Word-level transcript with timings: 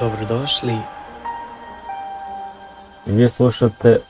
Dobrodošli. 0.00 0.74
Vi 3.06 3.30
slušate 3.30 4.00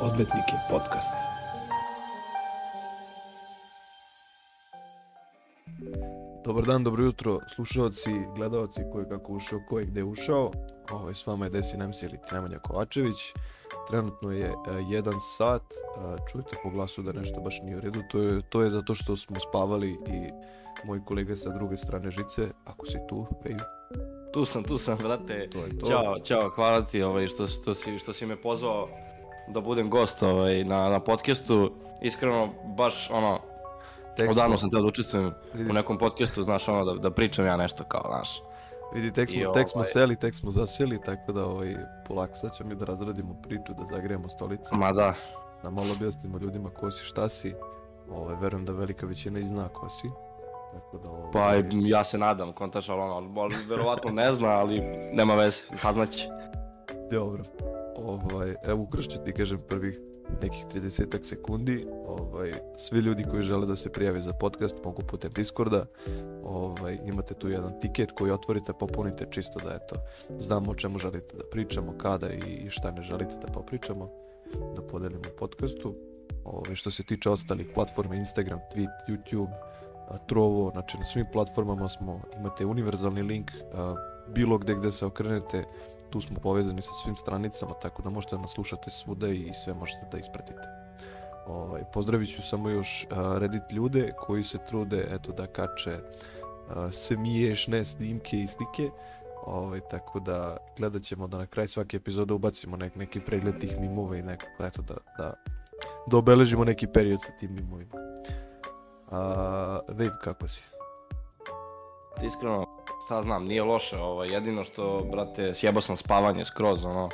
Odmetnik 0.00 0.44
je 0.52 0.58
podcast. 0.70 1.14
Dobar 6.44 6.64
dan, 6.64 6.84
dobro 6.84 7.04
jutro, 7.04 7.38
slušalci, 7.54 8.10
gledalci, 8.36 8.80
ko 8.92 8.98
je 8.98 9.08
kako 9.08 9.32
ušao, 9.32 9.60
ko 9.68 9.78
je 9.78 9.84
gde 9.86 10.02
ušao. 10.02 10.50
Ovo 10.90 11.14
s 11.14 11.26
vama 11.26 11.44
je 11.44 11.50
Desi 11.50 11.76
Nemsi 11.76 12.06
ili 12.06 12.18
Nemanja 12.32 12.58
Kovačević. 12.58 13.16
Trenutno 13.88 14.30
je 14.30 14.46
e, 14.46 14.54
jedan 14.88 15.14
sat, 15.20 15.62
e, 15.62 16.16
čujete 16.32 16.56
po 16.62 16.70
glasu 16.70 17.02
da 17.02 17.12
nešto 17.12 17.40
baš 17.40 17.60
nije 17.62 17.76
u 17.76 17.80
redu, 17.80 18.02
to 18.10 18.18
je, 18.18 18.42
to 18.48 18.62
je 18.62 18.70
zato 18.70 18.94
što 18.94 19.16
smo 19.16 19.40
spavali 19.40 19.90
i 19.90 20.30
moj 20.84 21.04
kolega 21.04 21.36
sa 21.36 21.50
druge 21.50 21.76
strane 21.76 22.10
žice, 22.10 22.48
ako 22.64 22.86
si 22.86 22.98
tu, 23.08 23.26
Veju. 23.44 23.58
Tu 24.32 24.44
sam, 24.44 24.62
tu 24.62 24.78
sam, 24.78 24.98
brate. 24.98 25.48
To 25.52 25.58
je 25.58 25.78
to. 25.78 25.86
Ćao, 25.86 26.18
ćao, 26.18 26.50
hvala 26.50 26.84
ti 26.84 27.02
ovaj, 27.02 27.28
što, 27.28 27.46
što, 27.46 27.74
si, 27.74 27.98
što 27.98 28.12
si 28.12 28.26
me 28.26 28.36
pozvao 28.36 28.88
da 29.48 29.60
budem 29.60 29.90
gost 29.90 30.22
ovaj, 30.22 30.64
na, 30.64 30.88
na 30.88 31.00
podcastu. 31.00 31.72
Iskreno, 32.02 32.52
baš 32.76 33.10
ono, 33.10 33.40
Tek 34.16 34.30
odavno 34.30 34.58
sam 34.58 34.70
teo 34.70 34.80
da 34.80 34.86
učestvujem 34.86 35.32
u 35.70 35.72
nekom 35.72 35.98
podcastu, 35.98 36.42
znaš, 36.42 36.68
ono, 36.68 36.84
da, 36.84 36.94
da 36.94 37.10
pričam 37.10 37.46
ja 37.46 37.56
nešto 37.56 37.84
kao, 37.84 38.04
znaš. 38.08 38.42
Vidi, 38.94 39.12
tek 39.12 39.30
smo, 39.30 39.40
I 39.40 39.52
tek 39.54 39.68
smo 39.68 39.78
ovaj- 39.78 39.90
seli, 39.90 40.16
tek 40.16 40.34
smo 40.34 40.50
zaseli, 40.50 41.00
tako 41.04 41.32
da 41.32 41.46
ovaj, 41.46 41.76
polako 42.08 42.34
sad 42.34 42.56
ćemo 42.56 42.68
mi 42.68 42.74
da 42.74 42.84
razradimo 42.84 43.34
priču, 43.42 43.74
da 43.78 43.84
zagrejemo 43.90 44.28
stolice, 44.28 44.70
Ma 44.72 44.92
da, 44.92 45.14
da 45.62 45.70
malo 45.70 45.92
objasnimo 45.92 46.38
ljudima 46.38 46.70
ko 46.70 46.90
si, 46.90 47.04
šta 47.04 47.28
si. 47.28 47.54
Ovaj, 48.10 48.36
verujem 48.40 48.64
da 48.64 48.72
velika 48.72 49.06
većina 49.06 49.38
i 49.38 49.44
zna 49.44 49.68
ko 49.68 49.88
si. 49.88 50.10
Tako 50.72 50.98
da, 50.98 51.10
ovaj, 51.10 51.30
pa 51.32 51.54
ja 51.72 52.04
se 52.04 52.18
nadam, 52.18 52.52
kontaš, 52.52 52.88
ali 52.88 53.00
ono, 53.00 53.14
ali 53.40 53.54
verovatno 53.68 54.10
ne 54.10 54.34
zna, 54.34 54.48
ali 54.48 54.80
nema 55.12 55.34
veze, 55.34 55.62
saznaće. 55.76 56.28
Dobro. 57.10 57.42
Ovaj, 57.96 58.54
evo 58.64 58.82
ukršću 58.82 59.18
ti 59.24 59.32
kažem 59.32 59.60
prvih 59.68 60.00
nekih 60.42 60.64
30 60.74 61.24
sekundi. 61.24 61.86
Ovaj, 62.06 62.52
svi 62.76 62.98
ljudi 62.98 63.24
koji 63.30 63.42
žele 63.42 63.66
da 63.66 63.76
se 63.76 63.92
prijave 63.92 64.22
za 64.22 64.32
podcast 64.32 64.84
mogu 64.84 65.02
putem 65.02 65.32
Discorda. 65.32 65.84
Ovaj, 66.44 66.98
imate 67.06 67.34
tu 67.34 67.48
jedan 67.48 67.80
tiket 67.80 68.12
koji 68.12 68.32
otvorite, 68.32 68.72
popunite 68.72 69.26
čisto 69.30 69.60
da 69.60 69.74
eto, 69.74 69.96
znamo 70.38 70.70
o 70.70 70.74
čemu 70.74 70.98
želite 70.98 71.36
da 71.36 71.44
pričamo, 71.50 71.94
kada 71.98 72.30
i 72.30 72.70
šta 72.70 72.90
ne 72.90 73.02
želite 73.02 73.36
da 73.46 73.52
popričamo, 73.52 74.08
da 74.76 74.82
podelimo 74.82 75.24
u 75.34 75.38
podcastu. 75.38 75.94
Ovaj, 76.44 76.74
što 76.74 76.90
se 76.90 77.02
tiče 77.02 77.30
ostalih 77.30 77.66
platforma, 77.74 78.14
Instagram, 78.14 78.60
Tweet, 78.74 78.90
YouTube, 79.08 79.52
Trovo, 80.26 80.70
znači 80.70 80.98
na 80.98 81.04
svim 81.04 81.26
platformama 81.32 81.88
smo, 81.88 82.20
imate 82.38 82.66
univerzalni 82.66 83.22
link, 83.22 83.50
bilo 84.28 84.58
gde 84.58 84.74
gde 84.74 84.92
se 84.92 85.06
okrenete, 85.06 85.64
tu 86.12 86.20
smo 86.20 86.36
povezani 86.42 86.82
sa 86.82 86.92
svim 86.92 87.16
stranicama, 87.16 87.74
tako 87.82 88.02
da 88.02 88.10
možete 88.10 88.36
da 88.36 88.42
nas 88.42 88.52
slušate 88.52 88.90
svuda 88.90 89.28
i 89.28 89.50
sve 89.54 89.74
možete 89.74 90.06
da 90.12 90.18
ispratite. 90.18 90.68
Ovaj, 91.46 91.82
pozdravit 91.92 92.34
ću 92.34 92.42
samo 92.42 92.70
još 92.70 93.06
Reddit 93.38 93.72
ljude 93.72 94.12
koji 94.18 94.44
se 94.44 94.58
trude 94.68 95.08
eto, 95.10 95.32
da 95.32 95.46
kače 95.46 95.98
smiješne 96.90 97.84
snimke 97.84 98.36
i 98.36 98.46
slike. 98.46 98.90
Ovaj, 99.46 99.80
tako 99.90 100.20
da 100.20 100.56
gledat 100.78 101.02
ćemo 101.02 101.26
da 101.26 101.38
na 101.38 101.46
kraj 101.46 101.68
svake 101.68 101.96
epizode 101.96 102.34
ubacimo 102.34 102.76
nek, 102.76 102.96
neki 102.96 103.20
pregled 103.20 103.58
tih 103.58 103.80
mimova 103.80 104.16
i 104.16 104.22
nekako 104.22 104.66
eto 104.66 104.82
da, 104.82 104.94
da, 105.18 105.34
da 106.06 106.16
obeležimo 106.16 106.64
neki 106.64 106.86
period 106.86 107.22
sa 107.22 107.32
tim 107.40 107.54
mimovima. 107.54 107.94
Uh, 109.06 109.18
Wave, 109.88 110.18
kako 110.24 110.48
si? 110.48 110.62
Iskreno, 112.26 112.81
šta 113.04 113.22
znam, 113.22 113.44
nije 113.44 113.62
loše, 113.62 113.98
ovaj, 113.98 114.28
jedino 114.28 114.64
što, 114.64 115.06
brate, 115.12 115.54
sjebao 115.54 115.80
sam 115.82 115.96
spavanje 115.96 116.44
skroz, 116.44 116.84
ono, 116.84 117.08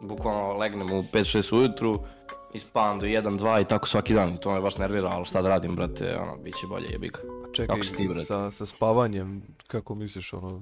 bukvalno 0.00 0.52
legnem 0.52 0.92
u 0.92 1.02
5-6 1.02 1.56
ujutru 1.56 2.00
i 2.54 2.60
spavam 2.60 2.98
do 2.98 3.06
1-2 3.06 3.62
i 3.62 3.64
tako 3.64 3.88
svaki 3.88 4.14
dan 4.14 4.34
i 4.34 4.40
to 4.40 4.52
me 4.52 4.60
baš 4.60 4.78
nervira, 4.78 5.08
ali 5.08 5.24
šta 5.24 5.42
da 5.42 5.48
radim, 5.48 5.76
brate, 5.76 6.18
ono, 6.18 6.36
bit 6.36 6.54
će 6.54 6.66
bolje, 6.66 6.88
jebi 6.90 7.08
ga. 7.08 7.18
A 7.18 7.52
čekaj, 7.52 7.80
Kako 7.80 7.96
ti, 7.96 8.08
brate? 8.08 8.24
sa, 8.24 8.50
sa 8.50 8.66
spavanjem, 8.66 9.42
kako 9.66 9.94
misliš, 9.94 10.32
ono, 10.32 10.60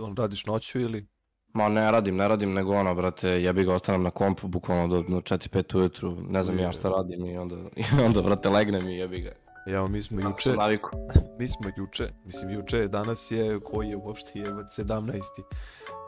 on 0.00 0.16
radiš 0.16 0.46
noću 0.46 0.80
ili? 0.80 1.06
Ma 1.52 1.68
ne 1.68 1.92
radim, 1.92 2.16
ne 2.16 2.28
radim, 2.28 2.52
nego 2.52 2.74
ono, 2.74 2.94
brate, 2.94 3.28
jebi 3.28 3.64
ga, 3.64 3.74
ostanem 3.74 4.02
na 4.02 4.10
kompu 4.10 4.48
bukvalno 4.48 4.88
do, 4.88 5.02
do 5.02 5.16
4-5 5.16 5.76
ujutru, 5.76 6.16
ne 6.28 6.42
znam 6.42 6.58
ja 6.58 6.72
šta 6.72 6.88
radim 6.88 7.26
i 7.26 7.38
onda, 7.38 7.56
i 7.76 8.02
onda, 8.04 8.22
brate, 8.22 8.48
legnem 8.48 8.88
i 8.88 8.96
jebi 8.96 9.20
ga. 9.20 9.32
Evo, 9.68 9.88
mi 9.88 10.02
smo 10.02 10.20
juče, 10.20 10.50
mi 11.38 11.48
smo 11.48 11.70
juče, 11.76 12.08
mislim 12.24 12.50
juče, 12.50 12.88
danas 12.88 13.30
je, 13.30 13.60
koji 13.60 13.88
je 13.88 13.96
uopšte 13.96 14.38
je 14.38 14.46
17. 14.46 15.20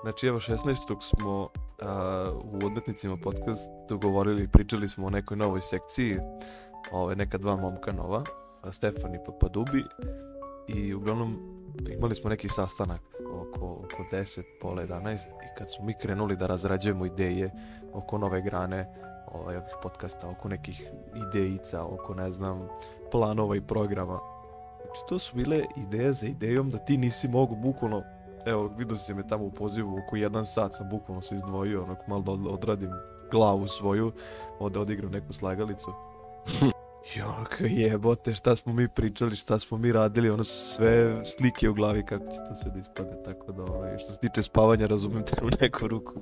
Znači 0.03 0.27
evo 0.27 0.41
16. 0.41 1.01
smo 1.01 1.49
a, 1.83 2.31
u 2.45 2.67
odmetnicima 2.67 3.17
podcast 3.17 3.71
dogovorili, 3.89 4.49
pričali 4.49 4.89
smo 4.89 5.07
o 5.07 5.11
nekoj 5.11 5.37
novoj 5.37 5.61
sekciji, 5.61 6.19
ove, 6.93 7.17
neka 7.17 7.39
dva 7.39 7.57
momka 7.57 7.93
nova, 7.93 8.25
Stefan 8.71 9.15
i 9.15 9.25
Papadubi 9.27 9.85
i 10.69 10.95
uglavnom 10.95 11.39
imali 11.97 12.15
smo 12.15 12.31
neki 12.31 12.49
sastanak 12.49 13.01
oko, 13.33 13.67
oko 13.67 14.05
10, 14.13 14.43
pola 14.61 14.83
11 14.83 15.15
i 15.29 15.59
kad 15.59 15.73
smo 15.73 15.85
mi 15.85 15.95
krenuli 16.03 16.37
da 16.37 16.47
razrađujemo 16.47 17.07
ideje 17.07 17.51
oko 17.93 18.19
nove 18.19 18.43
grane 18.43 19.11
ovaj, 19.33 19.57
ovih 19.57 19.75
podcasta, 19.83 20.29
oko 20.29 20.49
nekih 20.49 20.87
idejica, 21.29 21.85
oko 21.85 22.15
ne 22.15 22.33
znam, 22.33 22.69
planova 23.13 23.57
i 23.57 23.61
programa. 23.61 24.19
Znači 24.77 25.01
to 25.09 25.19
su 25.19 25.37
bile 25.37 25.65
ideje 25.77 26.13
za 26.13 26.27
idejom 26.27 26.71
da 26.71 26.79
ti 26.79 26.97
nisi 26.97 27.29
mogu 27.29 27.57
bukvalno 27.57 28.03
Evo, 28.47 28.71
vidio 28.77 28.97
si 28.97 29.15
me 29.15 29.27
tamo 29.29 29.45
u 29.45 29.51
pozivu, 29.51 29.99
oko 30.07 30.17
jedan 30.17 30.47
sat 30.47 30.75
sam 30.75 30.89
bukvalno 30.89 31.23
se 31.23 31.35
izdvojio, 31.35 31.83
onako 31.83 32.03
malo 32.07 32.23
da 32.23 32.33
od- 32.33 32.47
odradim 32.47 32.91
glavu 33.31 33.67
svoju, 33.67 34.13
da 34.71 34.81
odigram 34.81 35.11
neku 35.13 35.33
slagalicu. 35.33 35.93
Kao 37.49 37.67
jebote, 37.67 38.35
šta 38.35 38.57
smo 38.57 38.73
mi 38.73 38.89
pričali, 38.89 39.37
šta 39.37 39.59
smo 39.59 39.79
mi 39.79 39.93
radili, 39.93 40.31
ono 40.31 40.45
sve 40.45 41.25
slike 41.25 41.69
u 41.69 41.75
glavi 41.75 42.05
kako 42.07 42.25
će 42.25 42.39
to 42.49 42.55
sve 42.55 42.71
da 42.71 42.79
ispade, 42.79 43.23
tako 43.25 43.53
da 43.53 43.63
ovaj, 43.63 43.99
što 43.99 44.13
se 44.13 44.19
tiče 44.19 44.43
spavanja 44.43 44.87
razumem 44.87 45.23
te 45.23 45.45
u 45.45 45.49
neku 45.61 45.89
ruku. 45.89 46.15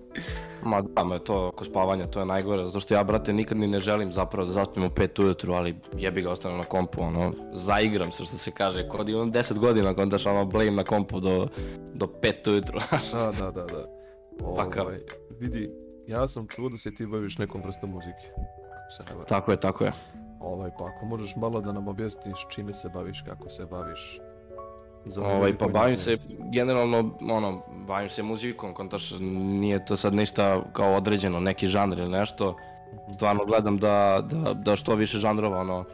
Ma 0.65 0.83
da, 0.83 1.05
me 1.05 1.19
to 1.19 1.49
oko 1.49 1.65
spavanja, 1.65 2.07
to 2.07 2.21
je 2.21 2.27
najgore, 2.27 2.65
zato 2.65 2.81
što 2.81 2.95
ja, 2.95 3.05
brate, 3.05 3.33
nikad 3.33 3.59
ni 3.59 3.67
ne 3.67 3.81
želim 3.81 4.13
zapravo 4.13 4.47
da 4.47 4.53
zaspim 4.53 4.85
u 4.85 4.89
5 4.89 5.23
ujutru, 5.23 5.53
ali 5.53 5.77
jebi 5.97 6.23
ga 6.23 6.31
ostanem 6.31 6.59
na 6.59 6.65
kompu, 6.65 7.03
ono, 7.03 7.33
zaigram 7.53 8.13
se 8.13 8.25
što 8.25 8.37
se 8.37 8.51
kaže, 8.51 8.89
kod 8.89 9.09
imam 9.09 9.33
10 9.33 9.59
godina, 9.59 9.95
kod 9.95 10.09
daš 10.09 10.27
ono 10.27 10.45
blame 10.45 10.71
na 10.71 10.85
kompu 10.85 11.21
do, 11.21 11.49
do 11.95 12.07
5 12.07 12.51
ujutru. 12.51 12.81
Da, 13.13 13.33
da, 13.39 13.51
da, 13.51 13.65
da. 13.65 13.87
Ovaj, 14.43 14.99
vidi, 15.41 15.71
ja 16.07 16.29
sam 16.29 16.47
čuo 16.49 16.69
da 16.69 16.79
se 16.79 16.95
ti 16.95 17.07
baviš 17.07 17.39
nekom 17.39 17.63
vrstom 17.65 17.91
muzike. 17.91 18.33
Ako 19.11 19.25
tako 19.25 19.51
je, 19.51 19.61
tako 19.61 19.85
je. 19.85 19.93
Ovaj, 20.41 20.71
pa 20.79 20.85
ako 20.85 21.07
možeš 21.07 21.37
malo 21.37 21.61
da 21.61 21.73
nam 21.73 21.89
objasniš 21.89 22.47
čime 22.49 22.75
se 22.75 22.89
baviš, 22.89 23.23
kako 23.27 23.51
se 23.51 23.67
baviš. 23.67 24.21
Za 25.05 25.23
Ovaj, 25.23 25.59
pa 25.59 25.69
bavim 25.69 25.97
se, 25.97 26.19
generalno, 26.53 27.11
ono, 27.21 27.63
bavim 27.87 28.11
se 28.11 28.23
muzikom, 28.23 28.75
kontaš, 28.75 29.13
nije 29.21 29.85
to 29.85 29.97
sad 29.97 30.15
ništa 30.15 30.63
kao 30.73 30.95
određeno, 30.95 31.41
neki 31.41 31.67
žanr 31.67 31.99
ili 31.99 32.09
nešto. 32.09 32.57
Mhm. 32.93 33.13
Stvarno 33.13 33.45
gledam 33.45 33.79
da, 33.79 34.25
da, 34.31 34.55
da 34.55 34.77
što 34.77 34.95
više 34.95 35.19
žanrova, 35.19 35.61
ono, 35.61 35.85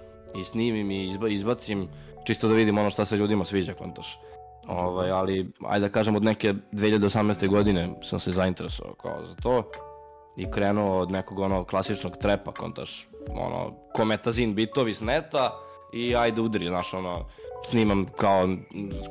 i 0.41 0.45
snimim 0.45 0.91
i 0.91 1.11
izba, 1.11 1.29
izbacim, 1.29 1.89
čisto 2.25 2.49
da 2.49 2.55
vidim 2.55 2.79
ono 2.79 2.91
šta 2.91 3.05
se 3.05 3.17
ljudima 3.17 3.45
sviđa, 3.45 3.75
kontaš. 3.75 4.19
Ovaj, 4.69 5.11
ali, 5.11 5.53
ajde 5.67 5.89
da 5.89 5.93
kažem, 5.93 6.17
od 6.17 6.23
neke 6.23 6.55
2018. 6.73 7.49
godine 7.49 7.95
sam 8.03 8.19
se 8.21 8.33
zainteresovao 8.33 8.95
kao 8.95 9.27
za 9.27 9.35
to 9.35 9.71
i 10.37 10.51
krenuo 10.51 10.99
od 10.99 11.11
nekog 11.11 11.39
ono 11.39 11.65
klasičnog 11.65 12.17
trepa, 12.17 12.53
kontaš, 12.53 13.09
ono, 13.31 13.75
kometazin 13.95 14.55
bitovi 14.55 14.95
s 14.95 15.01
neta 15.01 15.51
i 15.93 16.17
ajde 16.17 16.41
udri, 16.41 16.69
znaš, 16.69 16.95
ono, 16.95 17.27
snimam 17.65 18.07
kao, 18.17 18.49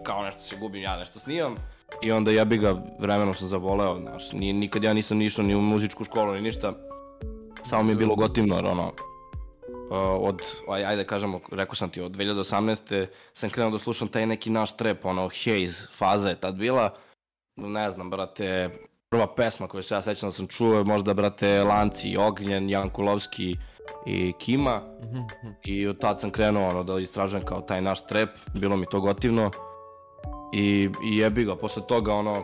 kao 0.03 0.23
nešto 0.23 0.41
se 0.41 0.55
gubim, 0.55 0.81
ja 0.81 0.97
nešto 0.97 1.19
snimam 1.19 1.55
i 2.01 2.11
onda 2.11 2.31
jebi 2.31 2.57
ga, 2.57 2.83
vremenom 2.99 3.35
sam 3.35 3.47
zavoleo, 3.47 3.99
znaš, 3.99 4.31
ni, 4.31 4.53
nikad 4.53 4.83
ja 4.83 4.93
nisam 4.93 5.17
ni 5.17 5.25
išao 5.25 5.45
ni 5.45 5.55
u 5.55 5.61
muzičku 5.61 6.03
školu 6.03 6.33
ni 6.33 6.41
ništa, 6.41 6.73
samo 7.69 7.83
mi 7.83 7.91
je 7.91 7.95
bilo 7.95 8.15
gotivno, 8.15 8.55
jer 8.55 8.65
ono, 8.65 8.87
uh, 8.87 10.27
od, 10.29 10.41
aj, 10.69 10.85
ajde 10.85 11.05
kažemo, 11.05 11.39
rekao 11.51 11.75
sam 11.75 11.89
ti, 11.89 12.01
od 12.01 12.11
2018. 12.11 13.05
sam 13.33 13.49
krenuo 13.49 13.71
da 13.71 13.79
slušam 13.79 14.07
taj 14.07 14.25
neki 14.25 14.49
naš 14.49 14.77
trep, 14.77 15.05
ono, 15.05 15.21
Haze 15.21 15.87
faza 15.97 16.29
je 16.29 16.35
tad 16.35 16.55
bila, 16.55 16.95
ne 17.55 17.91
znam, 17.91 18.09
brate, 18.09 18.69
prva 19.09 19.35
pesma 19.35 19.67
koju 19.67 19.83
se 19.83 19.95
ja 19.95 20.01
sećam 20.01 20.27
da 20.27 20.31
sam 20.31 20.47
čuo 20.47 20.77
je 20.77 20.83
možda, 20.83 21.13
brate, 21.13 21.63
Lanci, 21.63 22.17
Ognjen, 22.17 22.69
Jankulovski 22.69 23.55
i 24.05 24.33
Kima, 24.33 24.81
Mhm, 25.01 25.17
mhm. 25.17 25.53
i 25.63 25.87
od 25.87 25.99
tad 25.99 26.19
sam 26.19 26.29
krenuo 26.31 26.69
ono, 26.69 26.83
da 26.83 26.99
istražujem 26.99 27.45
kao 27.45 27.61
taj 27.61 27.81
naš 27.81 28.05
trep, 28.05 28.29
bilo 28.53 28.77
mi 28.77 28.85
to 28.85 28.99
gotivno 29.01 29.51
i, 30.53 30.89
i 31.05 31.17
jebi 31.17 31.43
ga, 31.45 31.55
posle 31.55 31.83
toga 31.87 32.13
ono, 32.13 32.43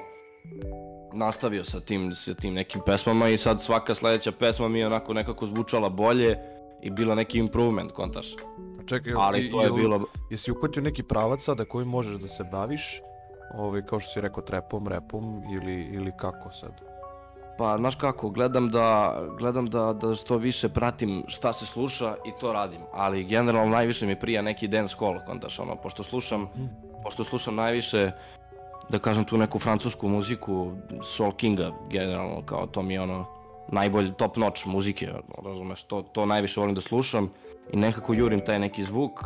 nastavio 1.13 1.63
sa 1.63 1.79
tim, 1.79 2.13
sa 2.13 2.33
tim 2.33 2.53
nekim 2.53 2.81
pesmama 2.81 3.29
i 3.29 3.37
sad 3.37 3.61
svaka 3.61 3.95
sledeća 3.95 4.31
pesma 4.31 4.67
mi 4.67 4.79
je 4.79 4.87
onako 4.87 5.13
nekako 5.13 5.45
zvučala 5.45 5.89
bolje 5.89 6.37
i 6.81 6.89
bila 6.89 7.15
neki 7.15 7.39
improvement, 7.39 7.91
kontaš. 7.91 8.33
A 8.79 8.87
čekaj, 8.87 9.13
Ali 9.17 9.39
ti, 9.39 9.51
to 9.51 9.61
je 9.61 9.69
jel- 9.69 9.75
bilo, 9.75 10.01
jesi 10.29 10.51
uhvatio 10.51 10.81
neki 10.81 11.03
pravac 11.03 11.41
sada 11.41 11.65
koji 11.65 11.85
možeš 11.85 12.15
da 12.15 12.27
se 12.27 12.43
baviš 12.43 13.01
ovaj, 13.53 13.81
kao 13.81 13.99
što 13.99 14.11
si 14.11 14.21
rekao, 14.21 14.43
trepom, 14.43 14.87
repom 14.87 15.23
ili, 15.53 15.73
ili 15.83 16.11
kako 16.17 16.51
sad? 16.51 16.71
Pa, 17.59 17.77
znaš 17.77 17.95
kako, 17.95 18.29
gledam 18.29 18.69
da, 18.69 19.19
gledam 19.37 19.69
da, 19.69 19.93
da 19.93 20.15
što 20.15 20.37
više 20.37 20.69
pratim 20.69 21.23
šta 21.27 21.53
se 21.53 21.65
sluša 21.65 22.15
i 22.25 22.31
to 22.39 22.53
radim, 22.53 22.81
ali 22.93 23.23
generalno 23.23 23.71
najviše 23.71 24.05
mi 24.05 24.19
prija 24.19 24.41
neki 24.41 24.67
dance 24.67 24.95
call, 24.99 25.19
kontaš, 25.25 25.59
ono, 25.59 25.75
pošto 25.75 26.03
slušam, 26.03 26.41
mm. 26.41 26.69
pošto 27.03 27.23
slušam 27.23 27.55
najviše, 27.55 28.11
da 28.89 28.99
kažem 28.99 29.25
tu 29.25 29.37
neku 29.37 29.59
francusku 29.59 30.07
muziku, 30.07 30.71
Soul 31.03 31.31
Kinga, 31.31 31.71
generalno, 31.89 32.41
kao 32.45 32.65
to 32.67 32.81
mi 32.81 32.93
je 32.93 33.01
ono, 33.01 33.25
najbolji 33.67 34.13
top 34.13 34.37
notch 34.37 34.67
muzike, 34.67 35.09
razumeš, 35.45 35.83
to, 35.83 36.01
to 36.01 36.25
najviše 36.25 36.59
volim 36.59 36.75
da 36.75 36.81
slušam 36.81 37.29
i 37.73 37.77
nekako 37.77 38.13
jurim 38.13 38.45
taj 38.45 38.59
neki 38.59 38.83
zvuk 38.83 39.23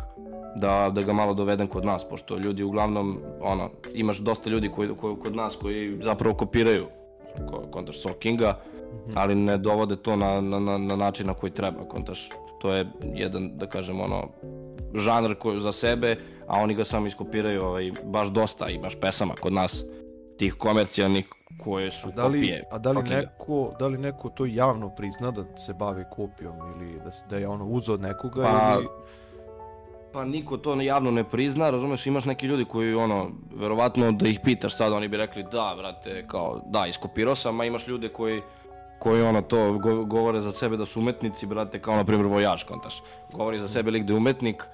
da, 0.56 0.90
da 0.94 1.02
ga 1.02 1.12
malo 1.12 1.34
dovedem 1.34 1.66
kod 1.66 1.84
nas, 1.84 2.08
pošto 2.08 2.38
ljudi 2.38 2.62
uglavnom, 2.62 3.18
ono, 3.40 3.70
imaš 3.94 4.18
dosta 4.18 4.50
ljudi 4.50 4.68
koji, 4.68 4.96
koji, 5.00 5.16
kod 5.22 5.36
nas 5.36 5.56
koji 5.56 5.98
zapravo 6.02 6.36
kopiraju 6.36 6.86
kontaš 7.70 8.02
Soul 8.02 8.14
Kinga, 8.14 8.50
mm 8.50 8.96
-hmm. 8.96 9.12
ali 9.14 9.34
ne 9.34 9.58
dovode 9.58 9.96
to 9.96 10.16
na, 10.16 10.40
na, 10.40 10.58
na, 10.58 10.78
na 10.78 10.96
način 10.96 11.26
na 11.26 11.34
koji 11.34 11.52
treba, 11.52 11.88
kontaš. 11.88 12.30
To 12.60 12.74
je 12.74 12.86
jedan, 13.14 13.58
da 13.58 13.66
kažem, 13.66 14.00
ono, 14.00 14.28
žanr 14.94 15.34
koji 15.34 15.60
za 15.60 15.72
sebe, 15.72 16.16
a 16.46 16.60
oni 16.60 16.74
ga 16.74 16.84
samo 16.84 17.06
iskopiraju 17.06 17.64
ovaj, 17.64 17.92
baš 18.04 18.28
dosta, 18.28 18.68
imaš 18.68 19.00
pesama 19.00 19.34
kod 19.34 19.52
nas, 19.52 19.84
tih 20.38 20.54
komercijalnih 20.54 21.28
koje 21.64 21.90
su 21.90 22.12
da 22.16 22.26
li, 22.26 22.38
kopije. 22.40 22.64
A 22.70 22.78
da 22.78 22.92
li, 22.92 23.02
neko, 23.02 23.74
da 23.78 23.86
li 23.86 23.98
neko 23.98 24.28
to 24.28 24.46
javno 24.46 24.90
prizna 24.96 25.30
da 25.30 25.56
se 25.56 25.74
bavi 25.74 26.04
kopijom 26.10 26.56
ili 26.58 27.00
da, 27.04 27.10
da 27.30 27.36
je 27.36 27.48
ono 27.48 27.66
uzeo 27.66 27.94
od 27.94 28.00
nekoga 28.00 28.42
pa, 28.42 28.74
ili... 28.76 28.88
Pa 30.14 30.24
niko 30.24 30.56
to 30.56 30.80
javno 30.80 31.10
ne 31.10 31.24
prizna, 31.24 31.70
razumeš, 31.70 32.06
imaš 32.06 32.24
neki 32.24 32.46
ljudi 32.46 32.64
koji 32.64 32.94
ono, 32.94 33.30
verovatno 33.54 34.12
da 34.12 34.28
ih 34.28 34.40
pitaš 34.44 34.76
sad, 34.76 34.92
oni 34.92 35.08
bi 35.08 35.16
rekli 35.16 35.42
da, 35.42 35.74
brate, 35.78 36.24
kao, 36.28 36.60
da, 36.66 36.86
iskopirao 36.86 37.34
sam, 37.34 37.60
a 37.60 37.64
imaš 37.64 37.88
ljude 37.88 38.08
koji 38.08 38.42
koji 38.98 39.22
ono 39.22 39.42
to 39.42 39.72
go, 39.72 40.04
govore 40.04 40.40
za 40.40 40.52
sebe 40.52 40.76
da 40.76 40.86
su 40.86 41.00
umetnici, 41.00 41.46
brate, 41.46 41.80
kao 41.80 41.96
na 41.96 42.04
primjer 42.04 42.26
Vojaž, 42.26 42.62
kontaš. 42.64 43.02
Govori 43.32 43.58
za 43.58 43.68
sebe 43.68 43.90
lik 43.90 44.04
da 44.04 44.12
je 44.12 44.16
umetnik, 44.16 44.64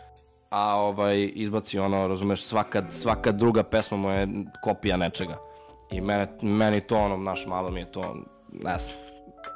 a 0.51 0.77
ovaj 0.77 1.31
izbaci 1.35 1.79
ono, 1.79 2.07
razumeš, 2.09 2.43
svaka, 2.43 2.83
svaka 2.91 3.33
druga 3.33 3.63
pesma 3.63 3.97
mu 3.97 4.11
je 4.11 4.29
kopija 4.65 4.97
nečega. 4.97 5.37
I 5.91 6.01
mene, 6.01 6.29
meni 6.43 6.81
to 6.81 6.99
ono, 6.99 7.17
naš 7.17 7.47
malo 7.47 7.71
mi 7.71 7.81
je 7.81 7.93
to, 7.93 8.17
ne 8.53 8.79
znam, 8.79 9.10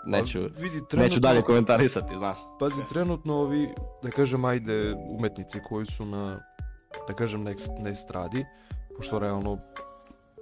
neću, 0.06 0.40
vidi, 0.40 0.81
trenutno, 0.88 0.98
neću 0.98 1.20
dalje 1.20 1.42
komentarisati, 1.42 2.19
znaš. 2.19 2.38
Pazi, 2.60 2.81
trenutno 2.88 3.34
ovi, 3.34 3.69
da 4.02 4.10
kažem, 4.10 4.44
ajde, 4.44 4.94
umetnici 5.10 5.58
koji 5.69 5.86
su 5.86 6.06
na, 6.06 6.40
da 7.08 7.14
kažem, 7.14 7.44
na, 7.44 7.54
na 7.81 7.90
estradi, 7.90 8.44
pošto 8.96 9.19
realno, 9.19 9.58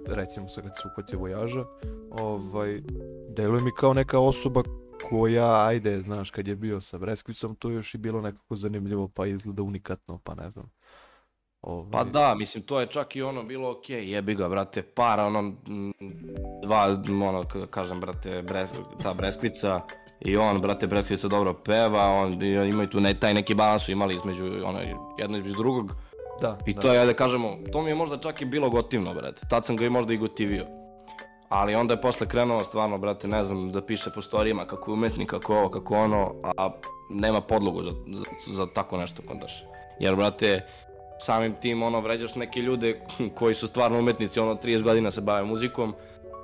recimo 0.07 0.49
sad 0.49 0.63
kad 0.63 0.75
se 0.75 0.87
uhvatio 0.87 1.19
vojaža, 1.19 1.65
ovaj, 2.11 2.81
deluje 3.29 3.61
mi 3.61 3.71
kao 3.77 3.93
neka 3.93 4.19
osoba 4.19 4.63
koja, 5.09 5.67
ajde, 5.67 5.99
znaš, 5.99 6.31
kad 6.31 6.47
je 6.47 6.55
bio 6.55 6.81
sa 6.81 6.97
Breskvicom, 6.97 7.55
to 7.55 7.69
je 7.69 7.75
još 7.75 7.93
i 7.93 7.97
bilo 7.97 8.21
nekako 8.21 8.55
zanimljivo, 8.55 9.07
pa 9.07 9.25
izgleda 9.25 9.63
unikatno, 9.63 10.19
pa 10.23 10.35
ne 10.35 10.51
znam. 10.51 10.71
Ovaj... 11.63 11.91
Pa 11.91 12.03
da, 12.03 12.35
mislim, 12.35 12.63
to 12.63 12.79
je 12.79 12.87
čak 12.87 13.15
i 13.15 13.21
ono 13.21 13.43
bilo 13.43 13.71
okej, 13.71 14.01
okay, 14.01 14.07
jebi 14.07 14.35
ga, 14.35 14.49
brate, 14.49 14.81
para, 14.81 15.25
ono, 15.25 15.53
dva, 16.61 16.97
ono, 17.27 17.43
kažem, 17.69 17.99
brate, 17.99 18.41
bres, 18.41 18.69
ta 19.03 19.13
Breskvica 19.13 19.81
i 20.19 20.37
on, 20.37 20.61
brate, 20.61 20.87
Breskvica 20.87 21.27
dobro 21.27 21.53
peva, 21.53 22.07
on, 22.09 22.43
imaju 22.43 22.89
tu 22.89 22.99
ne, 22.99 23.13
taj 23.13 23.33
neki 23.33 23.55
balans 23.55 23.83
su 23.83 23.91
imali 23.91 24.15
između, 24.15 24.45
ono, 24.65 24.79
jedno 25.17 25.37
između 25.37 25.55
drugog. 25.55 25.91
Da, 26.41 26.57
I 26.65 26.73
da. 26.73 26.81
to 26.81 26.93
je, 26.93 27.05
da 27.05 27.13
kažemo, 27.13 27.57
to 27.71 27.81
mi 27.81 27.89
je 27.89 27.95
možda 27.95 28.17
čak 28.17 28.41
i 28.41 28.45
bilo 28.45 28.69
gotivno, 28.69 29.13
brate, 29.13 29.47
tad 29.49 29.65
sam 29.65 29.75
ga 29.75 29.85
i 29.85 29.89
možda 29.89 30.13
i 30.13 30.17
gotivio. 30.17 30.65
Ali 31.49 31.75
onda 31.75 31.93
je 31.93 32.01
posle 32.01 32.27
krenuo 32.27 32.63
stvarno, 32.63 32.97
brate, 32.97 33.27
ne 33.27 33.43
znam, 33.43 33.71
da 33.71 33.81
piše 33.81 34.09
po 34.15 34.21
storijima 34.21 34.65
kako 34.65 34.91
je 34.91 34.93
umetnik, 34.93 35.29
kako 35.29 35.55
ovo, 35.55 35.69
kako 35.69 35.95
ono, 35.95 36.35
a 36.57 36.71
nema 37.09 37.41
podlogu 37.41 37.83
za, 37.83 37.91
za, 38.07 38.25
za 38.53 38.67
tako 38.73 38.97
nešto 38.97 39.21
kontaš. 39.27 39.63
Jer, 39.99 40.15
brate, 40.15 40.61
samim 41.23 41.55
tim 41.61 41.83
ono 41.83 41.99
vređaš 41.99 42.35
neke 42.35 42.59
ljude 42.59 42.99
koji 43.37 43.55
su 43.55 43.67
stvarno 43.67 43.99
umetnici, 43.99 44.39
ono 44.39 44.55
30 44.55 44.83
godina 44.83 45.11
se 45.11 45.21
bave 45.21 45.43
muzikom, 45.43 45.93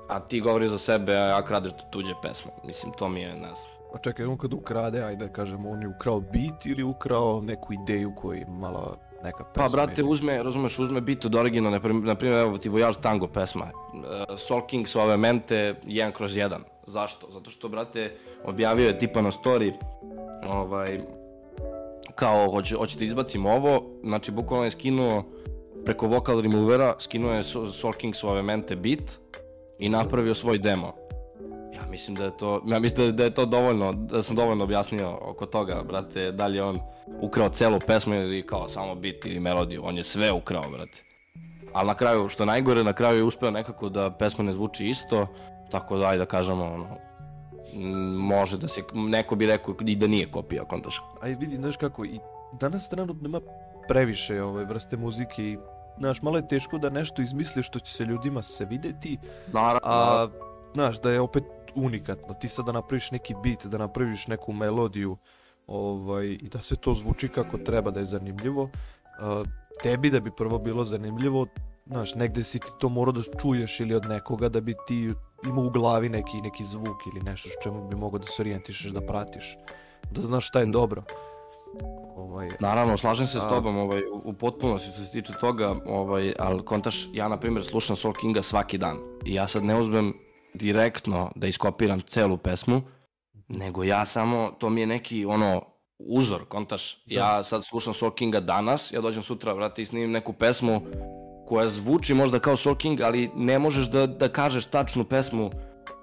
a 0.08 0.20
ti 0.20 0.42
govoriš 0.42 0.70
za 0.70 0.78
sebe, 0.78 1.14
a 1.14 1.26
ja 1.28 1.46
kradeš 1.46 1.72
tuđe 1.90 2.14
pesme. 2.22 2.52
Mislim, 2.64 2.94
to 2.98 3.10
mi 3.10 3.22
je, 3.22 3.34
ne 3.34 3.56
znam. 3.56 3.80
A 3.96 3.98
čekaj, 3.98 4.26
on 4.26 4.38
kad 4.38 4.54
ukrade, 4.54 5.04
ajde 5.04 5.26
da 5.26 5.34
kažemo, 5.34 5.70
on 5.70 5.81
je 5.81 5.88
ukrao 5.88 6.20
beat 6.20 6.66
ili 6.66 6.84
ukrao 6.84 7.42
neku 7.42 7.74
ideju 7.74 8.14
koji 8.16 8.46
malo 8.48 8.96
neka 9.24 9.44
pesma? 9.44 9.68
Pa, 9.68 9.72
brate, 9.72 10.04
uzme, 10.04 10.44
razumeš, 10.44 10.80
uzme 10.80 11.02
beat 11.02 11.26
od 11.26 11.36
originalne, 11.36 11.80
na 12.04 12.16
primjer, 12.16 12.40
evo 12.40 12.58
ti 12.58 12.70
Voyage 12.70 13.02
Tango 13.02 13.28
pesma. 13.28 13.66
Uh, 13.94 14.38
Soul 14.38 14.62
King 14.68 14.88
Suavemente 14.88 15.76
1 15.86 16.12
kroz 16.12 16.34
1. 16.36 16.58
Zašto? 16.88 17.31
Zato 17.31 17.50
što, 17.50 17.70
brate, 17.70 18.16
objavio 18.44 18.88
je 18.88 19.00
tipa 19.00 19.22
na 19.22 19.31
story, 19.31 19.74
ovaj, 20.48 21.02
kao 22.19 22.51
hoće, 22.51 22.75
hoće 22.75 22.98
da 22.98 23.06
izbacim 23.06 23.45
ovo, 23.45 23.83
znači 24.04 24.31
bukvalno 24.31 24.66
je 24.66 24.71
skinuo 24.71 25.24
preko 25.86 26.07
vocal 26.07 26.42
removera, 26.42 26.95
skinuo 27.00 27.33
je 27.33 27.44
Soul 27.44 27.94
King 27.94 28.16
Suavemente 28.16 28.75
beat 28.75 29.19
i 29.80 29.89
napravio 29.89 30.36
svoj 30.36 30.57
demo. 30.57 30.94
Ja 31.75 31.86
mislim 31.89 32.16
da 32.16 32.24
je 32.24 32.38
to, 32.38 32.63
ja 32.68 32.80
mislim 32.80 33.16
da 33.16 33.24
je 33.24 33.33
to 33.33 33.45
dovoljno, 33.45 33.94
da 33.94 34.24
sam 34.24 34.36
dovoljno 34.36 34.63
objasnio 34.63 35.18
oko 35.21 35.45
toga, 35.45 35.83
brate, 35.88 36.31
da 36.31 36.48
li 36.48 36.57
je 36.57 36.63
on 36.63 36.80
ukrao 37.21 37.50
celu 37.50 37.80
pesmu 37.88 38.16
ili 38.16 38.45
kao 38.45 38.69
samo 38.69 38.95
beat 38.95 39.25
ili 39.25 39.39
melodiju, 39.39 39.86
on 39.86 39.98
je 39.98 40.04
sve 40.04 40.31
ukrao, 40.31 40.69
brate. 40.71 41.04
Ali 41.74 41.88
na 41.88 41.94
kraju, 41.94 42.30
što 42.30 42.45
najgore, 42.45 42.83
na 42.83 42.94
kraju 42.94 43.18
je 43.18 43.24
uspeo 43.24 43.51
nekako 43.51 43.89
da 43.89 44.12
pesma 44.12 44.44
ne 44.44 44.54
zvuči 44.54 44.88
isto, 44.88 45.27
tako 45.71 45.98
da, 45.98 46.07
ajde 46.07 46.19
da 46.19 46.25
kažemo, 46.25 46.66
ono, 46.66 47.09
može 48.18 48.57
da 48.57 48.68
se, 48.68 48.81
neko 48.94 49.36
bi 49.36 49.45
rekao 49.45 49.75
i 49.86 49.95
da 49.95 50.07
nije 50.07 50.31
kopija, 50.31 50.66
kontaš. 50.66 51.01
Aj 51.21 51.36
vidi, 51.36 51.56
znaš 51.56 51.77
kako, 51.77 52.06
i 52.06 52.19
danas 52.60 52.89
trenutno 52.89 53.24
nema 53.24 53.42
previše 53.88 54.44
ove 54.44 54.66
vrste 54.66 54.98
muzike 54.98 55.44
i 55.44 55.57
znaš, 55.98 56.21
malo 56.21 56.38
je 56.38 56.48
teško 56.48 56.77
da 56.77 56.89
nešto 56.89 57.21
izmisliš 57.21 57.68
što 57.68 57.80
će 57.80 57.94
se 57.94 58.06
ljudima 58.06 58.42
se 58.42 58.66
videti, 58.66 59.18
naravno, 59.54 59.80
a 59.83 60.30
znaš, 60.74 61.01
da 61.01 61.12
je 61.12 61.21
opet 61.21 61.44
unikatno. 61.75 62.33
Ti 62.33 62.48
sad 62.50 62.66
da 62.66 62.71
napraviš 62.71 63.12
neki 63.12 63.36
beat, 63.44 63.66
da 63.66 63.77
napraviš 63.77 64.27
neku 64.27 64.54
melodiju 64.54 65.18
ovaj, 65.68 66.25
i 66.25 66.50
da 66.50 66.62
sve 66.62 66.77
to 66.77 66.94
zvuči 66.94 67.27
kako 67.27 67.57
treba, 67.57 67.92
da 67.92 68.00
je 68.00 68.06
zanimljivo, 68.06 68.69
a, 69.19 69.44
tebi 69.83 70.10
da 70.10 70.19
bi 70.19 70.31
prvo 70.38 70.60
bilo 70.60 70.86
zanimljivo, 70.86 71.48
znaš, 71.90 72.16
negde 72.16 72.44
si 72.44 72.60
ti 72.60 72.72
to 72.80 72.90
morao 72.90 73.12
da 73.12 73.22
čuješ 73.42 73.80
ili 73.80 73.96
od 73.96 74.06
nekoga 74.06 74.50
da 74.50 74.62
bi 74.62 74.76
ti 74.88 75.14
imao 75.44 75.66
u 75.66 75.69
glavi 75.69 76.10
neki, 76.10 76.38
neki 76.38 76.64
zvuk 76.64 76.98
ili 77.14 77.24
nešto 77.24 77.50
s 77.50 77.64
čemu 77.64 77.88
bi 77.88 77.96
mogao 77.96 78.19
da 78.19 78.28
se 78.28 78.42
orijentišeš, 78.42 78.92
da 78.92 79.02
pratiš, 79.02 79.58
da 80.12 80.22
znaš 80.22 80.48
šta 80.48 80.60
je 80.60 80.66
dobro. 80.66 81.04
Ovaj, 82.16 82.50
Naravno, 82.60 82.98
slažem 82.98 83.28
se 83.28 83.38
a... 83.38 83.42
s 83.42 83.50
tobom 83.50 83.78
ovaj, 83.78 84.02
u 84.24 84.34
potpunosti 84.34 84.90
što 84.92 85.04
se 85.04 85.12
tiče 85.12 85.34
toga, 85.42 85.76
ovaj, 85.86 86.34
ali 86.40 86.66
kontaš, 86.66 87.10
ja 87.14 87.28
na 87.28 87.40
primjer 87.40 87.66
slušam 87.66 87.96
Soul 87.96 88.14
Kinga 88.14 88.44
svaki 88.44 88.78
dan 88.78 88.98
i 89.26 89.34
ja 89.34 89.48
sad 89.48 89.64
ne 89.64 89.80
uzmem 89.80 90.14
direktno 90.54 91.31
da 91.36 91.48
iskopiram 91.48 92.02
celu 92.02 92.38
pesmu, 92.38 92.81
nego 93.48 93.84
ja 93.84 94.06
samo, 94.06 94.52
to 94.60 94.69
mi 94.69 94.81
je 94.81 94.88
neki 94.88 95.26
ono 95.26 95.62
uzor, 96.00 96.46
kontaš, 96.46 97.04
da. 97.06 97.16
ja 97.16 97.44
sad 97.44 97.66
slušam 97.66 97.94
Soul 97.94 98.12
Kinga 98.12 98.40
danas, 98.40 98.94
ja 98.94 99.02
dođem 99.02 99.24
sutra, 99.24 99.54
vrati, 99.54 99.81
i 99.81 99.86
snimim 99.86 100.12
neku 100.12 100.34
pesmu 100.34 100.81
koja 101.50 101.70
zvuči 101.70 102.14
možda 102.14 102.40
kao 102.40 102.58
Soul 102.58 102.76
King, 102.76 103.02
ali 103.02 103.32
ne 103.36 103.60
možeš 103.60 103.88
da, 103.90 104.08
da 104.08 104.30
kažeš 104.30 104.66
tačnu 104.66 105.04
pesmu 105.04 105.52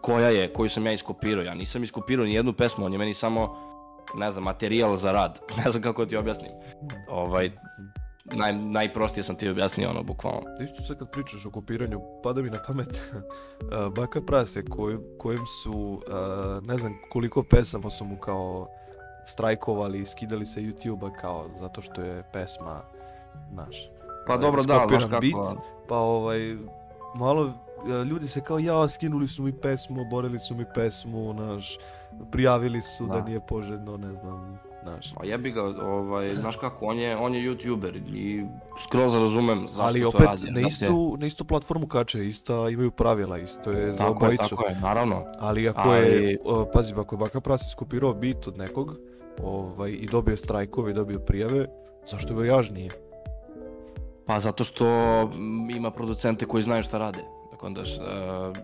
koja 0.01 0.29
je, 0.29 0.53
koju 0.53 0.71
sam 0.71 0.87
ja 0.87 0.93
iskopirao. 0.93 1.45
Ja 1.45 1.55
nisam 1.55 1.85
iskopirao 1.85 2.27
ni 2.27 2.35
jednu 2.35 2.53
pesmu, 2.53 2.85
on 2.85 2.93
je 2.93 2.99
meni 2.99 3.15
samo, 3.15 3.57
ne 4.15 4.31
znam, 4.31 4.45
materijal 4.45 4.97
za 4.97 5.13
rad. 5.13 5.41
Ne 5.65 5.71
znam 5.71 5.83
kako 5.83 6.07
ti 6.07 6.17
objasnim. 6.17 6.51
Ovaj, 7.09 7.51
naj, 8.25 8.53
najprostije 8.53 9.25
sam 9.25 9.37
ti 9.37 9.49
objasnio 9.49 9.91
ono, 9.91 10.03
bukvalno. 10.03 10.43
Isto 10.65 10.83
sad 10.83 10.99
kad 10.99 11.11
pričaš 11.11 11.47
o 11.47 11.51
kopiranju, 11.51 12.01
pada 12.23 12.43
mi 12.43 12.51
na 12.51 12.63
pamet 12.67 13.01
Baka 13.97 14.21
Prase, 14.21 14.65
koj, 14.65 14.99
kojim 15.19 15.47
su, 15.63 16.03
ne 16.63 16.79
znam 16.79 16.95
koliko 17.11 17.43
pesama 17.43 17.91
su 17.91 18.05
mu 18.05 18.17
kao 18.17 18.69
strajkovali 19.25 20.01
i 20.01 20.07
skidali 20.07 20.47
sa 20.47 20.61
YouTube-a 20.61 21.13
kao 21.21 21.51
zato 21.57 21.81
što 21.81 22.03
je 22.03 22.25
pesma, 22.33 22.83
znaš, 23.53 23.96
Pa 24.27 24.37
dobro, 24.37 24.63
da, 24.63 24.87
baš 24.91 25.05
kako... 25.05 25.21
Beat, 25.21 25.57
pa 25.89 25.97
ovaj, 25.97 26.57
malo 27.15 27.53
e, 27.89 28.05
ljudi 28.05 28.29
se 28.29 28.41
kao 28.41 28.59
ja 28.59 28.89
skinuli 28.89 29.29
su 29.29 29.43
mi 29.43 29.53
pesmu, 29.53 30.01
oborili 30.01 30.39
su 30.39 30.55
mi 30.55 30.65
pesmu, 30.75 31.33
naš, 31.33 31.79
prijavili 32.31 32.83
su 32.83 33.07
da, 33.07 33.13
da 33.13 33.25
nije 33.25 33.41
poželjno, 33.49 33.97
ne 33.97 34.15
znam, 34.15 34.59
znaš. 34.83 35.15
Pa 35.15 35.25
jebi 35.25 35.51
ga, 35.51 35.63
ovaj, 35.63 36.31
znaš 36.31 36.57
kako, 36.57 36.87
on 36.87 36.99
je, 36.99 37.17
on 37.17 37.35
je 37.35 37.51
youtuber 37.51 38.17
i 38.17 38.45
skroz 38.85 39.15
razumem 39.15 39.67
zašto 39.69 39.83
Ali 39.83 40.01
to 40.01 40.09
opet, 40.09 40.27
radi. 40.27 40.51
na 40.51 40.61
istu, 40.61 41.17
na 41.19 41.27
istu 41.27 41.45
platformu 41.45 41.87
kače, 41.87 42.27
ista 42.27 42.69
imaju 42.69 42.91
pravila, 42.91 43.39
isto 43.39 43.71
je 43.71 43.93
za 43.93 43.99
tako 43.99 44.25
obojicu. 44.25 44.45
Je, 44.45 44.49
tako 44.49 44.67
je, 44.67 44.81
naravno. 44.81 45.25
Ali 45.39 45.69
ako 45.69 45.89
Ali... 45.89 46.07
je, 46.07 46.39
pazi, 46.73 46.95
ako 46.97 47.15
je 47.15 47.19
Baka 47.19 47.41
Prasi 47.41 47.71
skupirao 47.71 48.15
bit 48.15 48.49
od 48.49 48.59
nekog, 48.59 48.97
ovaj, 49.43 49.91
i 49.91 50.07
dobio 50.07 50.37
strajkove 50.37 50.91
i 50.91 50.95
dobio 50.95 51.19
prijave, 51.19 51.67
zašto 52.07 52.43
je 52.43 52.49
jaž 52.49 52.71
nije? 52.71 53.06
Pa 54.27 54.41
zato 54.41 54.65
što 54.65 54.85
mm, 55.27 55.71
ima 55.71 55.91
producente 55.91 56.47
koji 56.47 56.63
znaju 56.63 56.83
šta 56.83 56.99
rade. 56.99 57.25
Tako 57.51 57.67
onda, 57.67 57.81
uh, 57.81 58.57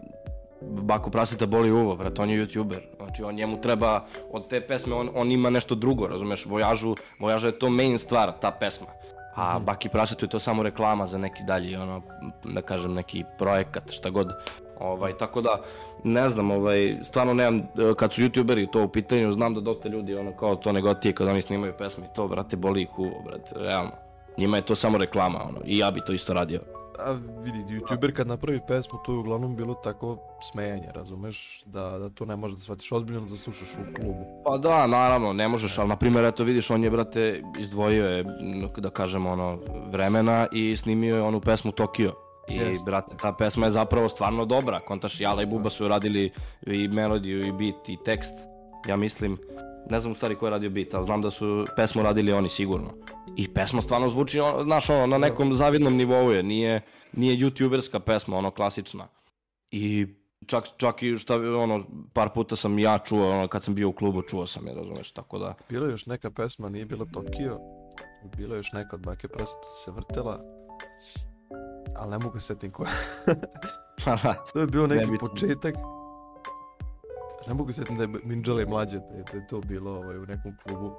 Bako 0.60 1.10
Prasita 1.10 1.46
boli 1.46 1.70
uvo, 1.70 1.96
brate, 1.96 2.22
on 2.22 2.30
je 2.30 2.46
youtuber. 2.46 2.80
Znači, 2.96 3.22
on 3.22 3.34
njemu 3.34 3.60
treba, 3.60 4.04
od 4.30 4.48
te 4.48 4.60
pesme, 4.60 4.94
on, 4.94 5.10
on 5.14 5.32
ima 5.32 5.50
nešto 5.50 5.74
drugo, 5.74 6.06
razumeš, 6.06 6.46
Vojažu, 6.46 6.94
Vojaža 7.18 7.46
je 7.46 7.58
to 7.58 7.70
main 7.70 7.98
stvar, 7.98 8.32
ta 8.40 8.50
pesma. 8.50 8.86
A 9.34 9.56
Mhm. 9.56 9.64
Baki 9.64 9.88
Prasetu 9.88 10.24
je 10.24 10.28
to 10.28 10.38
samo 10.38 10.62
reklama 10.62 11.06
za 11.06 11.18
neki 11.18 11.42
dalji, 11.42 11.76
ono, 11.76 12.02
da 12.44 12.62
kažem, 12.62 12.94
neki 12.94 13.24
projekat, 13.38 13.90
šta 13.90 14.10
god. 14.10 14.32
Ovaj, 14.80 15.16
tako 15.16 15.40
da, 15.40 15.60
ne 16.04 16.28
znam, 16.30 16.50
ovaj, 16.50 16.96
stvarno 17.04 17.34
nemam, 17.34 17.58
e, 17.58 17.94
kad 17.96 18.12
su 18.12 18.22
youtuberi 18.22 18.70
to 18.72 18.84
u 18.84 18.88
pitanju, 18.88 19.32
znam 19.32 19.54
da 19.54 19.60
dosta 19.60 19.88
ljudi, 19.88 20.14
ono, 20.14 20.36
kao 20.36 20.56
to 20.56 20.72
negotije 20.72 21.12
kad 21.12 21.28
oni 21.28 21.42
snimaju 21.42 21.72
pesme, 21.78 22.04
to, 22.14 22.28
brate, 22.28 22.56
boli 22.56 22.82
ih 22.82 22.98
uvo, 22.98 23.22
brate, 23.24 23.50
realno. 23.54 23.92
Njima 24.38 24.56
je 24.56 24.62
to 24.62 24.74
samo 24.74 24.98
reklama, 24.98 25.42
ono, 25.48 25.60
i 25.64 25.78
ja 25.78 25.90
bi 25.90 26.00
to 26.06 26.12
isto 26.12 26.34
radio. 26.34 26.60
A 26.98 27.12
vidi, 27.42 27.58
youtuber 27.58 28.12
kad 28.12 28.26
napravi 28.26 28.60
pesmu, 28.68 28.98
to 29.04 29.12
je 29.12 29.18
uglavnom 29.18 29.56
bilo 29.56 29.74
tako 29.74 30.18
smejanje, 30.52 30.88
razumeš? 30.94 31.62
Da, 31.66 31.98
da 31.98 32.10
to 32.10 32.24
ne 32.24 32.36
možeš 32.36 32.56
da 32.56 32.62
shvatiš 32.62 32.92
ozbiljno 32.92 33.20
da 33.20 33.36
slušaš 33.36 33.68
u 33.68 33.94
klubu. 33.94 34.42
Pa 34.44 34.58
da, 34.58 34.86
naravno, 34.86 35.32
ne 35.32 35.48
možeš, 35.48 35.78
ali 35.78 35.88
na 35.88 35.96
primjer, 35.96 36.24
eto 36.24 36.44
vidiš, 36.44 36.70
on 36.70 36.84
je, 36.84 36.90
brate, 36.90 37.42
izdvojio 37.58 38.08
je, 38.08 38.24
da 38.76 38.90
kažem, 38.90 39.26
ono, 39.26 39.58
vremena 39.90 40.46
i 40.52 40.76
snimio 40.76 41.16
je 41.16 41.22
onu 41.22 41.40
pesmu 41.40 41.72
Tokio. 41.72 42.14
I, 42.48 42.56
Jest. 42.56 42.84
brate, 42.84 43.14
ta 43.22 43.32
pesma 43.32 43.66
je 43.66 43.70
zapravo 43.70 44.08
stvarno 44.08 44.44
dobra. 44.44 44.80
Kontaš, 44.80 45.20
Jala 45.20 45.42
i 45.42 45.46
Buba 45.46 45.70
su 45.70 45.88
radili 45.88 46.32
i 46.66 46.88
melodiju, 46.88 47.46
i 47.46 47.52
beat, 47.52 47.88
i 47.88 47.98
tekst. 48.04 48.34
Ja 48.88 48.96
mislim, 48.96 49.38
ne 49.90 50.00
znam 50.00 50.12
u 50.12 50.16
stvari 50.16 50.36
ko 50.36 50.46
je 50.46 50.50
radio 50.50 50.70
beat, 50.70 50.94
ali 50.94 51.06
znam 51.06 51.22
da 51.22 51.30
su 51.30 51.66
pesmu 51.76 52.02
radili 52.02 52.32
oni 52.32 52.48
sigurno. 52.48 52.90
I 53.36 53.54
pesma 53.54 53.82
stvarno 53.82 54.08
zvuči, 54.08 54.40
on- 54.40 54.64
znaš, 54.64 54.90
ono, 54.90 55.06
na 55.06 55.18
nekom 55.18 55.54
zavidnom 55.54 55.96
nivou 55.96 56.30
je, 56.30 56.42
nije, 56.42 56.80
nije 57.12 57.36
youtuberska 57.36 57.98
pesma, 57.98 58.36
ono, 58.36 58.50
klasična. 58.50 59.08
I 59.70 60.06
čak, 60.46 60.64
čak 60.76 61.02
i 61.02 61.18
šta, 61.18 61.34
ono, 61.36 61.84
par 62.12 62.28
puta 62.34 62.56
sam 62.56 62.78
ja 62.78 62.98
čuo, 62.98 63.30
ono, 63.30 63.48
kad 63.48 63.64
sam 63.64 63.74
bio 63.74 63.88
u 63.88 63.92
klubu, 63.92 64.22
čuo 64.22 64.46
sam 64.46 64.66
je, 64.66 64.74
razumeš, 64.74 65.12
tako 65.12 65.38
da... 65.38 65.54
Bila 65.68 65.88
još 65.90 66.06
neka 66.06 66.30
pesma, 66.30 66.68
nije 66.68 66.84
bila 66.84 67.06
Tokio, 67.12 67.58
bila 68.36 68.56
još 68.56 68.72
neka 68.72 68.96
od 68.96 69.02
Bake 69.02 69.28
Praseta 69.28 69.68
se 69.84 69.90
vrtela, 69.90 70.40
ali 71.96 72.10
ne 72.10 72.18
mogu 72.18 72.38
se 72.40 72.46
setim 72.46 72.70
koja. 72.70 72.90
to 74.52 74.60
je 74.60 74.66
bio 74.66 74.86
neki 74.86 75.04
Nebitno. 75.04 75.28
početak. 75.28 75.74
Ne 77.46 77.54
mogu 77.54 77.72
setim 77.72 77.96
da 77.96 78.02
je 78.02 78.08
Minđale 78.24 78.66
mlađe, 78.66 78.98
da 78.98 79.16
je, 79.16 79.24
da 79.32 79.38
je 79.38 79.46
to 79.46 79.60
bilo 79.60 79.90
ovaj, 79.90 80.18
u 80.18 80.26
nekom 80.26 80.56
klubu. 80.62 80.92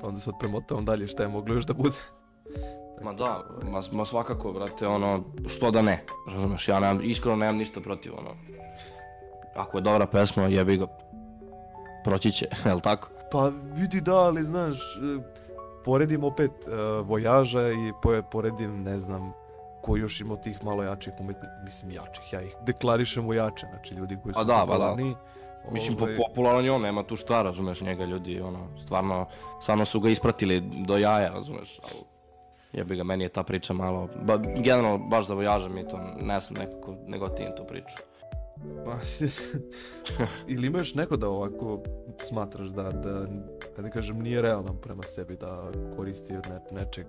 Pa 0.00 0.08
onda 0.08 0.20
sad 0.20 0.34
premotavam 0.40 0.84
dalje 0.84 1.06
šta 1.06 1.22
je 1.22 1.28
moglo 1.28 1.54
još 1.54 1.66
da 1.66 1.74
bude. 1.74 1.96
Ma 3.02 3.12
da, 3.12 3.44
ma, 3.70 3.82
ma 3.92 4.04
svakako, 4.04 4.52
brate, 4.52 4.86
ono, 4.86 5.24
što 5.48 5.70
da 5.70 5.82
ne, 5.82 6.04
razumeš, 6.28 6.68
ja 6.68 6.80
nemam, 6.80 7.00
iskreno 7.04 7.36
nemam 7.36 7.56
ništa 7.56 7.80
protiv, 7.80 8.12
ono. 8.18 8.30
Ako 9.56 9.78
je 9.78 9.82
dobra 9.82 10.06
pesma, 10.06 10.42
jebi 10.42 10.76
ga, 10.76 10.86
proći 12.04 12.30
će, 12.32 12.46
jel 12.66 12.80
tako? 12.80 13.08
Pa 13.32 13.52
vidi 13.74 14.00
da, 14.00 14.16
ali 14.16 14.44
znaš, 14.44 14.78
poredim 15.84 16.24
opet 16.24 16.50
uh, 16.50 17.08
Vojaža 17.08 17.68
i 17.68 17.92
poredim, 18.30 18.82
ne 18.82 18.98
znam, 18.98 19.32
ko 19.82 19.96
još 19.96 20.20
ima 20.20 20.36
tih 20.36 20.64
malo 20.64 20.82
jačih 20.82 21.12
umetnika, 21.20 21.54
mislim 21.64 21.90
jačih, 21.90 22.32
ja 22.32 22.42
ih 22.42 22.56
deklarišem 22.66 23.26
u 23.26 23.34
jače, 23.34 23.66
znači 23.70 23.94
ljudi 23.94 24.18
koji 24.22 24.32
su 24.32 24.40
Pa 24.40 24.44
da, 24.44 24.66
pa 24.68 24.78
da. 24.78 24.96
Mislim, 25.72 25.96
po, 25.96 26.04
ovaj, 26.04 26.16
popularan 26.16 26.64
je 26.64 26.72
on, 26.72 26.82
nema 26.82 27.02
tu 27.02 27.16
šta, 27.16 27.42
razumeš, 27.42 27.80
njega 27.80 28.04
ljudi, 28.04 28.40
ono, 28.40 28.68
stvarno, 28.84 29.26
stvarno 29.62 29.84
su 29.84 30.00
ga 30.00 30.08
ispratili 30.08 30.62
do 30.86 30.98
jaja, 30.98 31.32
razumeš, 31.32 31.80
ali 31.82 32.02
jebi 32.72 32.96
ga, 32.96 33.04
meni 33.04 33.24
je 33.24 33.28
ta 33.28 33.42
priča 33.42 33.72
malo, 33.72 34.08
ba, 34.22 34.36
generalno, 34.36 34.98
baš 34.98 35.26
za 35.26 35.34
vojaža 35.34 35.68
mi 35.68 35.88
to, 35.88 36.00
ne 36.20 36.40
znam, 36.40 36.64
nekako 36.64 36.94
negotivim 37.06 37.52
tu 37.56 37.64
priču. 37.64 37.96
Pa, 38.84 38.98
ili 40.52 40.66
imaš 40.66 40.94
neko 40.94 41.16
da 41.16 41.28
ovako 41.28 41.82
smatraš 42.18 42.68
da, 42.68 42.82
da, 42.82 43.26
da 43.76 43.82
ne 43.82 43.90
kažem, 43.90 44.22
nije 44.22 44.42
realan 44.42 44.76
prema 44.82 45.02
sebi, 45.02 45.36
da 45.36 45.70
koristi 45.96 46.36
od 46.36 46.46
ne, 46.48 46.80
nečeg, 46.80 47.06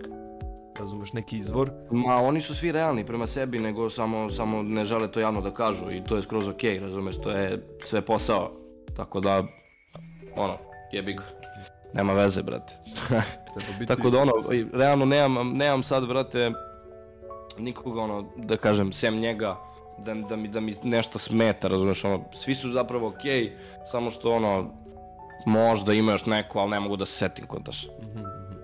razumeš, 0.79 1.13
neki 1.13 1.37
izvor, 1.37 1.71
Ma, 1.91 2.15
oni 2.15 2.41
su 2.41 2.55
svi 2.55 2.71
realni 2.71 3.05
prema 3.05 3.27
sebi, 3.27 3.59
nego 3.59 3.89
samo, 3.89 4.31
samo 4.31 4.63
ne 4.63 4.85
žele 4.85 5.11
to 5.11 5.19
javno 5.19 5.41
da 5.41 5.53
kažu 5.53 5.91
i 5.91 6.03
to 6.03 6.15
je 6.15 6.21
skroz 6.21 6.47
okej, 6.47 6.79
razumeš, 6.79 7.17
to 7.17 7.31
je 7.31 7.67
sve 7.83 8.01
posao. 8.01 8.51
Tako 8.95 9.19
da, 9.19 9.43
ono, 10.35 10.57
jebi 10.91 11.13
ga, 11.13 11.23
nema 11.93 12.13
veze, 12.13 12.43
brate. 12.43 12.73
biti... 13.79 13.95
Tako 13.95 14.09
da 14.09 14.21
ono, 14.21 14.33
realno 14.73 15.05
nemam, 15.05 15.53
nemam 15.57 15.83
sad, 15.83 16.07
brate, 16.07 16.51
nikoga, 17.57 18.01
ono, 18.01 18.25
da 18.35 18.57
kažem, 18.57 18.91
sem 18.91 19.19
njega, 19.19 19.55
da, 19.97 20.13
da, 20.13 20.35
mi, 20.35 20.47
da 20.47 20.59
mi 20.59 20.75
nešto 20.83 21.19
smeta, 21.19 21.67
razumeš, 21.67 22.03
ono, 22.03 22.23
svi 22.33 22.55
su 22.55 22.69
zapravo 22.69 23.07
okej, 23.07 23.57
samo 23.85 24.11
što, 24.11 24.35
ono, 24.35 24.71
možda 25.45 25.93
ima 25.93 26.11
još 26.11 26.25
neko, 26.25 26.59
ali 26.59 26.71
ne 26.71 26.79
mogu 26.79 26.95
da 26.95 27.05
se 27.05 27.17
setim 27.17 27.47
kontaš. 27.47 27.87
Mhm, 28.01 28.19
mhm. 28.19 28.57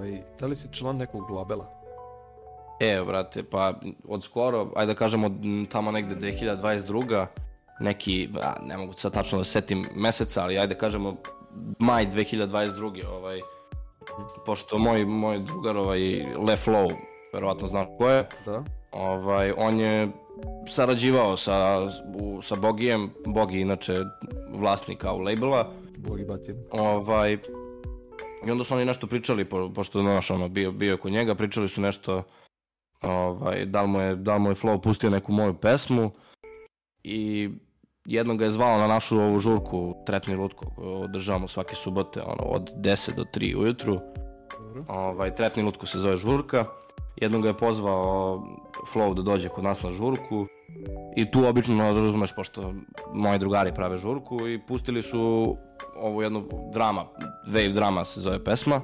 Ovaj, 0.00 0.22
da 0.40 0.46
li 0.46 0.56
si 0.56 0.68
član 0.72 0.96
nekog 0.96 1.30
labela? 1.30 1.66
E, 2.80 3.02
brate, 3.06 3.42
pa 3.42 3.74
od 4.08 4.24
skoro, 4.24 4.72
ajde 4.76 4.92
da 4.92 4.98
kažemo 4.98 5.30
tamo 5.68 5.90
negde 5.90 6.14
2022. 6.14 7.26
Neki, 7.80 8.28
a, 8.42 8.54
ne 8.62 8.76
mogu 8.76 8.92
sad 8.92 9.12
tačno 9.12 9.38
da 9.38 9.44
se 9.44 9.52
setim 9.52 9.86
meseca, 9.94 10.42
ali 10.42 10.58
ajde 10.58 10.74
da 10.74 10.80
kažemo 10.80 11.14
maj 11.78 12.06
2022. 12.06 13.06
Ovaj, 13.06 13.40
pošto 14.46 14.78
moj, 14.78 15.04
moj 15.04 15.38
drugar, 15.38 15.76
ovaj, 15.76 16.00
Le 16.22 16.56
Flow, 16.56 16.92
verovatno 17.32 17.68
znaš 17.68 17.86
ko 17.98 18.08
je, 18.08 18.28
Da. 18.46 18.64
ovaj, 18.92 19.52
on 19.56 19.80
je 19.80 20.08
sarađivao 20.68 21.36
sa, 21.36 21.88
u, 22.14 22.42
sa 22.42 22.56
Bogijem, 22.56 23.10
Bogi 23.26 23.60
inače 23.60 23.98
vlasnika 24.52 25.12
u 25.12 25.18
labela, 25.18 25.70
Bogi 25.96 26.24
batim. 26.24 26.56
Ovaj, 26.70 27.38
I 28.46 28.50
onda 28.50 28.64
su 28.64 28.74
oni 28.74 28.84
nešto 28.84 29.06
pričali, 29.06 29.44
po, 29.44 29.72
pošto 29.74 30.00
znaš, 30.00 30.30
ono, 30.30 30.48
bio, 30.48 30.72
bio 30.72 30.96
kod 30.96 31.12
njega, 31.12 31.34
pričali 31.34 31.68
su 31.68 31.80
nešto, 31.80 32.22
ovaj, 33.02 33.66
da 33.66 33.82
li 33.82 33.88
mu 33.88 34.00
je, 34.00 34.16
da 34.16 34.34
li 34.34 34.40
mu 34.40 34.48
je 34.48 34.54
Flow 34.54 34.82
pustio 34.82 35.10
neku 35.10 35.32
moju 35.32 35.54
pesmu 35.54 36.10
i 37.04 37.50
jednom 38.04 38.36
ga 38.36 38.44
je 38.44 38.50
zvao 38.50 38.78
na 38.78 38.86
našu 38.86 39.18
ovu 39.18 39.38
žurku 39.38 39.94
Trepni 40.06 40.34
Lutko, 40.34 40.66
koju 40.76 40.88
održavamo 40.88 41.48
svake 41.48 41.74
subote, 41.74 42.22
ono, 42.22 42.42
od 42.42 42.70
10 42.76 43.16
do 43.16 43.24
3 43.34 43.56
ujutru. 43.56 44.00
Dobro. 44.58 44.84
Ovaj, 44.88 45.34
Trepni 45.34 45.62
Lutko 45.62 45.86
se 45.86 45.98
zove 45.98 46.16
žurka. 46.16 46.64
Jednom 47.16 47.42
ga 47.42 47.48
je 47.48 47.58
pozvao 47.58 48.42
Flow 48.92 49.14
da 49.14 49.22
dođe 49.22 49.48
kod 49.48 49.64
nas 49.64 49.82
na 49.82 49.92
žurku. 49.92 50.46
I 51.16 51.30
tu 51.30 51.46
obično, 51.46 51.74
no, 51.74 51.84
razumeš, 51.84 52.32
pošto 52.34 52.74
moji 53.14 53.38
drugari 53.38 53.74
prave 53.74 53.98
žurku 53.98 54.48
i 54.48 54.60
pustili 54.66 55.02
su 55.02 55.56
ovu 55.96 56.22
jednu 56.22 56.44
drama, 56.72 57.04
Wave 57.48 57.72
drama 57.72 58.04
se 58.04 58.20
zove 58.20 58.44
pesma. 58.44 58.80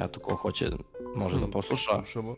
Eto, 0.00 0.20
ko 0.20 0.34
hoće 0.34 0.70
može 1.16 1.40
da 1.40 1.46
posluša. 1.46 1.90
Slušamo. 1.94 2.36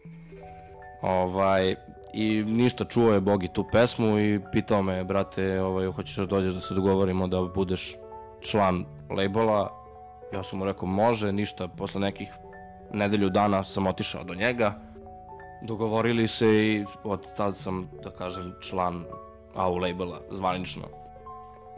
Ovaj, 1.02 1.74
I 2.14 2.42
ništa, 2.42 2.84
čuo 2.84 3.12
je 3.12 3.20
Bogi 3.20 3.48
tu 3.52 3.64
pesmu 3.72 4.18
i 4.18 4.40
pitao 4.52 4.82
me, 4.82 5.04
brate, 5.04 5.62
ovaj, 5.62 5.86
hoćeš 5.86 6.16
da 6.16 6.26
dođeš 6.26 6.54
da 6.54 6.60
se 6.60 6.74
dogovorimo 6.74 7.28
da 7.28 7.42
budeš 7.54 7.96
član 8.40 8.84
labela. 9.10 9.74
Ja 10.32 10.42
sam 10.42 10.58
mu 10.58 10.64
rekao, 10.64 10.88
može, 10.88 11.32
ništa, 11.32 11.68
posle 11.68 12.00
nekih 12.00 12.28
nedelju 12.92 13.30
dana 13.30 13.64
sam 13.64 13.86
otišao 13.86 14.24
do 14.24 14.34
njega. 14.34 14.80
Dogovorili 15.62 16.28
se 16.28 16.46
i 16.46 16.84
od 17.04 17.26
tad 17.36 17.56
sam, 17.56 17.90
da 18.04 18.10
kažem, 18.10 18.54
član 18.60 19.04
AU 19.54 19.76
labela, 19.76 20.20
zvanično. 20.30 20.82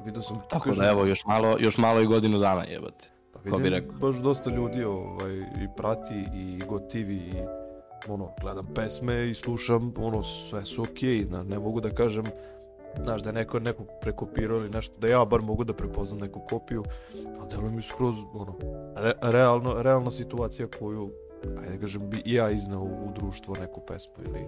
Vidio 0.05 0.23
sam, 0.23 0.41
Tako 0.49 0.65
kaže, 0.65 0.83
da 0.83 0.89
evo, 0.89 1.07
još 1.07 1.25
malo, 1.25 1.57
još 1.59 1.79
malo 1.79 2.01
i 2.01 2.07
godinu 2.07 2.39
dana 2.39 2.65
jebate. 2.65 3.09
pa 3.33 3.39
ko 3.39 3.57
bi 3.57 3.63
vidim 3.63 3.73
rekao. 3.73 3.99
baš 3.99 4.17
dosta 4.17 4.51
ljudi 4.51 4.85
ovaj, 4.85 5.37
i 5.37 5.69
prati 5.77 6.25
i 6.35 6.63
gotivi 6.69 7.17
i 7.17 7.35
ono, 8.09 8.31
gledam 8.41 8.67
pesme 8.75 9.31
i 9.31 9.35
slušam, 9.35 9.95
ono, 9.99 10.23
sve 10.23 10.65
su 10.65 10.83
okej, 10.83 11.25
na, 11.31 11.43
ne 11.43 11.59
mogu 11.59 11.81
da 11.81 11.91
kažem, 11.91 12.25
znaš, 13.05 13.23
da 13.23 13.29
je 13.29 13.35
neko, 13.35 13.61
neko 13.61 13.85
prekopirao 14.01 14.59
ili 14.59 14.71
nešto, 14.71 14.95
da 14.99 15.09
ja 15.09 15.25
bar 15.25 15.41
mogu 15.41 15.65
da 15.65 15.73
prepoznam 15.73 16.21
neku 16.21 16.41
kopiju, 16.49 16.85
ali 17.41 17.49
deluje 17.51 17.71
mi 17.71 17.83
skroz, 17.83 18.15
ono, 18.35 18.55
re, 18.97 19.13
realno, 19.23 19.83
realna 19.83 20.11
situacija 20.11 20.69
koju, 20.79 21.11
ajde 21.45 21.77
da 21.77 21.81
kažem, 21.81 22.11
bi 22.11 22.23
i 22.25 22.35
ja 22.35 22.51
iznao 22.51 22.83
u, 22.83 23.13
društvo 23.15 23.57
neku 23.61 23.81
pesmu 23.87 24.15
ili, 24.25 24.47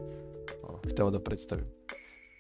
ono, 0.62 0.78
hteo 0.92 1.10
da 1.10 1.20
predstavim. 1.20 1.64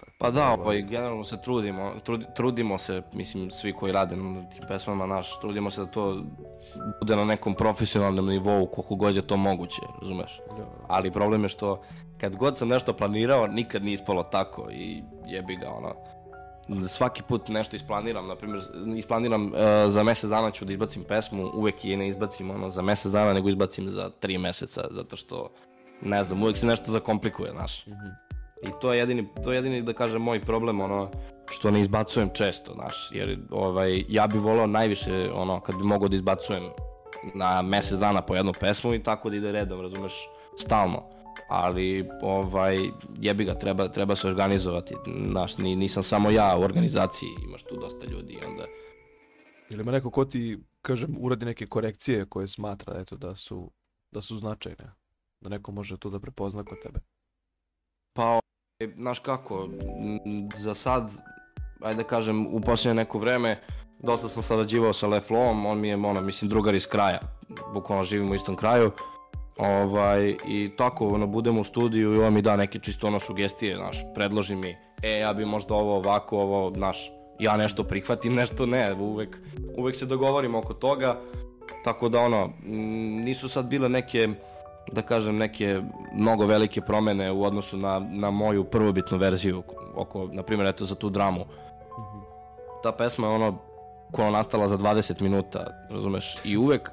Tako 0.00 0.12
Pa 0.18 0.30
da, 0.30 0.46
ovaj, 0.46 0.60
ovaj, 0.60 0.82
generalno 0.82 1.24
se 1.24 1.42
trudimo, 1.42 1.92
trudi, 2.04 2.24
trudimo 2.36 2.78
se, 2.78 3.02
mislim, 3.12 3.50
svi 3.50 3.72
koji 3.72 3.92
rade 3.92 4.16
na 4.16 4.50
tim 4.50 4.64
pesmama 4.68 5.06
naš, 5.06 5.40
trudimo 5.40 5.70
se 5.70 5.80
da 5.80 5.86
to 5.86 6.24
bude 7.00 7.16
na 7.16 7.24
nekom 7.24 7.54
profesionalnom 7.54 8.26
nivou 8.26 8.66
koliko 8.66 8.94
god 8.94 9.16
je 9.16 9.22
to 9.22 9.36
moguće, 9.36 9.82
razumeš? 10.00 10.40
da, 10.56 10.64
Ali 10.88 11.12
problem 11.12 11.42
je 11.42 11.48
što 11.48 11.82
kad 12.20 12.36
god 12.36 12.58
sam 12.58 12.68
nešto 12.68 12.92
planirao, 12.92 13.46
nikad 13.46 13.84
nije 13.84 13.94
ispalo 13.94 14.22
tako 14.22 14.70
i 14.70 15.02
jebi 15.26 15.56
ga, 15.56 15.70
ono, 15.70 15.94
svaki 16.88 17.22
put 17.22 17.48
nešto 17.48 17.76
isplaniram, 17.76 18.26
na 18.26 18.36
primjer, 18.36 18.62
isplaniram 18.96 19.46
uh, 19.46 19.52
za 19.88 20.02
mjesec 20.02 20.30
dana 20.30 20.50
ću 20.50 20.64
da 20.64 20.72
izbacim 20.72 21.04
pesmu, 21.04 21.50
uvek 21.54 21.84
je 21.84 21.96
ne 21.96 22.08
izbacim 22.08 22.50
ono 22.50 22.70
za 22.70 22.82
mjesec 22.82 23.12
dana, 23.12 23.32
nego 23.32 23.48
izbacim 23.48 23.88
za 23.88 24.10
tri 24.10 24.38
meseca, 24.38 24.82
zato 24.90 25.16
što 25.16 25.50
ne 26.02 26.24
znam, 26.24 26.42
uvek 26.42 26.56
se 26.56 26.66
nešto 26.66 26.90
zakomplikuje, 26.90 27.52
znaš. 27.52 27.86
Mhm. 27.86 28.08
I 28.62 28.70
to 28.80 28.92
je 28.92 28.98
jedini, 28.98 29.28
to 29.44 29.52
je 29.52 29.56
jedini 29.56 29.82
da 29.82 29.92
kažem 29.92 30.22
moj 30.22 30.40
problem, 30.40 30.80
ono, 30.80 31.10
što 31.50 31.70
ne 31.70 31.80
izbacujem 31.80 32.30
često, 32.34 32.72
znaš, 32.74 33.10
jer 33.12 33.38
ovaj, 33.50 34.04
ja 34.08 34.26
bi 34.26 34.38
volao 34.38 34.66
najviše, 34.66 35.30
ono, 35.34 35.60
kad 35.60 35.76
bi 35.76 35.82
mogao 35.82 36.08
da 36.08 36.16
izbacujem 36.16 36.62
na 37.34 37.62
mesec 37.62 37.98
dana 37.98 38.22
po 38.22 38.34
jednu 38.34 38.52
pesmu 38.60 38.94
i 38.94 39.02
tako 39.02 39.30
da 39.30 39.36
ide 39.36 39.52
redom, 39.52 39.80
razumeš, 39.80 40.12
stalno. 40.58 41.11
Ali, 41.54 42.08
ovaj, 42.22 42.78
jebi 43.20 43.44
ga, 43.44 43.54
treba, 43.54 43.88
treba 43.88 44.16
se 44.16 44.28
organizovati, 44.28 44.94
znaš, 45.30 45.58
ni, 45.58 45.76
nisam 45.76 46.02
samo 46.02 46.30
ja 46.30 46.56
u 46.56 46.62
organizaciji, 46.62 47.28
imaš 47.48 47.62
tu 47.62 47.76
dosta 47.76 48.06
ljudi 48.06 48.38
onda... 48.48 48.64
Ili 49.70 49.82
ima 49.82 49.92
neko 49.92 50.10
ko 50.10 50.24
ti, 50.24 50.58
kažem, 50.82 51.16
uradi 51.20 51.46
neke 51.46 51.66
korekcije 51.66 52.26
koje 52.26 52.48
smatra, 52.48 53.00
eto, 53.00 53.16
da 53.16 53.34
su, 53.34 53.70
da 54.10 54.22
su 54.22 54.36
značajne. 54.36 54.92
Da 55.40 55.48
neko 55.48 55.72
može 55.72 55.96
to 55.96 56.10
da 56.10 56.20
prepozna 56.20 56.64
kod 56.64 56.78
tebe. 56.82 57.00
Pa, 58.12 58.24
ovaj, 58.24 58.94
znaš 58.96 59.18
kako, 59.18 59.68
za 60.58 60.74
sad, 60.74 61.10
ajde 61.80 62.02
da 62.02 62.08
kažem, 62.08 62.46
u 62.46 62.60
posljednje 62.60 62.94
neko 62.94 63.18
vreme, 63.18 63.60
dosta 63.98 64.28
sam 64.28 64.42
sarađivao 64.42 64.92
sa 64.92 65.06
Leflom, 65.06 65.66
on 65.66 65.80
mi 65.80 65.88
je, 65.88 65.96
ono, 65.96 66.20
mislim, 66.20 66.48
drugar 66.48 66.74
iz 66.74 66.86
kraja, 66.86 67.20
bukvalno 67.74 68.04
živimo 68.04 68.32
u 68.32 68.34
istom 68.34 68.56
kraju, 68.56 68.90
ovaj, 69.62 70.36
i 70.46 70.70
tako, 70.76 71.08
ono, 71.08 71.26
budemo 71.26 71.60
u 71.60 71.64
studiju 71.64 72.14
i 72.14 72.18
on 72.18 72.34
mi 72.34 72.42
da 72.42 72.56
neke 72.56 72.78
čisto 72.78 73.06
ono 73.06 73.20
sugestije, 73.20 73.76
znaš, 73.76 74.00
predloži 74.14 74.56
mi, 74.56 74.76
e, 75.02 75.18
ja 75.18 75.32
bi 75.32 75.44
možda 75.44 75.74
ovo 75.74 75.96
ovako, 75.96 76.38
ovo, 76.38 76.72
znaš, 76.76 77.12
ja 77.38 77.56
nešto 77.56 77.84
prihvatim, 77.84 78.34
nešto 78.42 78.66
ne, 78.66 78.94
uvek, 78.94 79.38
uvek 79.76 79.96
se 79.96 80.06
dogovorimo 80.06 80.58
oko 80.58 80.74
toga, 80.74 81.20
tako 81.84 82.08
da, 82.08 82.20
ono, 82.20 82.50
nisu 83.24 83.48
sad 83.48 83.66
bile 83.66 83.88
neke, 83.88 84.28
da 84.92 85.02
kažem, 85.02 85.36
neke 85.36 85.80
mnogo 86.14 86.46
velike 86.46 86.80
promene 86.80 87.32
u 87.32 87.44
odnosu 87.44 87.76
na, 87.76 87.98
na 88.10 88.30
moju 88.30 88.64
prvobitnu 88.64 89.18
verziju, 89.18 89.62
oko, 89.94 90.28
na 90.32 90.42
primjer, 90.42 90.68
eto, 90.68 90.84
za 90.84 90.94
tu 90.94 91.10
dramu. 91.10 91.44
Ta 92.82 92.92
pesma 92.92 93.26
je 93.26 93.34
ono, 93.34 93.58
koja 94.12 94.30
nastala 94.30 94.68
za 94.68 94.78
20 94.78 95.22
minuta, 95.22 95.66
razumeš, 95.90 96.36
i 96.44 96.56
uvek, 96.56 96.90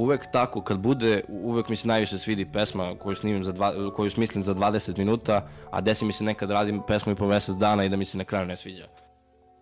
uvek 0.00 0.26
tako, 0.32 0.60
kad 0.62 0.78
bude, 0.78 1.22
uvek 1.28 1.68
mi 1.68 1.76
se 1.76 1.88
najviše 1.88 2.18
svidi 2.18 2.44
pesma 2.52 2.94
koju 2.98 3.16
snimim 3.16 3.44
za 3.44 3.52
dva, 3.52 3.72
koju 3.96 4.10
smislim 4.10 4.44
za 4.44 4.54
20 4.54 4.98
minuta, 4.98 5.42
a 5.70 5.80
desi 5.80 6.04
mi 6.04 6.12
se 6.12 6.24
nekad 6.24 6.50
radim 6.50 6.82
pesmu 6.86 7.12
i 7.12 7.16
po 7.16 7.26
mesec 7.26 7.56
dana 7.56 7.84
i 7.84 7.88
da 7.88 7.96
mi 7.96 8.04
se 8.04 8.18
na 8.18 8.24
kraju 8.24 8.46
ne 8.46 8.56
sviđa. 8.56 8.86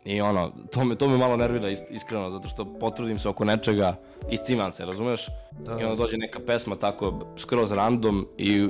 I 0.04 0.21
ono, 0.21 0.52
to 0.73 0.85
me, 0.85 0.95
to 0.97 1.09
me 1.09 1.16
malo 1.16 1.37
nervira 1.37 1.68
is- 1.68 1.90
iskreno, 1.90 2.30
zato 2.30 2.49
što 2.49 2.78
potrudim 2.78 3.18
se 3.18 3.28
oko 3.28 3.45
nečega, 3.45 3.97
isciman 4.30 4.73
se, 4.73 4.85
razumeš? 4.85 5.26
Da. 5.61 5.80
I 5.80 5.85
onda 5.85 5.95
dođe 5.97 6.16
neka 6.16 6.40
pesma 6.47 6.76
tako 6.76 7.35
skroz 7.37 7.73
random 7.73 8.26
i 8.38 8.68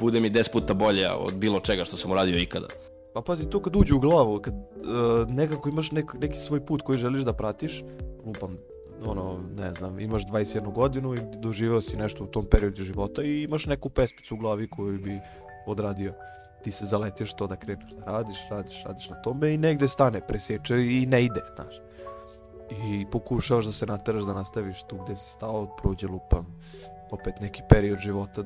bude 0.00 0.20
mi 0.20 0.30
10 0.30 0.52
puta 0.52 0.74
bolja 0.74 1.16
od 1.16 1.34
bilo 1.34 1.60
čega 1.60 1.84
što 1.84 1.96
sam 1.96 2.10
uradio 2.10 2.38
ikada. 2.38 2.66
Pa 3.14 3.22
pazi, 3.22 3.50
to 3.50 3.60
kad 3.62 3.76
uđe 3.76 3.94
u 3.94 3.98
glavu, 4.00 4.40
kad 4.40 4.54
uh, 4.54 5.28
nekako 5.28 5.68
imaš 5.68 5.90
nek, 5.90 6.14
neki 6.14 6.38
svoj 6.38 6.66
put 6.66 6.82
koji 6.82 6.98
želiš 6.98 7.22
da 7.22 7.32
pratiš, 7.32 7.82
lupam, 8.26 8.58
ono, 9.06 9.40
ne 9.56 9.74
znam, 9.74 10.00
imaš 10.00 10.26
21 10.26 10.72
godinu 10.72 11.14
i 11.14 11.20
doživao 11.36 11.80
si 11.80 11.96
nešto 11.96 12.24
u 12.24 12.26
tom 12.26 12.46
periodu 12.50 12.82
života 12.82 13.22
i 13.22 13.42
imaš 13.42 13.66
neku 13.66 13.88
pesmicu 13.88 14.34
u 14.34 14.38
glavi 14.38 14.70
koju 14.70 14.98
bi 14.98 15.20
odradio. 15.66 16.14
Ti 16.62 16.70
se 16.70 16.86
zaletješ 16.86 17.34
to 17.34 17.46
da 17.46 17.56
kreneš 17.56 17.92
da 17.92 18.12
radiš, 18.12 18.38
radiš, 18.50 18.84
radiš 18.84 19.10
na 19.10 19.22
tome 19.22 19.54
i 19.54 19.58
negde 19.58 19.88
stane, 19.88 20.20
preseče 20.20 20.76
i 20.76 21.06
ne 21.06 21.24
ide, 21.24 21.40
znaš. 21.54 21.74
I 22.70 23.06
pokušavaš 23.12 23.64
da 23.64 23.72
se 23.72 23.86
nateraš 23.86 24.24
da 24.24 24.34
nastaviš 24.34 24.82
tu 24.82 24.98
gde 25.04 25.16
si 25.16 25.30
stao, 25.30 25.76
prođe 25.76 26.06
lupam, 26.06 26.46
opet 27.10 27.40
neki 27.40 27.62
period 27.68 27.98
života, 27.98 28.42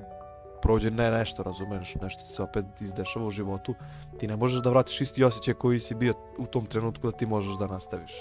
prođe 0.62 0.90
ne 0.90 1.11
nešto, 1.11 1.42
razumeš, 1.42 1.94
nešto 1.94 2.25
se 2.25 2.42
opet 2.42 2.64
izdešava 2.80 3.26
u 3.26 3.30
životu, 3.30 3.75
ti 4.18 4.26
ne 4.26 4.37
možeš 4.37 4.62
da 4.62 4.70
vratiš 4.70 5.00
isti 5.00 5.25
osjećaj 5.25 5.54
koji 5.54 5.80
si 5.80 5.94
bio 5.94 6.14
u 6.38 6.46
tom 6.46 6.66
trenutku 6.66 7.11
da 7.11 7.16
ti 7.16 7.26
možeš 7.26 7.59
da 7.59 7.66
nastaviš 7.66 8.12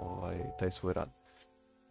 ovaj, 0.00 0.38
taj 0.58 0.70
svoj 0.70 0.92
rad. 0.92 1.25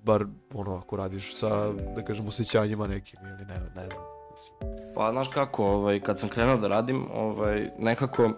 Bar 0.05 0.25
ono 0.53 0.75
ako 0.75 0.95
radiš 0.95 1.35
sa, 1.35 1.71
da 1.95 2.05
kažem, 2.05 2.27
osjećanjima 2.27 2.87
nekim 2.87 3.19
ili 3.23 3.45
ne, 3.45 3.59
ne 3.75 3.89
znam. 3.89 4.03
Mislim. 4.31 4.75
Pa 4.95 5.11
znaš 5.11 5.27
kako, 5.27 5.65
ovaj, 5.65 5.99
kad 5.99 6.19
sam 6.19 6.29
krenuo 6.29 6.57
da 6.57 6.67
radim, 6.67 7.05
ovaj, 7.13 7.69
nekako 7.79 8.29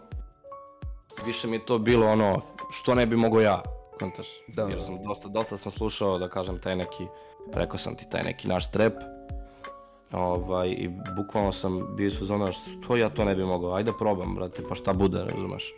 više 1.25 1.47
mi 1.47 1.55
je 1.55 1.65
to 1.65 1.77
bilo 1.79 2.07
ono, 2.07 2.41
što 2.71 2.95
ne 2.95 3.05
bi 3.05 3.15
mogao 3.15 3.41
ja, 3.41 3.61
kontaš. 3.99 4.27
Da, 4.47 4.61
Jer 4.61 4.75
da. 4.75 4.81
sam 4.81 5.03
dosta, 5.03 5.27
dosta 5.27 5.57
sam 5.57 5.71
slušao, 5.71 6.19
da 6.19 6.29
kažem, 6.29 6.61
taj 6.61 6.75
neki, 6.75 7.07
rekao 7.53 7.77
sam 7.77 7.95
ti, 7.95 8.05
taj 8.11 8.23
neki 8.23 8.47
naš 8.47 8.71
trep. 8.71 8.93
Ovaj, 10.11 10.69
I 10.69 10.89
bukvalno 11.17 11.51
sam 11.51 11.95
bio 11.95 12.07
iz 12.07 12.19
fazona, 12.19 12.51
što 12.51 12.97
ja 12.97 13.09
to 13.09 13.25
ne 13.25 13.35
bi 13.35 13.43
mogao, 13.43 13.73
ajde 13.73 13.91
probam, 13.99 14.35
brate, 14.35 14.63
pa 14.69 14.75
šta 14.75 14.93
bude, 14.93 15.23
razumeš. 15.23 15.73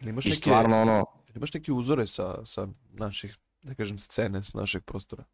Ili 0.00 0.10
imaš 0.10 0.26
I 0.26 0.28
neke, 0.28 0.40
stvarno 0.40 0.80
ono, 0.82 1.04
imaš 1.34 1.54
neke 1.54 1.72
uzore 1.72 2.06
sa, 2.06 2.46
sa 2.46 2.66
naših, 2.92 3.38
da 3.62 3.74
kažem, 3.74 3.98
scene, 3.98 4.42
s 4.42 4.54
našeg 4.54 4.84
prostora? 4.84 5.24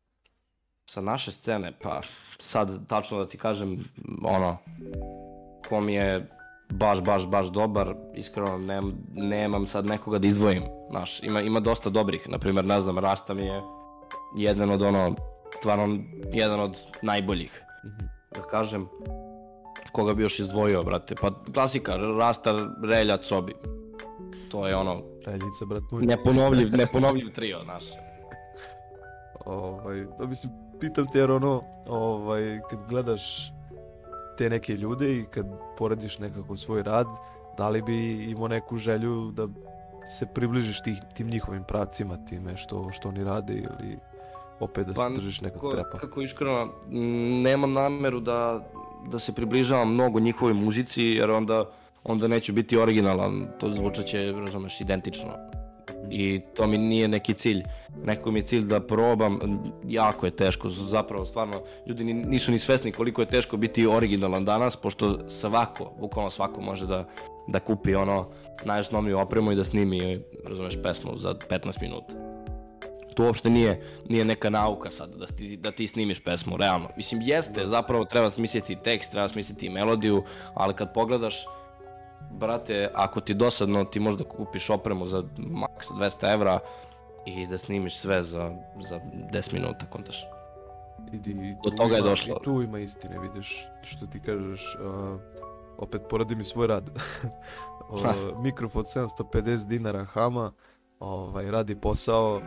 sa 0.87 1.01
naše 1.01 1.33
scene, 1.33 1.73
pa 1.83 2.01
sad 2.39 2.87
tačno 2.87 3.19
da 3.19 3.29
ti 3.29 3.39
kažem, 3.39 3.85
ono, 4.23 4.57
ko 5.69 5.81
mi 5.81 5.95
je 5.95 6.31
baš, 6.71 7.01
baš, 7.01 7.27
baš 7.27 7.47
dobar, 7.47 7.95
iskreno 8.15 8.59
nem, 8.59 8.93
nemam 9.11 9.67
sad 9.67 9.87
nekoga 9.87 10.19
da 10.19 10.27
izdvojim, 10.27 10.63
znaš, 10.91 11.23
ima, 11.23 11.41
ima 11.41 11.61
dosta 11.61 11.91
dobrih, 11.91 12.29
na 12.29 12.39
primjer, 12.39 12.65
ne 12.65 12.81
znam, 12.81 12.99
Rasta 12.99 13.35
mi 13.35 13.43
je 13.43 13.63
jedan 14.37 14.71
od 14.71 14.83
ono, 14.83 15.17
stvarno 15.59 15.99
jedan 16.33 16.61
od 16.61 16.79
najboljih, 17.03 17.63
Mhm. 17.85 18.07
da 18.31 18.43
kažem, 18.43 18.89
koga 19.93 20.15
bi 20.15 20.23
još 20.23 20.39
izdvojio, 20.39 20.83
brate, 20.83 21.15
pa 21.15 21.43
klasika, 21.45 21.97
Rasta, 21.97 22.55
Relja, 22.85 23.17
Cobi, 23.17 23.55
to 24.51 24.67
je 24.69 24.77
ono, 24.77 25.03
Reljica, 25.27 25.65
brat 25.67 25.83
neponovljiv, 25.93 26.77
neponovljiv 26.77 27.33
trio, 27.33 27.61
znaš. 27.65 27.85
Ovaj, 29.47 30.07
da 30.19 30.27
mislim, 30.27 30.53
pitam 30.81 31.07
te 31.13 31.19
jer 31.19 31.31
ono, 31.31 31.63
ovaj, 31.87 32.61
kad 32.71 32.79
gledaš 32.89 33.53
te 34.39 34.51
neke 34.51 34.73
ljude 34.77 35.19
i 35.19 35.25
kad 35.25 35.47
porediš 35.79 36.19
nekako 36.19 36.57
svoj 36.57 36.83
rad, 36.83 37.07
da 37.57 37.69
li 37.69 37.83
bi 37.83 38.25
imao 38.25 38.49
neku 38.49 38.77
želju 38.77 39.31
da 39.31 39.49
se 40.19 40.27
približiš 40.27 40.83
tih, 40.83 40.99
tim 41.15 41.29
njihovim 41.29 41.65
pravcima, 41.65 42.25
time 42.25 42.57
što, 42.57 42.93
što 42.93 43.09
oni 43.09 43.25
rade 43.25 43.55
ili 43.55 43.99
opet 44.61 44.87
da 44.87 44.95
se 44.95 45.01
Pa, 45.01 45.09
držiš 45.09 45.41
nekog 45.41 45.61
Kako, 45.61 45.71
trepa? 45.71 45.99
kako 45.99 46.21
iskreno, 46.21 46.69
nemam 47.43 47.73
nameru 47.73 48.21
da, 48.21 48.69
da 49.09 49.19
se 49.19 49.33
približavam 49.33 49.93
mnogo 49.93 50.21
njihovoj 50.21 50.55
muzici, 50.55 51.03
jer 51.03 51.31
onda, 51.31 51.65
onda 52.05 52.29
neću 52.29 52.53
biti 52.53 52.79
originalan, 52.79 53.47
to 53.61 53.73
zvučat 53.75 54.05
će, 54.07 54.33
razumeš, 54.33 54.81
identično. 54.81 55.33
I 56.11 56.41
to 56.55 56.67
mi 56.67 56.79
nije 56.79 57.09
neki 57.09 57.35
cilj. 57.35 57.63
Neko 58.05 58.31
mi 58.31 58.39
je 58.39 58.43
cilj 58.43 58.63
da 58.63 58.81
probam, 58.81 59.41
jako 59.85 60.27
je 60.27 60.37
teško, 60.37 60.69
zapravo 60.69 61.25
stvarno, 61.25 61.63
ljudi 61.87 62.05
ni- 62.05 62.15
nisu 62.15 62.53
ni 62.53 62.59
svesni 62.59 62.93
koliko 62.93 63.23
je 63.23 63.27
teško 63.27 63.57
biti 63.57 63.87
originalan 63.87 64.45
danas, 64.45 64.77
pošto 64.77 65.29
svako, 65.29 65.93
bukvalno 66.01 66.31
svako 66.31 66.61
može 66.61 66.87
da, 66.87 67.09
da 67.49 67.61
kupi 67.61 67.95
ono 67.95 68.29
najosnovniju 68.65 69.19
opremu 69.19 69.53
i 69.53 69.57
da 69.57 69.65
snimi, 69.65 70.21
razumeš, 70.45 70.83
pesmu 70.83 71.17
za 71.17 71.35
15 71.51 71.83
minuta 71.83 72.15
to 73.15 73.25
uopšte 73.25 73.51
nije, 73.51 73.83
nije 74.09 74.25
neka 74.25 74.51
nauka 74.51 74.91
sad 74.91 75.11
da 75.11 75.27
ti, 75.27 75.57
da 75.57 75.71
ti 75.71 75.87
snimiš 75.87 76.25
pesmu, 76.25 76.57
realno. 76.57 76.89
Mislim, 76.97 77.21
jeste, 77.23 77.67
zapravo 77.67 78.05
treba 78.05 78.31
smisliti 78.31 78.77
tekst, 78.77 79.11
treba 79.11 79.29
smisliti 79.29 79.69
melodiju, 79.69 80.23
ali 80.55 80.75
kad 80.75 80.95
pogledaš, 80.95 81.45
brate, 82.31 82.91
ako 82.95 83.21
ti 83.21 83.35
dosadno, 83.35 83.85
ti 83.85 84.01
možda 84.01 84.25
kupiš 84.25 84.71
opremu 84.71 85.07
za 85.07 85.25
maks 85.39 85.89
200 85.89 86.35
evra 86.35 86.59
i 87.27 87.47
da 87.47 87.59
snimiš 87.59 87.99
sve 87.99 88.23
za, 88.23 88.53
za 88.81 89.01
10 89.33 89.53
minuta, 89.53 89.87
kontaš. 89.87 90.25
Idi, 91.13 91.57
Do 91.65 91.71
toga 91.71 91.95
je 91.95 92.01
ima- 92.01 92.09
došlo. 92.09 92.37
I 92.37 92.45
tu 92.45 92.63
ima 92.63 92.79
istine, 92.79 93.19
vidiš, 93.19 93.67
što 93.83 94.07
ti 94.07 94.21
kažeš, 94.21 94.77
uh, 94.77 95.21
opet 95.79 96.03
poradim 96.09 96.41
i 96.41 96.45
svoj 96.45 96.67
rad. 96.67 96.91
O, 97.89 97.99
mikrofon 98.37 98.83
750 98.85 99.67
dinara 99.67 100.05
Hama, 100.05 100.53
ovaj, 101.05 101.51
radi 101.51 101.81
posao 101.81 102.41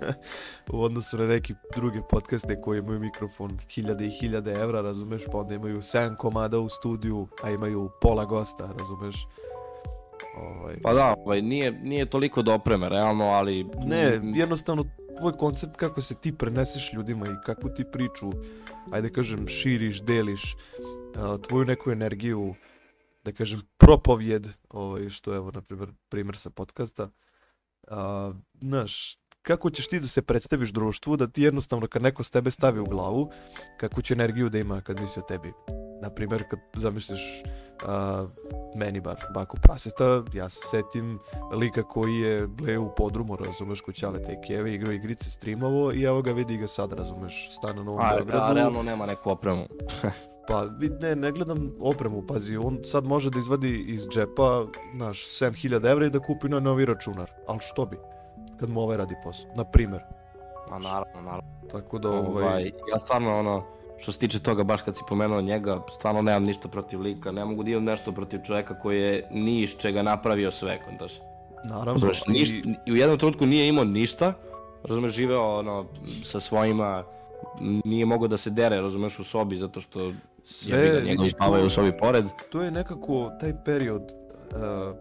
u 0.72 0.82
odnosu 0.82 1.18
na 1.18 1.26
neki 1.26 1.54
druge 1.76 2.00
podcaste 2.10 2.60
koji 2.60 2.78
imaju 2.78 3.00
mikrofon 3.00 3.58
hiljade 3.74 4.06
i 4.06 4.10
hiljade 4.10 4.52
evra, 4.52 4.80
razumeš, 4.80 5.22
pa 5.32 5.38
onda 5.38 5.54
imaju 5.54 5.78
7 5.78 6.16
komada 6.16 6.58
u 6.58 6.68
studiju, 6.68 7.28
a 7.42 7.50
imaju 7.50 7.90
pola 8.00 8.24
gosta, 8.24 8.72
razumeš. 8.78 9.26
Ovaj, 10.36 10.76
Pa 10.82 10.94
da, 10.94 11.14
ovaj, 11.18 11.42
nije, 11.42 11.72
nije 11.72 12.10
toliko 12.10 12.42
do 12.42 12.54
opreme, 12.54 12.88
realno, 12.88 13.24
ali... 13.24 13.66
Ne, 13.86 14.20
jednostavno 14.34 14.84
tvoj 15.18 15.32
koncept 15.32 15.76
kako 15.76 16.02
se 16.02 16.14
ti 16.14 16.32
preneseš 16.32 16.92
ljudima 16.92 17.26
i 17.26 17.44
kakvu 17.44 17.70
ti 17.76 17.84
priču, 17.92 18.32
ajde 18.90 19.12
kažem, 19.12 19.48
širiš, 19.48 20.02
deliš, 20.02 20.56
tvoju 21.48 21.64
neku 21.64 21.90
energiju, 21.90 22.54
da 23.24 23.32
kažem, 23.32 23.60
propovjed, 23.76 24.48
ovaj, 24.68 25.08
što 25.10 25.32
je, 25.32 25.36
evo, 25.36 25.50
na 25.50 25.62
primjer, 25.62 25.88
primjer 26.08 26.36
sa 26.36 26.50
podcasta, 26.50 27.10
a, 27.86 28.32
znaš, 28.60 29.18
kako 29.42 29.70
ćeš 29.70 29.86
ti 29.86 30.00
da 30.00 30.06
se 30.06 30.22
predstaviš 30.22 30.70
društvu, 30.72 31.16
da 31.16 31.26
ti 31.26 31.42
jednostavno 31.42 31.86
kad 31.86 32.02
neko 32.02 32.22
s 32.22 32.30
tebe 32.30 32.50
stavi 32.50 32.80
u 32.80 32.84
glavu, 32.84 33.30
kakvu 33.76 34.02
će 34.02 34.14
energiju 34.14 34.48
da 34.48 34.58
ima 34.58 34.80
kad 34.80 35.00
misli 35.00 35.20
o 35.20 35.26
tebi. 35.26 35.52
na 36.02 36.10
primjer, 36.10 36.44
kad 36.50 36.58
zamisliš 36.74 37.42
a, 37.86 38.26
meni 38.76 39.00
bar 39.00 39.16
Baku 39.34 39.56
Praseta, 39.62 40.22
ja 40.32 40.48
se 40.48 40.66
setim 40.66 41.18
lika 41.52 41.82
koji 41.82 42.14
je 42.14 42.46
ble 42.46 42.78
u 42.78 42.94
podrumu, 42.96 43.36
razumeš, 43.36 43.80
kod 43.80 43.94
Ćale 43.94 44.22
te 44.22 44.40
keve, 44.46 44.74
igrao 44.74 44.92
igrice, 44.92 45.30
streamovo 45.30 45.92
i 45.92 46.02
evo 46.02 46.22
ga 46.22 46.32
vidi 46.32 46.56
ga 46.56 46.68
sad, 46.68 46.92
razumeš, 46.92 47.56
stane 47.56 47.74
na 47.74 47.82
Novom 47.82 48.00
A, 48.00 48.14
Beogradu. 48.14 48.42
a 48.44 48.52
realno 48.52 48.82
nema 48.82 49.06
neku 49.06 49.30
opremu. 49.30 49.66
Pa 50.48 50.66
ne, 51.00 51.16
ne 51.16 51.32
gledam 51.32 51.72
opremu, 51.80 52.22
pazi, 52.22 52.56
on 52.56 52.78
sad 52.84 53.04
može 53.04 53.30
da 53.30 53.38
izvadi 53.38 53.84
iz 53.88 54.08
džepa, 54.08 54.64
naš, 54.94 55.26
7000 55.30 55.90
evra 55.90 56.06
i 56.06 56.10
da 56.10 56.18
kupi 56.20 56.48
na 56.48 56.60
novi 56.60 56.84
računar, 56.84 57.30
ali 57.46 57.58
što 57.60 57.86
bi, 57.86 57.96
kad 58.56 58.68
mu 58.70 58.80
ovaj 58.80 58.96
radi 58.96 59.14
posao, 59.24 59.50
na 59.56 59.64
primer. 59.64 60.00
A 60.70 60.78
naravno, 60.78 61.20
naravno. 61.22 61.50
Tako 61.72 61.98
da, 61.98 62.10
ovaj, 62.10 62.44
Ovaj, 62.44 62.64
ja 62.92 62.98
stvarno 62.98 63.38
ono, 63.38 63.62
što 63.98 64.12
se 64.12 64.18
tiče 64.18 64.38
toga, 64.40 64.64
baš 64.64 64.82
kad 64.82 64.96
si 64.96 65.02
pomenuo 65.08 65.40
njega, 65.40 65.82
stvarno 65.90 66.22
nemam 66.22 66.44
ništa 66.44 66.68
protiv 66.68 67.00
lika, 67.00 67.30
ne 67.30 67.44
mogu 67.44 67.62
da 67.62 67.70
imam 67.70 67.84
nešto 67.84 68.12
protiv 68.12 68.40
čoveka 68.40 68.78
koji 68.78 69.00
je 69.00 69.28
ni 69.30 69.62
iz 69.62 69.70
čega 69.70 70.02
napravio 70.02 70.50
sve, 70.50 70.82
kontaš. 70.84 71.20
naravno, 71.64 71.92
Razumeš, 71.92 72.22
i- 72.22 72.30
niš, 72.30 72.50
i 72.86 72.92
u 72.92 72.96
jednom 72.96 73.18
trenutku 73.18 73.46
nije 73.46 73.68
imao 73.68 73.84
ništa, 73.84 74.32
razumeš, 74.84 75.12
živeo 75.12 75.58
ono, 75.58 75.86
sa 76.24 76.40
svojima, 76.40 77.04
nije 77.84 78.06
mogao 78.06 78.28
da 78.28 78.36
se 78.36 78.50
dere, 78.50 78.76
razumeš, 78.76 79.18
u 79.18 79.24
sobi, 79.24 79.56
zato 79.56 79.80
što 79.80 80.12
sve, 80.46 80.78
jebi 80.78 80.90
ga, 80.90 81.00
njegovi 81.00 81.16
vidi, 81.18 81.30
spavaju 81.30 81.62
to- 81.62 81.66
u 81.66 81.70
sobi 81.70 81.92
pored. 81.92 82.24
to 82.50 82.62
je 82.62 82.70
nekako 82.70 83.30
taj 83.40 83.54
period 83.64 84.02
uh, 84.02 84.96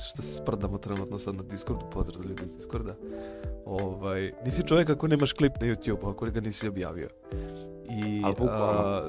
što 0.06 0.22
se 0.22 0.34
sprdamo 0.34 0.78
trenutno 0.78 1.18
sad 1.18 1.34
na 1.34 1.42
Discordu, 1.42 1.84
pozdrav 1.86 2.16
za 2.16 2.28
ljudi 2.28 2.42
iz 2.44 2.56
Discorda. 2.56 2.94
Ovaj, 3.66 4.32
nisi 4.44 4.62
čovjek 4.62 4.90
ako 4.90 5.08
nemaš 5.08 5.32
klip 5.32 5.52
na 5.60 5.66
YouTube, 5.66 6.10
ako 6.10 6.26
ga 6.26 6.40
nisi 6.40 6.68
objavio. 6.68 7.08
I 7.90 8.22
Al 8.24 8.32
bukvalno. 8.32 8.80
a, 8.80 9.08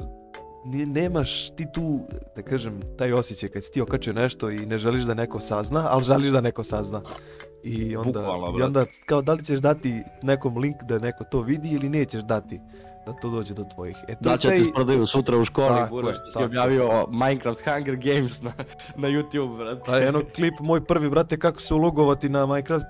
ni- 0.65 0.86
nemaš 0.86 1.49
ti 1.49 1.67
tu, 1.73 1.99
da 2.36 2.41
kažem, 2.41 2.79
taj 2.97 3.13
osjećaj 3.13 3.49
kad 3.49 3.63
si 3.63 3.71
ti 3.71 3.81
okačio 3.81 4.13
nešto 4.13 4.49
i 4.49 4.65
ne 4.65 4.77
želiš 4.77 5.03
da 5.03 5.13
neko 5.13 5.39
sazna, 5.39 5.88
ali 5.89 6.03
želiš 6.03 6.29
da 6.29 6.41
neko 6.41 6.63
sazna. 6.63 7.01
I 7.63 7.95
onda, 7.95 8.19
Bukvalno, 8.19 8.60
i 8.60 8.62
onda 8.62 8.86
kao 9.05 9.21
da 9.21 9.34
li 9.34 9.45
ćeš 9.45 9.60
dati 9.60 9.93
nekom 10.23 10.57
link 10.57 10.75
da 10.84 10.99
neko 10.99 11.23
to 11.23 11.41
vidi 11.41 11.69
ili 11.69 11.89
nećeš 11.89 12.21
dati 12.21 12.60
da 13.12 13.19
to 13.19 13.30
dođe 13.30 13.54
do 13.54 13.63
tvojih. 13.65 13.97
E, 14.08 14.13
to 14.13 14.19
Da 14.21 14.38
će 14.38 14.47
taj- 14.47 14.58
te 14.58 14.63
sprdaju 14.63 15.08
sutra 15.08 15.38
u 15.38 15.45
školi, 15.45 15.67
Tako 15.69 15.89
buraš, 15.91 16.15
što 16.21 16.39
si 16.39 16.45
objavio 16.45 17.06
Minecraft 17.10 17.62
Hunger 17.65 17.95
Games 17.97 18.41
na, 18.41 18.52
na 18.95 19.08
YouTube, 19.10 19.58
brate. 19.58 19.82
Pa 19.86 20.00
eno 20.00 20.21
klip 20.36 20.54
moj 20.60 20.82
prvi, 20.82 21.10
brate, 21.10 21.39
kako 21.39 21.62
se 21.62 21.74
ulogovati 21.74 22.30
na 22.30 22.45
Minecraft 22.45 22.86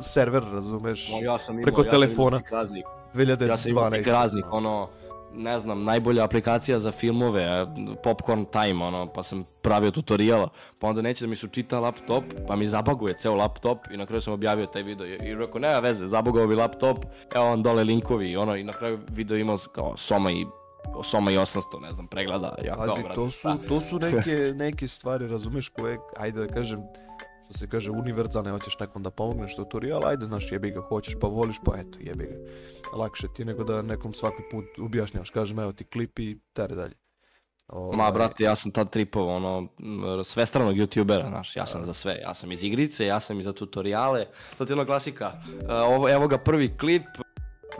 server, 0.00 0.42
razumeš, 0.44 1.10
Ma, 1.10 1.18
ja 1.22 1.38
sam 1.38 1.54
imao, 1.54 1.62
preko 1.62 1.80
ja 1.80 1.84
sam 1.84 1.88
imao 1.88 2.00
telefona. 2.00 2.38
tih 2.38 2.52
raznih 2.52 2.84
2012. 3.14 3.48
Ja 3.48 3.56
sam 3.56 3.70
imao 3.70 3.90
raznih, 4.12 4.44
ono, 4.50 4.88
ne 5.34 5.58
znam, 5.58 5.84
najbolja 5.84 6.24
aplikacija 6.24 6.78
za 6.78 6.92
filmove, 6.92 7.66
Popcorn 8.02 8.44
Time, 8.44 8.84
ono, 8.84 9.06
pa 9.06 9.22
sam 9.22 9.44
pravio 9.62 9.90
tutoriala, 9.90 10.48
pa 10.78 10.86
onda 10.86 11.02
neće 11.02 11.24
da 11.24 11.30
mi 11.30 11.36
se 11.36 11.46
učita 11.46 11.80
laptop, 11.80 12.24
pa 12.48 12.56
mi 12.56 12.68
zabaguje 12.68 13.14
ceo 13.14 13.34
laptop 13.34 13.78
i 13.90 13.96
na 13.96 14.06
kraju 14.06 14.20
sam 14.20 14.32
objavio 14.32 14.66
taj 14.66 14.82
video. 14.82 15.06
I, 15.06 15.10
i 15.10 15.34
rekao, 15.34 15.60
nema 15.60 15.78
veze, 15.78 16.08
zabagao 16.08 16.46
bi 16.46 16.54
laptop, 16.54 17.04
evo 17.34 17.44
vam 17.44 17.62
dole 17.62 17.84
linkovi, 17.84 18.30
i 18.30 18.36
ono, 18.36 18.56
i 18.56 18.64
na 18.64 18.72
kraju 18.72 18.98
video 19.08 19.36
imao 19.36 19.58
kao 19.74 19.96
Soma 19.96 20.30
i 20.30 20.46
Soma 21.04 21.30
i 21.30 21.36
800, 21.36 21.80
ne 21.82 21.92
znam, 21.92 22.06
pregleda, 22.06 22.54
ja 22.64 22.76
Pazi, 22.76 23.02
to 23.14 23.30
su, 23.30 23.48
to 23.68 23.80
su 23.80 23.98
neke, 23.98 24.52
neke 24.54 24.88
stvari, 24.88 25.28
razumeš, 25.28 25.68
koje, 25.68 25.98
ajde 26.16 26.46
da 26.46 26.54
kažem, 26.54 26.80
što 27.44 27.52
se 27.58 27.68
kaže 27.68 27.90
univerzalne, 27.90 28.50
hoćeš 28.50 28.78
nekom 28.78 29.02
da 29.02 29.10
pomogneš 29.10 29.56
tutorial, 29.56 30.06
ajde, 30.06 30.26
znaš, 30.26 30.52
jebi 30.52 30.70
ga, 30.70 30.80
hoćeš 30.80 31.14
pa 31.20 31.26
voliš, 31.26 31.56
pa 31.64 31.72
eto, 31.78 31.98
jebi 32.00 32.24
ga. 32.24 32.36
Lakše 32.98 33.28
ti 33.28 33.44
nego 33.44 33.64
da 33.64 33.82
nekom 33.82 34.14
svaki 34.14 34.42
put 34.50 34.64
objašnjavaš, 34.80 35.30
kažem, 35.30 35.58
evo 35.58 35.72
ti 35.72 35.84
klip 35.84 36.18
i 36.18 36.38
tere 36.52 36.74
dalje. 36.74 36.94
Ovaj, 37.68 37.96
Ma, 37.96 38.10
brate, 38.10 38.44
ja 38.44 38.56
sam 38.56 38.70
tad 38.70 38.90
tripovao, 38.90 39.36
ono, 39.36 39.68
svestranog 40.24 40.74
youtubera, 40.74 41.28
znaš, 41.28 41.56
ja 41.56 41.66
sam 41.66 41.84
za 41.84 41.94
sve, 41.94 42.14
ja 42.22 42.34
sam 42.34 42.52
iz 42.52 42.64
igrice, 42.64 43.06
ja 43.06 43.20
sam 43.20 43.40
i 43.40 43.42
za 43.42 43.52
tutoriale, 43.52 44.26
to 44.58 44.64
ti 44.64 44.72
je 44.72 44.74
ono 44.74 44.86
klasika, 44.86 45.32
E, 45.68 45.72
ovo, 45.74 46.10
evo 46.10 46.28
ga 46.28 46.38
prvi 46.38 46.76
klip, 46.78 47.02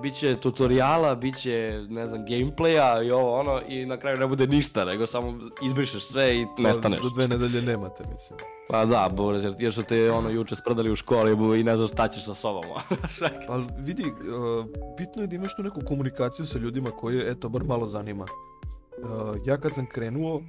Biće 0.03 0.37
tutoriala, 0.37 1.15
biće, 1.15 1.85
ne 1.89 2.07
znam, 2.07 2.27
gameplaya 2.27 3.07
i 3.07 3.11
ovo 3.11 3.39
ono 3.41 3.61
i 3.69 3.87
na 3.87 3.97
kraju 3.97 4.19
ne 4.19 4.27
bude 4.27 4.47
ništa, 4.47 4.85
nego 4.85 5.07
samo 5.07 5.39
izbrišeš 5.63 6.03
sve 6.03 6.37
i 6.37 6.47
nestaneš. 6.59 7.01
Za 7.03 7.09
dve 7.15 7.29
nedelje 7.29 7.63
nemate, 7.63 8.05
mislim. 8.13 8.39
Pa 8.69 8.85
da, 8.85 9.09
Boris, 9.13 9.45
jer 9.59 9.73
su 9.73 9.83
te 9.83 10.11
ono 10.11 10.31
juče 10.31 10.57
sprdali 10.57 10.91
u 10.91 10.97
školi 10.97 11.61
i 11.61 11.65
ne 11.65 11.77
znaš 11.77 11.91
šta 11.91 12.09
ćeš 12.09 12.25
sa 12.25 12.35
sobom. 12.35 12.65
Pa 13.49 13.61
vidi, 13.79 14.03
uh, 14.03 14.67
bitno 14.99 15.23
je 15.23 15.27
da 15.27 15.37
imaš 15.37 15.57
tu 15.57 15.63
neku 15.63 15.81
komunikaciju 15.89 16.47
sa 16.47 16.59
ljudima 16.59 16.91
koje, 16.91 17.31
eto, 17.31 17.49
bar 17.49 17.65
malo 17.65 17.87
zanima. 17.87 18.25
Uh, 18.25 19.37
ja 19.47 19.57
kad 19.57 19.75
sam 19.75 19.87
krenuo, 19.87 20.43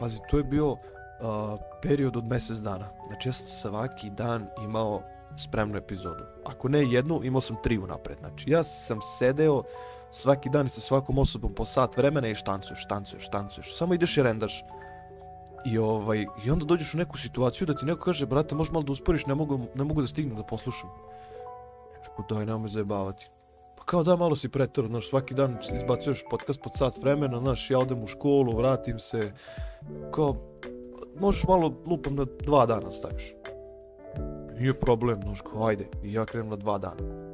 pazi, 0.00 0.18
to 0.30 0.36
je 0.36 0.44
bio 0.44 0.70
uh, 0.70 0.78
period 1.82 2.16
od 2.16 2.24
mjesec 2.24 2.58
dana. 2.58 2.88
Znači 3.06 3.28
ja 3.28 3.32
sam 3.32 3.46
svaki 3.46 4.10
dan 4.10 4.46
imao 4.64 5.02
spremnu 5.36 5.76
epizodu. 5.76 6.24
Ako 6.44 6.68
ne 6.68 6.92
jednu, 6.92 7.20
imao 7.24 7.40
sam 7.40 7.56
tri 7.62 7.78
unapred. 7.78 8.18
Znači 8.18 8.50
ja 8.50 8.62
sam 8.62 8.98
sedeo 9.18 9.62
svaki 10.10 10.50
dan 10.50 10.68
sa 10.68 10.80
svakom 10.80 11.18
osobom 11.18 11.54
po 11.54 11.64
sat 11.64 11.96
vremena 11.96 12.28
i 12.28 12.34
štancuješ, 12.34 12.82
štancuješ, 12.82 13.24
štancuješ. 13.24 13.76
Samo 13.76 13.94
ideš 13.94 14.16
i 14.16 14.22
rendaš. 14.22 14.64
I, 15.66 15.78
ovaj, 15.78 16.26
I 16.44 16.50
onda 16.50 16.64
dođeš 16.64 16.94
u 16.94 16.98
neku 16.98 17.18
situaciju 17.18 17.66
da 17.66 17.74
ti 17.74 17.86
neko 17.86 18.04
kaže, 18.04 18.26
brate, 18.26 18.54
možeš 18.54 18.72
malo 18.72 18.84
da 18.84 18.92
usporiš, 18.92 19.26
ne 19.26 19.34
mogu, 19.34 19.60
ne 19.74 19.84
mogu 19.84 20.00
da 20.00 20.08
stignem 20.08 20.36
da 20.36 20.42
poslušam. 20.42 20.90
Rekao, 21.94 22.24
daj, 22.28 22.46
nemoj 22.46 22.62
me 22.62 22.68
zajebavati. 22.68 23.28
Pa 23.76 23.84
kao 23.84 24.02
da, 24.02 24.16
malo 24.16 24.36
si 24.36 24.48
pretor, 24.48 24.86
znaš, 24.86 25.08
svaki 25.08 25.34
dan 25.34 25.58
izbacuješ 25.74 26.24
podcast 26.30 26.62
pod 26.62 26.72
sat 26.74 26.98
vremena, 27.02 27.40
znaš, 27.40 27.70
ja 27.70 27.78
odem 27.78 28.02
u 28.02 28.06
školu, 28.06 28.56
vratim 28.56 28.98
se, 28.98 29.32
kao, 30.14 30.36
možeš 31.20 31.44
malo 31.44 31.74
lupam 31.86 32.14
na 32.14 32.26
dva 32.46 32.66
dana 32.66 32.90
staviš. 32.90 33.34
Nije 34.58 34.74
problem, 34.74 35.20
znaš, 35.22 35.40
kao, 35.40 35.66
ajde, 35.66 35.86
i 36.02 36.12
ja 36.12 36.24
krenem 36.24 36.48
na 36.48 36.56
dva 36.56 36.78
dana. 36.78 37.28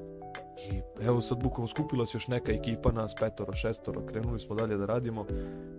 I 0.71 0.81
evo 1.05 1.21
sad 1.21 1.43
bukvalno 1.43 1.67
skupila 1.67 2.07
se 2.07 2.17
još 2.17 2.29
neka 2.29 2.53
ekipa 2.53 2.93
nas, 2.93 3.15
petoro, 3.15 3.53
šestoro, 3.53 4.07
krenuli 4.07 4.41
smo 4.41 4.55
dalje 4.55 4.77
da 4.77 4.87
radimo. 4.87 5.27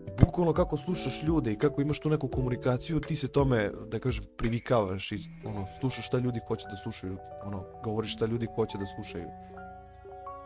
I 0.08 0.26
bukvalno 0.26 0.54
kako 0.54 0.78
slušaš 0.78 1.24
ljude 1.24 1.52
i 1.52 1.58
kako 1.58 1.82
imaš 1.82 2.00
tu 2.00 2.10
neku 2.10 2.28
komunikaciju, 2.28 3.00
ti 3.00 3.16
se 3.16 3.28
tome, 3.28 3.72
da 3.88 4.00
kažem, 4.00 4.24
privikavaš 4.38 5.12
i 5.12 5.18
ono, 5.46 5.66
slušaš 5.80 6.08
šta 6.08 6.18
ljudi 6.18 6.40
hoće 6.48 6.68
da 6.72 6.76
slušaju, 6.76 7.18
ono, 7.46 7.64
govoriš 7.84 8.14
šta 8.14 8.26
ljudi 8.26 8.48
hoće 8.56 8.78
da 8.78 8.86
slušaju. 8.86 9.26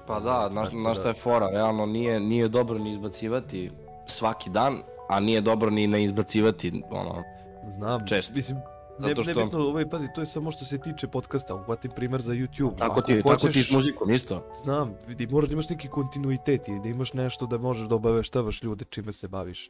Pa 0.08 0.20
da, 0.20 0.48
znaš, 0.52 0.68
Tako 0.68 0.82
znaš 0.82 0.98
da- 0.98 1.02
šta 1.02 1.10
je 1.10 1.14
fora, 1.14 1.50
realno 1.50 1.86
nije, 1.86 2.20
nije 2.20 2.48
dobro 2.48 2.78
ni 2.80 2.92
izbacivati 2.94 3.72
svaki 4.06 4.50
dan, 4.50 4.78
a 5.10 5.20
nije 5.20 5.42
dobro 5.42 5.70
ni 5.70 5.88
ne 5.88 6.04
izbacivati, 6.04 6.84
ono, 6.92 7.24
Znam, 7.68 8.08
Često. 8.08 8.34
mislim, 8.36 8.58
ne, 9.00 9.08
Zato 9.10 9.24
što- 9.24 9.34
nebitno, 9.34 9.60
ovaj, 9.60 9.90
pazi, 9.90 10.08
to 10.16 10.22
je 10.22 10.28
samo 10.28 10.52
što 10.52 10.66
se 10.66 10.78
tiče 10.80 11.08
podcasta, 11.08 11.56
uhvatim 11.56 11.92
primer 11.92 12.22
za 12.22 12.34
YouTube. 12.34 12.78
tako 12.78 12.92
Ako 12.92 13.02
ti, 13.02 13.18
tako 13.18 13.36
ti 13.38 13.40
s 13.42 13.44
hoćeš- 13.46 13.72
muzikom 13.72 14.12
isto. 14.12 14.46
Znam, 14.56 14.94
vidi, 15.08 15.28
moraš 15.28 15.50
da 15.50 15.54
imaš 15.54 15.70
neki 15.70 15.88
kontinuitet 15.90 16.68
i 16.68 16.80
da 16.80 16.90
imaš 16.90 17.14
nešto 17.14 17.46
da 17.46 17.58
možeš 17.58 17.88
da 17.88 17.96
obaveštavaš 17.96 18.64
ljude 18.64 18.86
čime 18.86 19.12
se 19.12 19.28
baviš. 19.28 19.70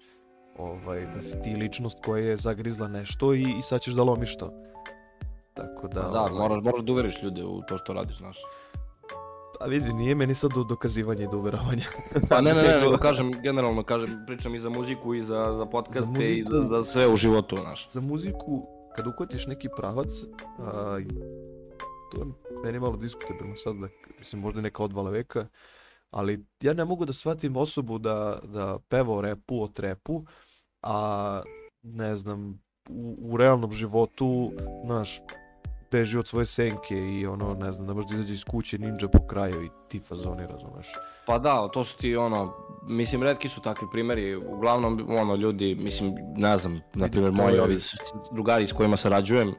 Ovaj, 0.58 1.06
da 1.06 1.22
si 1.22 1.42
ti 1.42 1.50
ličnost 1.52 1.98
koja 2.02 2.24
je 2.24 2.38
zagrizla 2.38 2.88
nešto 2.88 3.34
i, 3.34 3.46
i 3.50 3.62
sad 3.62 3.82
ćeš 3.82 3.94
da 3.94 4.04
lomiš 4.04 4.38
to. 4.38 4.54
Tako 5.54 5.88
da, 5.88 6.02
Da, 6.02 6.10
da 6.10 6.20
ovaj, 6.22 6.32
moraš, 6.34 6.64
moraš 6.64 6.82
da 6.82 6.92
uveriš 6.92 7.24
ljude 7.24 7.46
u 7.46 7.62
to 7.62 7.78
što 7.78 7.94
radiš, 7.94 8.18
znaš. 8.18 8.38
Pa 9.60 9.66
vidi, 9.66 9.94
nije 9.94 10.16
meni 10.16 10.36
sad 10.36 10.52
do 10.52 10.64
dokazivanja 10.64 11.24
i 11.24 11.28
do 11.28 11.38
uveravanja. 11.38 11.84
Pa 12.30 12.42
ne, 12.42 12.54
ne, 12.54 12.62
ne, 12.64 12.80
nego 12.82 12.98
kažem, 12.98 13.32
generalno 13.34 13.84
kažem, 13.84 14.24
pričam 14.28 14.56
i 14.56 14.60
za 14.60 14.70
muziku 14.70 15.14
i 15.14 15.24
za, 15.24 15.54
za 15.54 15.66
podcaste 15.66 16.00
i 16.30 16.44
za, 16.44 16.50
muziku- 16.50 16.62
za 16.62 16.84
sve 16.84 17.08
u 17.08 17.18
životu, 17.18 17.58
znaš. 17.58 17.90
Za 17.90 18.02
muziku, 18.02 18.68
kad 18.96 19.08
uhvatiš 19.08 19.48
neki 19.48 19.70
pravac, 19.78 20.12
a, 20.60 21.00
to 22.12 22.28
meni 22.64 22.80
malo 22.80 22.98
diskutabilno 22.98 23.56
sad, 23.56 23.76
da, 23.76 23.88
mislim 24.20 24.42
možda 24.42 24.62
neka 24.62 24.84
odvala 24.84 25.10
veka, 25.10 25.48
ali 26.12 26.46
ja 26.62 26.74
ne 26.74 26.86
mogu 26.86 27.06
da 27.06 27.14
shvatim 27.14 27.58
osobu 27.58 27.98
da, 27.98 28.40
da 28.44 28.80
peva 28.90 29.14
o 29.14 29.22
repu, 29.22 29.64
o 29.64 29.68
trepu, 29.68 30.26
a 30.82 31.42
ne 31.84 32.16
znam, 32.16 32.62
u, 32.90 33.18
u 33.22 33.38
realnom 33.38 33.72
životu, 33.72 34.52
znaš, 34.86 35.20
beži 35.92 36.18
od 36.18 36.28
svoje 36.28 36.46
senke 36.46 36.96
i 36.96 37.28
ono, 37.28 37.54
ne 37.54 37.72
znam, 37.72 37.88
da 37.88 37.94
možda 37.94 38.16
izađe 38.16 38.34
iz 38.34 38.44
kuće 38.44 38.78
ninja 38.78 39.08
po 39.12 39.28
kraju 39.28 39.64
i 39.64 39.70
ti 39.88 40.00
fazoni, 40.00 40.48
razumeš. 40.48 40.88
Pa 41.26 41.40
da, 41.40 41.68
to 41.68 41.84
su 41.84 41.98
ti 41.98 42.16
ono, 42.16 42.54
mislim, 42.84 43.24
redki 43.24 43.50
su 43.50 43.62
takvi 43.62 43.88
primjeri, 43.92 44.36
uglavnom, 44.36 45.06
ono, 45.10 45.36
ljudi, 45.36 45.76
mislim, 45.76 46.16
ne 46.36 46.58
znam, 46.58 46.82
na 46.94 47.08
primjer, 47.08 47.32
moji 47.32 47.60
ovi 47.60 47.80
drugari 48.32 48.68
s 48.68 48.74
kojima 48.74 48.98
sarađujem, 48.98 49.54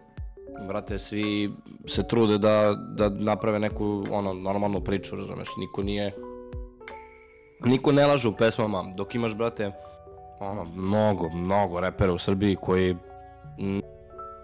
brate, 0.69 0.99
svi 0.99 1.51
se 1.87 2.09
trude 2.09 2.39
da, 2.39 2.75
da 2.97 3.09
naprave 3.09 3.59
neku, 3.59 4.05
ono, 4.11 4.35
normalnu 4.35 4.81
priču, 4.81 5.17
razumeš, 5.17 5.49
niko 5.59 5.83
nije, 5.83 6.15
niko 7.65 7.93
ne 7.93 8.07
laže 8.07 8.29
u 8.29 8.37
pesmama, 8.37 8.93
dok 8.97 9.15
imaš, 9.15 9.35
brate, 9.35 9.73
ono, 10.41 10.65
mnogo, 10.65 11.29
mnogo 11.29 11.81
repera 11.81 12.13
u 12.13 12.19
Srbiji 12.19 12.57
koji, 12.57 12.97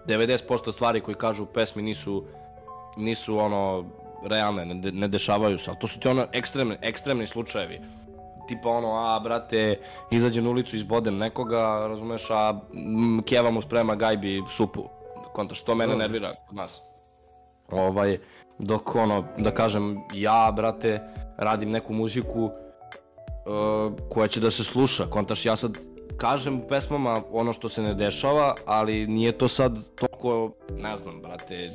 90% 0.07 0.71
stvari 0.71 1.01
koji 1.01 1.15
kažu 1.15 1.43
u 1.43 1.45
pesmi 1.45 1.81
nisu, 1.83 2.23
nisu 2.97 3.37
ono, 3.39 3.85
realne, 4.25 4.65
ne, 4.65 4.75
de- 4.75 4.91
ne 4.91 5.07
dešavaju 5.07 5.57
se, 5.57 5.69
ali 5.69 5.79
to 5.79 5.87
su 5.87 5.99
ti 5.99 6.07
ono 6.07 6.27
ekstremni, 6.33 6.75
ekstremni 6.81 7.27
slučajevi. 7.27 7.81
tipa 8.47 8.69
ono, 8.69 8.93
a 8.95 9.19
brate, 9.19 9.79
izađem 10.11 10.43
na 10.43 10.49
ulicu, 10.49 10.75
izbodem 10.77 11.17
nekoga, 11.17 11.87
razumeš, 11.87 12.29
a 12.29 12.53
mm, 12.73 13.19
Keva 13.25 13.51
mu 13.51 13.61
sprema 13.61 13.95
gajbi 13.95 14.43
supu. 14.49 14.83
Konta, 15.33 15.55
što 15.55 15.75
mene 15.75 15.95
nervira 15.95 16.35
kod 16.47 16.55
nas. 16.55 16.81
Ovaj, 17.71 18.17
dok 18.59 18.95
ono, 18.95 19.23
da 19.37 19.51
kažem, 19.51 19.99
ja, 20.13 20.51
brate, 20.55 21.01
radim 21.37 21.71
neku 21.71 21.93
muziku 21.93 22.43
uh, 22.45 22.51
koja 24.09 24.27
će 24.27 24.39
da 24.39 24.51
se 24.51 24.63
sluša. 24.63 25.05
Kontaš, 25.09 25.45
ja 25.45 25.55
sad 25.55 25.71
kažem 26.17 26.59
u 26.59 26.67
pesmama 26.67 27.21
ono 27.31 27.53
što 27.53 27.69
se 27.69 27.81
ne 27.81 27.93
dešava, 27.93 28.55
ali 28.65 29.07
nije 29.07 29.31
to 29.31 29.47
sad 29.47 29.77
toliko, 29.95 30.51
ne 30.77 30.97
znam, 30.97 31.21
brate, 31.21 31.71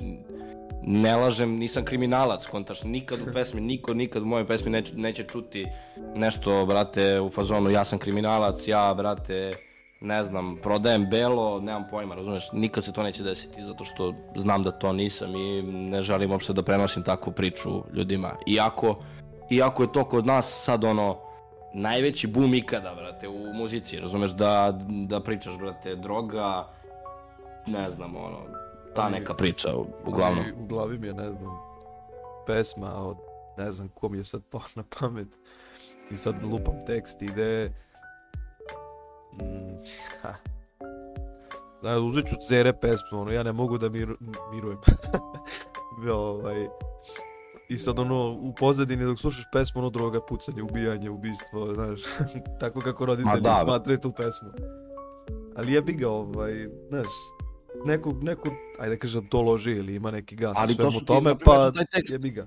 ne 0.83 1.17
lažem, 1.17 1.59
nisam 1.59 1.85
kriminalac, 1.85 2.47
kontaš, 2.47 2.83
nikad 2.83 3.21
u 3.21 3.33
pesmi, 3.33 3.61
niko 3.61 3.95
nikad 3.95 4.23
u 4.23 4.27
mojoj 4.27 4.47
pesmi 4.47 4.71
neće, 4.71 4.95
neće 4.97 5.25
čuti 5.25 5.67
nešto, 6.15 6.67
brate, 6.67 7.21
u 7.21 7.31
fazonu 7.31 7.71
ja 7.71 7.85
sam 7.85 7.99
kriminalac, 7.99 8.69
ja, 8.69 8.95
brate, 8.95 9.53
ne 10.01 10.25
znam, 10.25 10.57
prodajem 10.63 11.07
belo, 11.11 11.61
nemam 11.61 11.85
pojma, 11.91 12.15
razumeš, 12.15 12.53
nikad 12.53 12.85
se 12.85 12.93
to 12.93 13.03
neće 13.03 13.23
desiti, 13.23 13.63
zato 13.63 13.85
što 13.85 14.15
znam 14.37 14.63
da 14.63 14.71
to 14.71 14.93
nisam 14.93 15.37
i 15.37 15.63
ne 15.63 16.03
želim 16.03 16.31
uopšte 16.31 16.53
da 16.53 16.63
prenosim 16.63 17.03
takvu 17.03 17.33
priču 17.33 17.83
ljudima. 17.93 18.31
Iako, 18.47 18.97
iako 19.51 19.83
je 19.83 19.93
to 19.93 20.05
kod 20.05 20.27
nas 20.27 20.65
sad 20.65 20.85
ono, 20.85 21.32
najveći 21.75 22.27
boom 22.27 22.55
ikada, 22.55 22.95
brate, 22.95 23.29
u 23.29 23.55
muzici, 23.55 24.01
razumeš, 24.01 24.31
da, 24.31 24.79
da 24.89 25.21
pričaš, 25.21 25.59
brate, 25.59 25.97
droga, 25.97 26.69
ne 27.67 27.91
znam, 27.91 28.17
ono, 28.17 28.39
ta 28.95 29.03
Ali- 29.03 29.13
neka 29.13 29.35
priča, 29.35 29.69
uglavnom. 30.07 30.45
Ali 30.45 30.53
u 30.53 30.67
glavi 30.67 30.99
mi 30.99 31.07
je, 31.07 31.15
ne 31.15 31.27
znam, 31.27 31.59
pesma 32.47 32.95
od, 32.95 33.17
ne 33.59 33.73
znam 33.73 33.89
ko 33.89 34.09
mi 34.09 34.19
je 34.19 34.25
sad 34.25 34.43
pao 34.51 34.61
na 34.75 34.85
pamet. 35.01 35.29
I 36.11 36.17
sad 36.17 36.43
lupam 36.43 36.75
tekst, 36.87 37.23
ide... 37.23 37.73
Mm, 39.33 39.85
ha. 40.23 40.35
Da, 41.83 42.01
uzet 42.01 42.27
ću 42.27 42.37
Cere 42.49 42.73
pesmu, 42.73 43.21
ono, 43.21 43.33
ja 43.33 43.43
ne 43.43 43.53
mogu 43.53 43.79
da 43.79 43.89
miru, 43.89 44.17
mirujem. 44.53 44.79
ovaj, 46.13 46.69
I 47.73 47.79
sad 47.79 47.99
ono, 47.99 48.31
u 48.31 48.55
pozadini 48.55 49.05
dok 49.05 49.19
slušaš 49.19 49.45
pesmu, 49.53 49.81
ono 49.81 49.91
droga, 49.91 50.21
pucanje, 50.21 50.63
ubijanje, 50.63 51.11
ubistvo, 51.11 51.75
znaš, 51.75 52.01
tako 52.61 52.81
kako 52.81 53.07
roditelji 53.07 53.41
da. 53.41 53.61
smatraju 53.63 53.99
tu 53.99 54.13
pesmu. 54.13 54.49
Ali 55.57 55.73
jebi 55.73 55.93
ga, 55.93 56.09
ovaj, 56.09 56.69
znaš, 56.89 57.09
neko, 57.85 58.13
neko, 58.23 58.49
ajde 58.79 58.95
da 58.95 59.01
kažem, 59.01 59.29
to 59.29 59.43
loži 59.43 59.71
ili 59.71 59.95
ima 59.95 60.11
neki 60.11 60.37
gas 60.37 60.57
Ali 60.57 60.73
u 60.73 60.77
to 60.77 60.83
svemu 60.83 60.93
su 60.93 61.01
ti, 61.01 61.07
tome, 61.07 61.39
primjer, 61.39 61.45
pa 61.45 61.73
jebi 62.13 62.31
ga. 62.31 62.47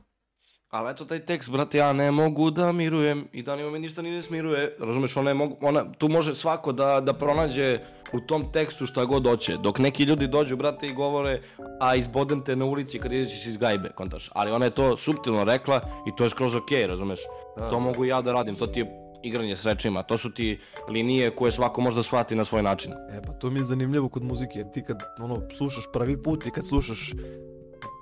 Ali 0.70 0.92
eto 0.92 1.06
taj 1.06 1.26
tekst, 1.26 1.52
brate, 1.52 1.78
ja 1.78 1.94
ne 1.94 2.12
mogu 2.12 2.52
da 2.52 2.72
mirujem 2.72 3.28
i 3.32 3.44
da 3.44 3.56
me 3.56 3.80
ništa 3.80 4.02
ni 4.02 4.12
ne 4.12 4.22
smiruje. 4.22 4.76
Razumeš, 4.80 5.18
ona 5.18 5.30
je 5.30 5.34
mogu, 5.34 5.58
ona, 5.62 5.92
tu 5.92 6.10
može 6.10 6.36
svako 6.36 6.72
da, 6.72 7.02
da 7.02 7.14
pronađe 7.14 7.80
u 8.14 8.20
tom 8.20 8.52
tekstu 8.52 8.86
šta 8.86 9.06
god 9.06 9.28
hoće. 9.28 9.58
Dok 9.58 9.80
neki 9.80 10.04
ljudi 10.04 10.28
dođu, 10.28 10.58
brate, 10.58 10.88
i 10.88 10.94
govore, 10.94 11.42
a 11.80 11.96
izbodem 11.96 12.42
te 12.42 12.56
na 12.56 12.66
ulici 12.66 13.00
kad 13.00 13.14
ideš 13.14 13.46
iz 13.46 13.58
gajbe, 13.58 13.90
kontaš. 13.96 14.30
Ali 14.34 14.52
ona 14.52 14.66
je 14.66 14.72
to 14.72 14.98
suptilno 14.98 15.44
rekla 15.44 15.82
i 16.08 16.16
to 16.18 16.24
je 16.24 16.30
skroz 16.30 16.56
okej, 16.56 16.88
razumeš. 16.88 17.20
Da, 17.58 17.70
To 17.70 17.80
mogu 17.80 18.06
ja 18.06 18.22
da 18.22 18.34
radim, 18.34 18.56
to 18.56 18.68
ti 18.68 18.80
je 18.80 19.02
igranje 19.24 19.56
s 19.56 19.66
rečima, 19.66 20.04
to 20.04 20.18
su 20.18 20.34
ti 20.34 20.60
linije 20.90 21.30
koje 21.32 21.52
svako 21.52 21.82
može 21.82 21.96
da 21.96 22.04
shvati 22.04 22.36
na 22.36 22.46
svoj 22.46 22.64
način. 22.64 22.92
E 22.92 23.22
pa 23.28 23.34
to 23.34 23.50
mi 23.50 23.60
je 23.60 23.64
zanimljivo 23.66 24.10
kod 24.10 24.24
muzike, 24.24 24.60
jer 24.60 24.72
ti 24.72 24.84
kad 24.84 25.00
ono, 25.20 25.42
slušaš 25.58 25.84
prvi 25.94 26.24
put 26.24 26.46
i 26.48 26.52
kad 26.52 26.68
slušaš 26.68 27.14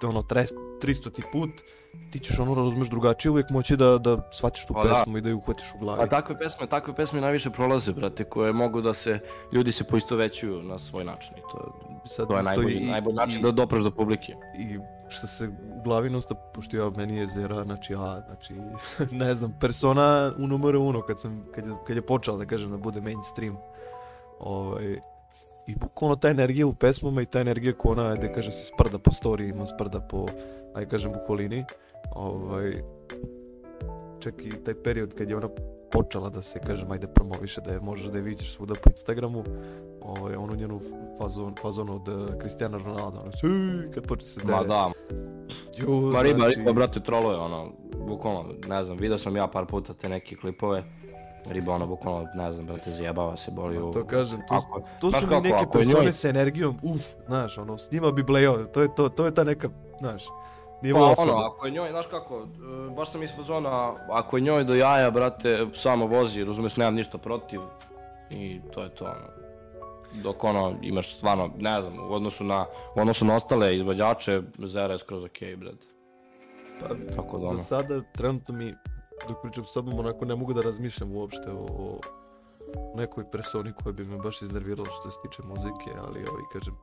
ono, 0.04 0.22
300 0.22 0.54
300 0.82 1.12
ti 1.12 1.22
put, 1.32 1.50
ti 2.12 2.20
ćeš 2.20 2.40
ono, 2.40 2.56
razumeš, 2.56 2.90
drugačije 2.90 3.32
uvijek 3.32 3.50
moći 3.50 3.78
da, 3.78 3.98
da 3.98 4.30
shvatiš 4.32 4.66
tu 4.66 4.74
Pa 4.74 4.84
da. 4.84 4.90
pesmu 4.90 5.18
i 5.18 5.22
da 5.22 5.30
ju 5.30 5.38
uhvatiš 5.38 5.74
u 5.76 5.80
glavi. 5.80 6.02
A 6.04 6.08
takve 6.08 6.40
pesme, 6.40 6.68
takve 6.68 6.96
pesme 6.96 7.22
najviše 7.22 7.50
prolaze, 7.50 7.94
brate, 7.94 8.24
koje 8.24 8.54
mogu 8.54 8.82
da 8.82 8.94
se, 8.94 9.20
ljudi 9.52 9.72
se 9.72 9.84
poistovećuju 9.84 10.64
na 10.64 10.80
svoj 10.80 11.04
način 11.04 11.34
i 11.34 11.42
to, 11.42 11.74
Sad 12.06 12.28
to 12.28 12.38
je 12.38 12.44
najbolji, 12.44 12.74
i- 12.74 12.86
najbolji 12.86 13.16
način 13.16 13.40
i- 13.40 13.44
da 13.44 13.52
dopreš 13.52 13.84
do 13.84 13.92
publike. 13.92 14.34
I 14.56 14.80
što 15.10 15.28
se 15.28 15.48
u 15.48 15.82
glavi 15.84 16.10
nosta, 16.10 16.36
pošto 16.36 16.78
ja 16.78 16.90
meni 16.90 17.18
je 17.18 17.28
Zera, 17.28 17.64
znači 17.64 17.94
ja, 17.94 18.22
znači, 18.22 18.54
ne 19.16 19.36
znam, 19.36 19.58
persona 19.60 20.34
u 20.38 20.48
numero 20.48 20.80
uno 20.82 21.02
kad 21.02 21.20
sam, 21.20 21.46
kad 21.56 21.66
je, 21.66 21.74
kad 21.88 21.96
je 21.96 22.02
počela 22.04 22.38
da 22.38 22.46
kažem 22.46 22.72
da 22.72 22.78
bude 22.78 23.02
mainstream. 23.02 23.58
Ovaj, 24.40 25.00
I 25.68 25.76
bukvalno 25.76 26.16
ta 26.16 26.30
energija 26.30 26.68
u 26.68 26.74
pesmama 26.74 27.22
i 27.22 27.26
ta 27.26 27.40
energija 27.40 27.74
ko 27.74 27.90
ona, 27.90 28.16
da 28.16 28.34
kaže 28.34 28.52
se 28.52 28.66
sprda 28.66 29.00
po 29.00 29.12
storijima, 29.12 29.66
sprda 29.66 30.00
po, 30.00 30.26
aj 30.76 30.88
kažem, 30.90 31.12
okolini. 31.24 31.66
Ovaj, 32.16 32.82
čak 34.20 34.46
i 34.46 34.64
taj 34.64 34.74
period 34.84 35.14
kad 35.18 35.30
je 35.30 35.38
ona 35.38 35.50
počela 35.92 36.30
da 36.30 36.42
se, 36.42 36.60
kažem, 36.60 36.92
ajde 36.92 37.08
promoviše, 37.08 37.62
da 37.62 37.72
je 37.72 37.80
možeš 37.80 38.06
da 38.06 38.18
je 38.18 38.24
vidiš 38.24 38.54
svuda 38.54 38.74
po 38.84 38.90
Instagramu, 38.90 39.44
ovaj, 40.02 40.36
onu 40.36 40.56
njenu 40.56 40.80
fazon, 41.18 41.56
fazon 41.62 41.90
od 41.90 42.08
uh, 42.08 42.40
Cristiano 42.40 42.78
Ronaldo, 42.78 43.20
ono, 43.22 43.32
"Sij", 43.32 43.92
kad 43.94 44.08
počne 44.08 44.28
se 44.28 44.42
dere. 44.42 44.58
Ma 44.58 44.64
da, 44.64 44.92
Jo, 45.78 45.90
ma 45.90 46.22
riba, 46.22 46.40
znači, 46.40 46.60
riba, 46.60 46.74
brate, 46.74 47.00
troluje, 47.00 47.38
ono, 47.38 47.72
bukvalno, 48.08 48.54
ne 48.68 48.84
znam, 48.84 48.98
vidio 48.98 49.18
sam 49.18 49.36
ja 49.36 49.48
par 49.48 49.66
puta 49.66 49.94
te 49.94 50.10
neke 50.10 50.36
klipove, 50.36 50.84
riba, 51.46 51.74
ono, 51.74 51.88
bukvalno, 51.88 52.28
ne 52.36 52.52
znam, 52.52 52.66
brate, 52.66 52.92
zajebava 52.92 53.38
se, 53.38 53.52
boli 53.52 53.78
u... 53.80 53.92
To 53.92 54.06
kažem, 54.06 54.40
to, 54.40 54.54
Ako- 54.56 54.82
to 55.02 55.12
su 55.12 55.28
mi 55.28 55.42
neke 55.42 55.66
persone 55.72 56.06
njoj- 56.06 56.12
sa 56.12 56.30
energijom, 56.30 56.78
uf, 56.84 57.02
znaš, 57.28 57.58
ono, 57.58 57.78
s 57.78 57.92
njima 57.92 58.12
bi 58.12 58.24
blejao, 58.24 58.66
to 58.66 58.82
je 58.82 58.96
to, 58.96 59.10
to 59.10 59.26
je 59.26 59.34
ta 59.34 59.44
neka, 59.44 59.70
znaš, 60.00 60.24
nivo 60.82 61.00
Pa 61.00 61.06
osobe. 61.06 61.32
ono, 61.32 61.42
ako 61.42 61.66
je 61.66 61.72
njoj, 61.72 61.90
znaš 61.90 62.06
kako, 62.08 62.38
e, 62.38 62.46
baš 62.90 63.10
sam 63.10 63.24
iz 63.24 63.30
fazona, 63.36 63.70
ako 64.10 64.38
je 64.38 64.42
njoj 64.42 64.64
do 64.64 64.76
jaja, 64.76 65.12
brate, 65.12 65.68
samo 65.74 66.06
vozi, 66.08 66.44
razumeš, 66.44 66.78
nemam 66.78 66.96
ništa 66.96 67.18
protiv 67.18 67.60
i 68.30 68.62
to 68.74 68.84
je 68.84 68.90
to, 68.90 69.06
ono. 69.06 69.44
Dok 70.14 70.44
ono, 70.44 70.74
imaš 70.82 71.16
stvarno, 71.16 71.50
ne 71.58 71.82
znam, 71.82 72.00
u 72.02 72.14
odnosu 72.14 72.44
na, 72.44 72.66
u 72.96 73.02
odnosu 73.02 73.26
na 73.26 73.36
ostale 73.36 73.76
izvođače, 73.76 74.42
Zera 74.60 74.94
je 74.94 75.00
skroz 75.00 75.24
okej, 75.24 75.56
brate. 75.56 75.86
Pa, 76.80 76.88
Tako 77.16 77.38
da 77.38 77.46
Za 77.46 77.50
ono. 77.50 77.60
sada, 77.60 78.02
trenutno 78.12 78.54
mi, 78.56 78.76
dok 79.28 79.42
pričam 79.42 79.66
s 79.66 79.72
sobom, 79.72 80.00
onako 80.00 80.26
ne 80.26 80.36
mogu 80.36 80.54
da 80.54 80.62
razmišljam 80.62 81.16
uopšte 81.16 81.52
o, 81.52 81.66
o 81.70 82.00
nekoj 82.96 83.32
personi 83.32 83.74
koja 83.84 83.94
bi 83.94 84.06
me 84.06 84.18
baš 84.18 84.42
iznervirala 84.42 84.90
što 85.00 85.12
se 85.12 85.18
tiče 85.22 85.42
muzike, 85.44 85.92
ali 85.98 86.26
ovaj, 86.30 86.44
kažem, 86.54 86.76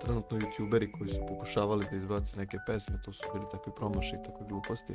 trenutno 0.00 0.38
youtuberi 0.38 0.90
koji 0.98 1.10
su 1.10 1.20
pokušavali 1.28 1.86
da 1.90 1.96
izbace 1.96 2.36
neke 2.36 2.58
pesme, 2.66 3.00
to 3.04 3.12
su 3.12 3.24
bili 3.32 3.44
takvi 3.50 3.72
promaši 3.76 4.16
i 4.16 4.24
takve 4.24 4.46
gluposti. 4.48 4.92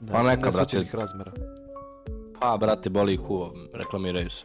Ne, 0.00 0.12
Pa 0.12 0.22
neka, 0.22 0.50
brate. 0.50 0.84
razmera. 0.92 1.32
Pa, 2.40 2.56
brate, 2.56 2.90
boli 2.90 3.14
ih 3.14 3.30
uvo, 3.30 3.54
reklamiraju 3.74 4.30
se. 4.30 4.44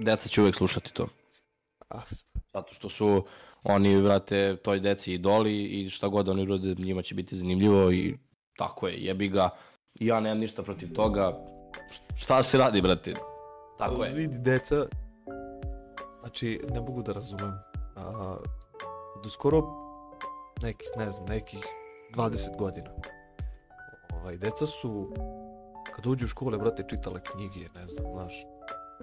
Deca 0.00 0.28
će 0.28 0.42
uvek 0.42 0.54
slušati 0.54 0.94
to. 0.94 1.06
Zato 2.54 2.74
što 2.74 2.88
su 2.88 3.24
oni, 3.62 4.02
brate, 4.02 4.56
toj 4.56 4.80
deci 4.80 5.12
idoli 5.12 5.64
i 5.64 5.90
šta 5.90 6.08
god 6.08 6.28
oni 6.28 6.42
urode, 6.42 6.74
njima 6.78 7.02
će 7.02 7.14
biti 7.14 7.36
zanimljivo 7.36 7.92
i 7.92 8.14
tako 8.56 8.88
je, 8.88 9.04
jebi 9.04 9.28
ga. 9.28 9.50
Ja 10.00 10.20
nemam 10.20 10.38
ništa 10.38 10.62
protiv 10.62 10.92
toga. 10.92 11.38
Šta 12.16 12.42
se 12.42 12.58
radi, 12.58 12.82
brate? 12.82 13.14
Tako 13.78 14.04
je. 14.04 14.12
Vidi, 14.12 14.38
deca, 14.38 14.86
znači, 16.20 16.60
ne 16.72 16.80
mogu 16.80 17.02
da 17.02 17.12
razumem. 17.12 17.52
A, 17.96 18.36
do 19.24 19.30
skoro 19.30 19.62
nekih, 20.62 20.88
ne 20.96 21.10
znam, 21.10 21.26
nekih 21.28 21.66
20 22.16 22.56
godina. 22.58 22.90
Ovaj, 24.14 24.36
deca 24.36 24.66
su, 24.66 25.12
kad 25.96 26.06
uđu 26.06 26.24
u 26.24 26.28
škole, 26.28 26.58
brate, 26.58 26.84
čitale 26.88 27.20
knjige, 27.32 27.68
ne 27.74 27.88
znam, 27.88 28.12
znaš, 28.12 28.34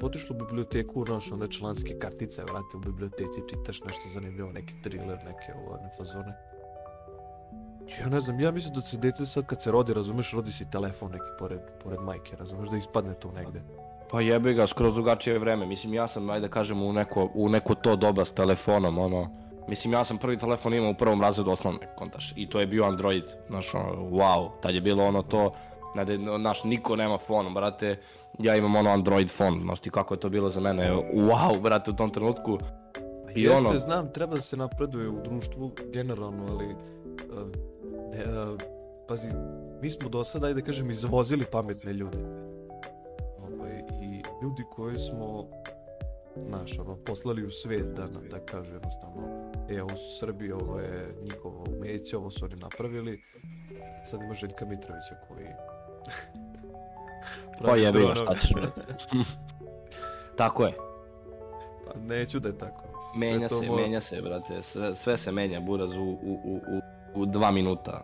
otišlo 0.01 0.35
u 0.35 0.39
biblioteku, 0.39 1.05
znaš, 1.05 1.31
one 1.31 1.51
članske 1.51 1.99
kartice, 1.99 2.41
vrate, 2.41 2.77
u 2.77 2.79
biblioteci, 2.79 3.41
čitaš 3.49 3.81
nešto 3.83 4.09
zanimljivo, 4.13 4.51
neki 4.51 4.73
thriller, 4.83 5.17
neke 5.25 5.53
ove 5.67 5.89
fazone. 5.97 6.33
Ja 7.99 8.09
ne 8.09 8.21
znam, 8.21 8.39
ja 8.39 8.51
mislim 8.51 8.73
da 8.73 8.81
se 8.81 8.97
dete 8.97 9.25
sad 9.25 9.45
kad 9.45 9.61
se 9.61 9.71
rodi, 9.71 9.93
razumeš, 9.93 10.33
rodi 10.33 10.51
se 10.51 10.63
i 10.63 10.69
telefon 10.71 11.11
neki 11.11 11.25
pored, 11.39 11.59
pored 11.83 11.99
majke, 11.99 12.35
razumeš, 12.35 12.69
da 12.69 12.77
ispadne 12.77 13.13
to 13.13 13.31
negde. 13.31 13.61
Pa 14.11 14.21
jebi 14.21 14.53
ga, 14.53 14.67
skroz 14.67 14.93
drugačije 14.93 15.39
vreme. 15.39 15.65
Mislim, 15.65 15.93
ja 15.93 16.07
sam, 16.07 16.29
ajde 16.29 16.47
kažem, 16.49 16.83
u 16.83 16.93
neko, 16.93 17.29
u 17.33 17.49
neko 17.49 17.75
to 17.75 17.95
doba 17.95 18.25
s 18.25 18.33
telefonom, 18.33 18.97
ono... 18.97 19.29
Mislim, 19.67 19.93
ja 19.93 20.03
sam 20.03 20.17
prvi 20.17 20.37
telefon 20.37 20.73
imao 20.73 20.91
u 20.91 20.95
prvom 20.95 21.21
razredu 21.21 21.51
osnovne, 21.51 21.79
kontaš. 21.97 22.33
I 22.35 22.49
to 22.49 22.59
je 22.59 22.67
bio 22.67 22.83
Android, 22.83 23.23
znaš, 23.47 23.73
ono, 23.75 24.09
wow. 24.09 24.49
Tad 24.61 24.75
je 24.75 24.81
bilo 24.81 25.05
ono 25.05 25.21
to, 25.21 25.53
ne 25.95 26.05
da, 26.05 26.37
znaš, 26.37 26.63
niko 26.63 26.95
nema 26.95 27.17
fon, 27.17 27.53
brate. 27.53 27.97
Ja 28.39 28.55
imam 28.55 28.75
ono 28.75 28.89
Android 28.89 29.29
fon, 29.29 29.61
znaš 29.63 29.79
ti 29.79 29.89
kako 29.89 30.13
je 30.13 30.19
to 30.19 30.29
bilo 30.29 30.49
za 30.49 30.59
mene. 30.59 30.91
Wow, 31.13 31.61
brate, 31.61 31.91
u 31.91 31.95
tom 31.95 32.09
trenutku. 32.09 32.57
I 33.35 33.43
Jeste, 33.43 33.67
ono- 33.67 33.79
znam, 33.79 34.13
treba 34.13 34.35
da 34.35 34.41
se 34.41 34.57
napreduje 34.57 35.09
u 35.09 35.23
društvu 35.23 35.71
generalno, 35.93 36.45
ali 36.49 36.65
uh, 36.65 37.71
ne, 38.11 38.41
uh, 38.41 38.59
pazi, 39.07 39.27
mi 39.81 39.89
smo 39.89 40.09
do 40.09 40.23
sada, 40.23 40.47
ajde 40.47 40.61
da 40.61 40.65
kažem, 40.65 40.89
izvozili 40.89 41.45
pametne 41.51 41.93
ljude. 41.93 42.17
Ovaj, 43.37 43.83
I 44.01 44.23
ljudi 44.43 44.63
koji 44.75 44.97
smo, 44.99 45.47
znaš, 46.37 46.79
ono, 46.79 46.95
poslali 46.95 47.45
u 47.45 47.51
svet 47.51 47.85
da 47.95 48.07
nam, 48.07 48.23
da 48.29 48.39
kažu 48.45 48.73
jednostavno, 48.73 49.21
e, 49.69 49.81
ovo 49.81 49.95
su 49.95 50.19
Srbi, 50.19 50.51
ovo 50.51 50.79
je 50.79 51.15
njihovo 51.23 51.63
umeće, 51.77 52.17
ovo 52.17 52.31
su 52.31 52.45
oni 52.45 52.55
napravili. 52.55 53.21
Sad 54.05 54.21
ima 54.21 54.33
Željka 54.33 54.65
Mitrovića 54.65 55.15
koji 55.27 55.47
Pa 57.61 57.75
jebi 57.75 57.99
ga, 57.99 58.05
dronovi. 58.05 58.15
šta 58.15 58.35
ćeš. 58.35 58.51
Tako 60.37 60.65
je. 60.65 60.73
Pa 61.85 61.99
neću 61.99 62.39
da 62.39 62.49
je 62.49 62.57
tako. 62.57 62.83
Menja 63.17 63.49
sve 63.49 63.49
to 63.49 63.59
se, 63.59 63.69
mora- 63.69 63.81
menja 63.81 64.01
se, 64.01 64.21
brate. 64.21 64.53
Sve, 64.53 64.91
sve 64.91 65.17
se 65.17 65.31
menja, 65.31 65.59
buraz, 65.59 65.91
u, 65.97 66.03
u, 66.03 66.39
u, 66.45 66.55
u, 66.55 66.81
u 67.15 67.25
dva 67.25 67.51
minuta. 67.51 68.03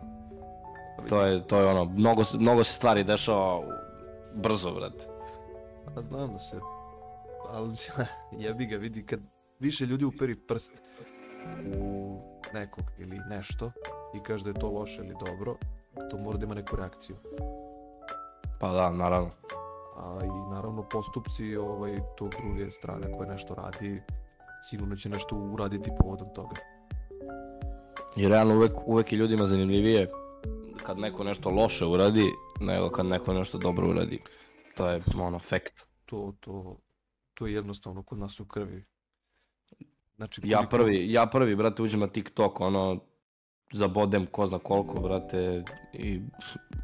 To 1.08 1.22
je, 1.22 1.46
to 1.46 1.58
je 1.58 1.66
ono, 1.66 1.84
mnogo, 1.84 2.22
mnogo 2.38 2.64
se 2.64 2.72
stvari 2.72 3.04
dešava 3.04 3.62
brzo, 4.34 4.74
brate. 4.74 5.06
A 5.96 6.02
znam 6.02 6.32
da 6.32 6.38
se, 6.38 6.60
ali 7.48 7.76
jebi 8.44 8.66
ga, 8.66 8.76
vidi 8.76 9.06
kad 9.06 9.20
više 9.60 9.86
ljudi 9.86 10.04
uperi 10.04 10.36
prst 10.46 10.82
u 11.78 12.18
nekog 12.54 12.84
ili 12.98 13.20
nešto 13.28 13.72
i 14.14 14.22
kaže 14.22 14.44
da 14.44 14.50
je 14.50 14.60
to 14.60 14.70
loše 14.70 15.00
ili 15.00 15.14
dobro, 15.26 15.56
to 16.10 16.18
mora 16.18 16.38
da 16.38 16.44
ima 16.44 16.54
neku 16.54 16.76
reakciju. 16.76 17.16
Pa 18.60 18.72
da, 18.72 18.90
naravno. 18.90 19.30
A 19.96 20.18
i 20.24 20.50
naravno 20.50 20.82
postupci 20.82 21.56
ovaj, 21.56 21.98
tog 22.16 22.34
druge 22.42 22.70
strane 22.70 23.12
koje 23.16 23.28
nešto 23.28 23.54
radi, 23.54 24.02
sigurno 24.70 24.96
će 24.96 25.08
nešto 25.08 25.36
uraditi 25.36 25.90
povodom 26.00 26.28
toga. 26.34 26.56
I 28.18 28.28
realno 28.28 28.54
uvek, 28.54 28.72
uvek 28.86 29.12
je 29.12 29.16
ljudima 29.16 29.46
zanimljivije 29.46 30.10
kad 30.82 30.98
neko 30.98 31.24
nešto 31.24 31.50
loše 31.50 31.86
uradi, 31.86 32.24
nego 32.60 32.90
kad 32.90 33.06
neko 33.06 33.32
nešto 33.32 33.58
dobro 33.58 33.88
uradi. 33.88 34.22
To 34.76 34.88
je 34.88 35.00
ono, 35.20 35.38
fact. 35.38 35.86
To, 36.06 36.34
to, 36.40 36.76
to 37.34 37.46
je 37.46 37.54
jednostavno 37.54 38.02
kod 38.02 38.18
nas 38.18 38.40
u 38.40 38.44
krvi. 38.44 38.84
Znači, 40.16 40.40
Ja 40.44 40.56
koliko- 40.58 40.76
prvi, 40.76 41.12
ja 41.12 41.26
prvi, 41.26 41.56
brate, 41.56 41.82
uđem 41.82 42.00
na 42.00 42.06
TikTok, 42.06 42.60
ono, 42.60 43.00
zabodem 43.72 44.26
ko 44.26 44.46
zna 44.46 44.58
koliko, 44.58 45.00
brate, 45.00 45.64
i 45.92 46.20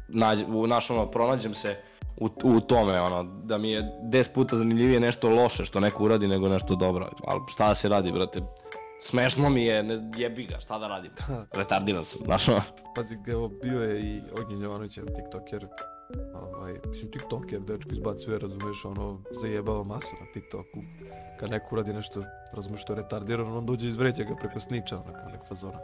nađ, 0.07 0.39
u, 0.47 0.67
naš, 0.67 0.89
ono, 0.89 1.11
pronađem 1.11 1.53
se 1.53 1.77
u, 2.17 2.29
u 2.43 2.61
tome, 2.61 3.01
ono, 3.01 3.23
da 3.23 3.57
mi 3.57 3.71
je 3.71 3.81
10 4.03 4.33
puta 4.33 4.55
zanimljivije 4.55 4.99
nešto 4.99 5.29
loše 5.29 5.65
što 5.65 5.79
neko 5.79 6.03
uradi 6.03 6.27
nego 6.27 6.49
nešto 6.49 6.75
dobro. 6.75 7.09
Ali 7.23 7.41
šta 7.47 7.67
da 7.67 7.75
se 7.75 7.89
radi, 7.89 8.11
brate, 8.11 8.41
smešno 9.01 9.49
mi 9.49 9.65
je, 9.65 9.83
ne, 9.83 10.11
jebi 10.17 10.45
ga, 10.45 10.59
šta 10.59 10.79
da 10.79 10.87
radim, 10.87 11.11
Da, 11.27 11.45
retardiran 11.51 12.05
sam, 12.05 12.21
znaš, 12.25 12.49
ono. 12.49 12.61
Pazi, 12.95 13.17
evo, 13.27 13.47
bio 13.63 13.81
je 13.81 14.01
i 14.01 14.21
Ognjen 14.41 14.61
Jovanović, 14.61 14.97
jedan 14.97 15.15
tiktoker, 15.15 15.67
ovaj, 16.33 16.73
mislim, 16.87 17.11
tiktoker, 17.11 17.59
dečko 17.59 17.89
izbacuje, 17.91 18.39
razumeš, 18.39 18.85
ono, 18.85 19.21
zajebava 19.31 19.83
masu 19.83 20.15
na 20.21 20.25
tiktoku. 20.33 20.79
Kad 21.39 21.49
neko 21.49 21.65
uradi 21.71 21.93
nešto, 21.93 22.21
razumeš, 22.53 22.81
što 22.81 22.93
je 22.93 22.97
retardirano, 23.01 23.57
on 23.57 23.65
dođe 23.65 23.87
i 23.87 23.89
izvređa 23.89 24.23
ga 24.23 24.35
preko 24.35 24.59
sniča, 24.59 24.97
onako, 24.97 25.29
nek 25.31 25.45
fazona. 25.47 25.79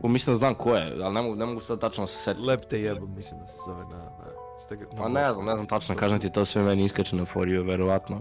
U, 0.00 0.08
mislim 0.08 0.34
da 0.34 0.38
znam 0.38 0.54
ko 0.54 0.74
je, 0.74 0.96
ali 1.02 1.14
ne 1.14 1.22
mogu, 1.22 1.34
ne 1.34 1.46
mogu 1.46 1.60
sad 1.60 1.80
tačno 1.80 2.04
da 2.04 2.08
se 2.08 2.18
setim. 2.18 2.44
Lep 2.44 2.64
te 2.64 2.80
jebam, 2.80 3.14
mislim 3.16 3.40
da 3.40 3.46
se 3.46 3.58
zove 3.66 3.84
na... 3.84 3.98
na, 3.98 4.30
Instagram- 4.58 4.94
na 4.94 5.02
Ma 5.02 5.08
ne 5.08 5.32
znam, 5.32 5.46
ne 5.46 5.54
znam 5.54 5.66
tačno, 5.66 5.96
kažem 5.96 6.20
ti, 6.20 6.32
to 6.32 6.44
sve 6.44 6.62
meni 6.62 6.84
iskače 6.84 7.16
na 7.16 7.24
for 7.24 7.48
you, 7.48 7.66
verovatno. 7.66 8.20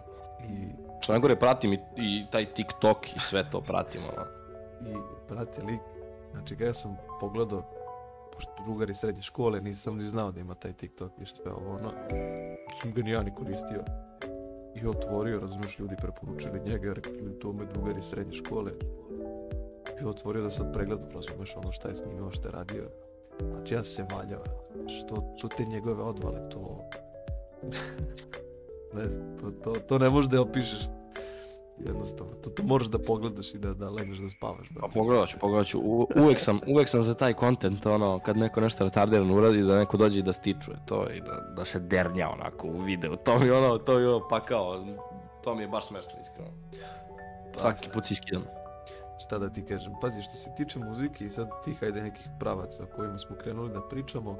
I, 0.49 0.88
Što 0.99 1.13
najgore 1.13 1.35
pratim 1.35 1.73
i, 1.73 1.79
i 1.97 2.25
taj 2.31 2.45
TikTok 2.45 3.07
i 3.15 3.19
sve 3.19 3.49
to 3.51 3.61
pratim, 3.61 4.01
ono. 4.01 4.25
i 4.89 4.95
brate, 5.29 5.63
lik, 5.63 5.79
znači 6.31 6.55
ga 6.55 6.65
ja 6.65 6.73
sam 6.73 6.97
pogledao, 7.19 7.63
pošto 8.33 8.51
drugari 8.63 8.93
srednje 8.93 9.21
škole, 9.21 9.61
nisam 9.61 9.97
ni 9.97 10.05
znao 10.05 10.31
da 10.31 10.39
ima 10.39 10.55
taj 10.55 10.73
TikTok 10.73 11.11
i 11.21 11.25
sve 11.25 11.51
ovo, 11.51 11.75
ono, 11.75 11.91
sam 12.81 12.93
ga 12.93 13.01
ni 13.01 13.11
ja 13.11 13.23
ni 13.23 13.35
koristio. 13.35 13.83
I 14.75 14.87
otvorio, 14.87 15.39
razumiješ, 15.39 15.79
ljudi 15.79 15.95
preporučili 16.01 16.61
njega, 16.65 16.93
rekli 16.93 17.13
ljudi, 17.13 17.39
to 17.39 17.53
me 17.53 17.65
drugari 17.65 18.01
srednje 18.01 18.33
škole. 18.33 18.71
I 20.01 20.05
otvorio 20.05 20.43
da 20.43 20.49
sad 20.49 20.73
pregledam, 20.73 21.09
razumiješ, 21.09 21.55
ono 21.55 21.71
šta 21.71 21.89
je 21.89 21.95
snimao, 21.95 22.31
šta 22.31 22.47
je 22.47 22.51
radio. 22.51 22.89
Znači 23.39 23.73
ja 23.73 23.83
se 23.83 24.05
valjao, 24.11 24.43
što, 24.87 25.35
to 25.41 25.47
te 25.47 25.65
njegove 25.65 26.03
odvale, 26.03 26.49
to... 26.49 26.89
ne 28.93 29.09
znam, 29.09 29.37
to, 29.37 29.51
to, 29.51 29.79
to 29.79 29.97
ne 29.97 30.09
možeš 30.09 30.31
da 30.31 30.41
opišeš 30.41 30.79
jednostavno. 31.85 32.33
To, 32.33 32.49
to 32.49 32.63
moraš 32.63 32.87
da 32.87 32.99
pogledaš 32.99 33.53
i 33.53 33.57
da, 33.57 33.73
da 33.73 33.89
legneš 33.89 34.17
da 34.17 34.29
spavaš. 34.29 34.67
Pa 34.67 34.79
brate. 34.79 34.93
pogledat 34.93 35.29
ću, 35.29 35.37
pogledat 35.39 35.67
ću. 35.67 35.79
U, 35.79 36.07
uvek, 36.15 36.39
sam, 36.39 36.59
uvek 36.67 36.89
sam 36.89 37.03
za 37.03 37.13
taj 37.13 37.33
content, 37.33 37.85
ono, 37.85 38.19
kad 38.19 38.37
neko 38.37 38.61
nešto 38.61 38.83
retardirano 38.83 39.35
uradi, 39.35 39.63
da 39.63 39.77
neko 39.77 39.97
dođe 39.97 40.19
i 40.19 40.23
da 40.23 40.33
stičuje 40.33 40.77
to 40.85 41.09
i 41.09 41.21
da, 41.21 41.53
da 41.55 41.65
se 41.65 41.79
dernja 41.79 42.29
onako 42.29 42.67
u 42.67 42.81
videu. 42.81 43.15
To 43.15 43.39
mi 43.39 43.51
ono, 43.51 43.77
to 43.77 43.99
mi 43.99 44.05
ono, 44.05 44.27
pa 44.29 44.45
kao, 44.45 44.85
to 45.43 45.55
mi 45.55 45.63
je 45.63 45.67
baš 45.67 45.87
smešno, 45.87 46.11
iskreno. 46.21 46.51
Svaki 47.57 47.89
put 47.93 48.05
si 48.05 48.13
iskidam. 48.13 48.43
Šta 49.19 49.37
da 49.37 49.49
ti 49.49 49.65
kažem? 49.65 49.93
Pazi, 50.01 50.21
što 50.21 50.33
se 50.33 50.49
tiče 50.57 50.79
muzike 50.79 51.25
i 51.25 51.29
sad 51.29 51.49
tih, 51.63 51.83
ajde, 51.83 52.01
nekih 52.01 52.27
pravaca 52.39 52.83
o 52.83 52.95
kojima 52.95 53.17
smo 53.17 53.35
krenuli 53.35 53.73
da 53.73 53.81
pričamo, 53.81 54.37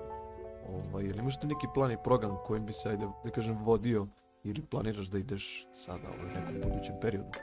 ovaj, 0.69 1.03
ili 1.03 1.19
imaš 1.19 1.39
ti 1.39 1.47
neki 1.47 1.67
plan 1.73 1.91
i 1.91 1.97
program 2.03 2.37
kojim 2.45 2.65
bi 2.65 2.73
se, 2.73 2.89
ajde, 2.89 3.07
da 3.23 3.29
kažem, 3.29 3.57
vodio 3.63 4.07
ili 4.43 4.61
planiraš 4.61 5.05
da 5.05 5.17
ideš 5.17 5.67
sada 5.73 6.07
ovaj, 6.07 6.31
u 6.31 6.39
nekom 6.39 6.69
budućem 6.69 6.95
periodu? 7.01 7.39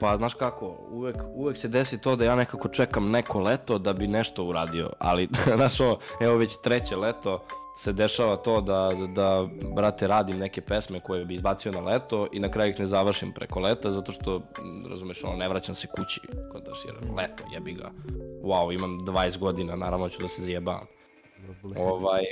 Pa 0.00 0.16
znaš 0.16 0.34
kako, 0.34 0.86
uvek, 0.90 1.16
uvek 1.34 1.56
se 1.56 1.68
desi 1.68 2.00
to 2.00 2.16
da 2.16 2.24
ja 2.24 2.36
nekako 2.36 2.68
čekam 2.68 3.10
neko 3.10 3.40
leto 3.40 3.78
da 3.78 3.92
bi 3.92 4.06
nešto 4.06 4.44
uradio, 4.44 4.90
ali 4.98 5.28
znaš 5.56 5.80
ovo, 5.80 5.98
evo 6.20 6.36
već 6.36 6.56
treće 6.62 6.96
leto 6.96 7.44
se 7.78 7.92
dešava 7.92 8.36
to 8.36 8.60
da, 8.60 8.90
da, 8.98 9.06
da, 9.06 9.48
brate, 9.74 10.06
radim 10.06 10.38
neke 10.38 10.60
pesme 10.60 11.00
koje 11.00 11.24
bi 11.24 11.34
izbacio 11.34 11.72
na 11.72 11.80
leto 11.80 12.26
i 12.32 12.40
na 12.40 12.50
kraju 12.50 12.70
ih 12.70 12.80
ne 12.80 12.86
završim 12.86 13.32
preko 13.32 13.60
leta 13.60 13.92
zato 13.92 14.12
što, 14.12 14.42
razumeš, 14.90 15.24
ono, 15.24 15.36
ne 15.36 15.48
vraćam 15.48 15.74
se 15.74 15.86
kući, 15.86 16.20
kontaš, 16.52 16.78
jer 16.84 16.94
leto, 17.16 17.44
jebi 17.52 17.72
ga. 17.72 17.90
Wow, 18.42 18.74
imam 18.74 19.00
20 19.00 19.38
godina, 19.38 19.76
naravno 19.76 20.08
ću 20.08 20.22
da 20.22 20.28
se 20.28 20.42
zajebavam. 20.42 20.86
Ovaj, 21.76 22.24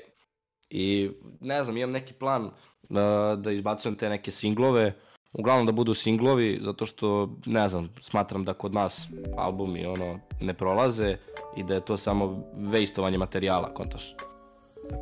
I 0.71 1.11
ne 1.41 1.65
znam, 1.65 1.77
imam 1.77 1.91
neki 1.91 2.15
plan 2.15 2.51
da, 2.89 3.03
da 3.37 3.53
izbacujem 3.53 3.97
te 3.97 4.09
neke 4.09 4.31
singlove, 4.31 4.95
uglavnom 5.33 5.67
da 5.67 5.73
budu 5.73 5.95
singlovi, 5.95 6.61
zato 6.63 6.87
što, 6.87 7.09
ne 7.47 7.69
znam, 7.69 7.89
smatram 8.01 8.45
da 8.45 8.55
kod 8.55 8.75
nas 8.75 9.07
albumi 9.37 9.87
ono, 9.87 10.19
ne 10.41 10.55
prolaze 10.55 11.17
i 11.57 11.63
da 11.63 11.75
je 11.75 11.81
to 11.81 11.97
samo 11.97 12.43
vejstovanje 12.55 13.19
materijala, 13.19 13.75
kontaš. 13.75 14.15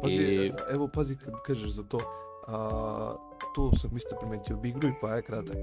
Pazi, 0.03 0.15
I- 0.15 0.53
evo 0.71 0.89
pazi 0.89 1.17
kad 1.17 1.35
kažeš 1.43 1.71
za 1.71 1.83
to, 1.83 1.99
a, 2.47 3.15
to 3.55 3.71
sam 3.73 3.97
isto 3.97 4.17
primetio, 4.17 4.57
Big 4.57 4.77
Rui 4.77 4.93
pa 5.01 5.11
je 5.11 5.23
kratak, 5.23 5.57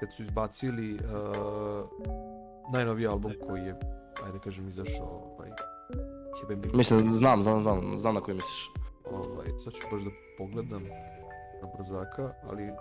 kad 0.00 0.14
su 0.14 0.22
izbacili 0.22 0.98
a, 1.04 1.82
najnoviji 2.68 3.06
album 3.06 3.32
koji 3.46 3.60
je, 3.60 3.80
ajde 4.24 4.38
kažem, 4.38 4.68
izašao, 4.68 5.06
ovaj, 5.28 5.50
jebem 6.42 6.60
li- 6.62 6.76
Mislim, 6.76 7.12
znam, 7.12 7.42
znam, 7.42 7.60
znam, 7.60 7.98
znam 7.98 8.14
na 8.14 8.20
koji 8.20 8.34
misliš. 8.34 8.70
ovaj, 9.06 9.46
sad 9.58 9.72
ću 9.72 9.82
baš 9.90 10.02
da 10.02 10.10
pogledam 10.38 10.82
brzaka, 11.76 12.32
ali 12.50 12.72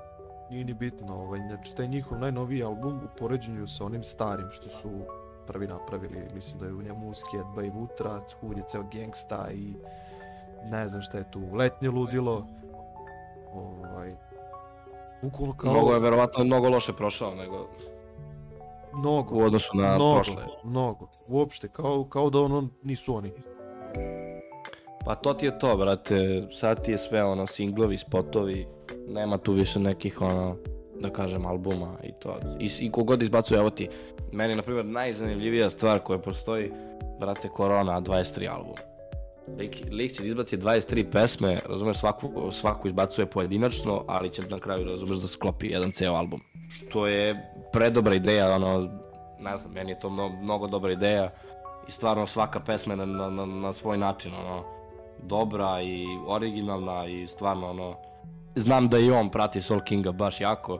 nije 0.50 0.66
ni 0.66 0.74
bitno, 0.74 1.16
ovaj, 1.16 1.40
znači 1.40 1.76
taj 1.76 1.88
njihov 1.88 2.20
najnoviji 2.20 2.64
album 2.64 2.98
u 2.98 3.18
poređenju 3.18 3.68
sa 3.68 3.86
onim 3.86 4.04
starim 4.04 4.48
što 4.52 4.70
su 4.70 4.90
prvi 5.48 5.68
napravili, 5.68 6.28
mislim 6.34 6.60
da 6.60 6.66
je 6.66 6.74
u 6.74 6.82
njemu 6.82 7.14
Skjet 7.14 7.46
by 7.56 7.74
Vutra, 7.74 8.20
Hud 8.40 8.58
je 8.58 8.64
ceo 8.68 8.84
gangsta 8.94 9.48
i 9.54 9.74
ne 10.72 10.88
znam 10.90 11.02
šta 11.02 11.18
je 11.18 11.32
tu, 11.32 11.42
letnje 11.54 11.90
ludilo, 11.90 12.48
ovaj, 13.54 14.16
bukvalno 15.22 15.54
kao 15.58 15.74
Mnogo 15.74 15.94
je, 15.94 16.00
verovatno, 16.00 16.44
mnogo 16.44 16.70
loše 16.70 16.94
prošao 16.94 17.36
nego 17.36 17.68
mnogo, 18.94 19.36
u 19.36 19.42
odnosu 19.42 19.78
na 19.78 19.96
mnogo, 19.96 20.14
prošle. 20.16 20.46
mnogo, 20.64 21.08
uopšte, 21.28 21.68
kao, 21.68 22.04
kao 22.10 22.30
da 22.30 22.40
ono 22.40 22.68
nisu 22.84 23.16
oni. 23.16 23.32
Pa 25.06 25.16
to 25.16 25.34
ti 25.34 25.46
je 25.46 25.60
to, 25.60 25.78
brate, 25.78 26.44
sad 26.52 26.84
ti 26.84 26.92
je 26.92 26.98
sve 26.98 27.24
ono, 27.24 27.48
singlovi, 27.48 27.98
spotovi, 27.98 28.68
nema 29.08 29.38
tu 29.38 29.54
više 29.54 29.80
nekih 29.80 30.22
ono, 30.22 30.58
da 31.00 31.10
kažem, 31.10 31.46
albuma 31.46 31.98
i 32.04 32.12
to. 32.20 32.40
I, 32.60 32.70
i 32.80 32.92
kogod 32.92 33.22
izbacuje, 33.22 33.60
evo 33.60 33.70
ti, 33.70 33.90
meni, 34.32 34.56
na 34.56 34.62
primjer, 34.62 34.86
najzanimljivija 34.86 35.70
stvar 35.70 36.00
koja 36.00 36.20
postoji, 36.20 36.72
brate, 37.20 37.50
Korona 37.50 38.02
23 38.02 38.50
album. 38.50 38.76
Lik, 39.58 39.84
lik 39.92 40.14
će 40.14 40.22
da 40.22 40.28
izbaci 40.28 40.58
23 40.58 41.12
pesme, 41.12 41.60
razumeš, 41.70 41.98
svaku, 41.98 42.52
svaku 42.52 42.88
izbacuje 42.88 43.26
pojedinačno, 43.26 44.04
ali 44.08 44.30
će 44.30 44.42
na 44.42 44.60
kraju, 44.60 44.86
razumeš, 44.86 45.18
da 45.18 45.28
sklopi 45.28 45.68
jedan 45.68 45.92
ceo 45.92 46.14
album. 46.14 46.42
Što 46.90 47.08
je 47.08 47.52
predobra 47.74 48.16
ideja, 48.16 48.56
ono, 48.56 48.90
ne 49.40 49.58
znam, 49.58 49.74
meni 49.74 49.92
je 49.92 50.00
to 50.00 50.10
mnogo, 50.10 50.36
mnogo 50.36 50.68
dobra 50.68 50.92
ideja 50.92 51.32
i 51.88 51.92
stvarno 51.92 52.28
svaka 52.28 52.60
pesma 52.60 52.96
na, 52.96 53.06
na, 53.06 53.46
na 53.46 53.74
svoj 53.74 53.98
način, 53.98 54.34
ono, 54.36 54.64
dobra 55.24 55.82
i 55.82 56.06
originalna 56.28 57.08
i 57.08 57.28
stvarno, 57.28 57.70
ono, 57.70 57.96
znam 58.56 58.88
da 58.88 58.98
i 59.00 59.12
on 59.12 59.30
prati 59.30 59.62
Soul 59.62 59.82
Kinga 59.82 60.12
baš 60.12 60.42
jako, 60.42 60.80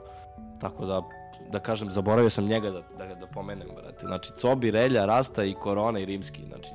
tako 0.60 0.86
da, 0.86 1.02
da 1.50 1.60
kažem, 1.60 1.90
zaboravio 1.90 2.30
sam 2.30 2.46
njega 2.46 2.70
da, 2.70 2.82
da, 2.98 3.14
da 3.14 3.26
pomenem, 3.26 3.68
brate. 3.76 4.06
Znači, 4.06 4.32
Cobi, 4.32 4.70
Relja, 4.70 5.04
Rasta 5.04 5.44
i 5.44 5.54
Korona 5.54 5.98
i 5.98 6.04
Rimski, 6.04 6.44
znači, 6.46 6.70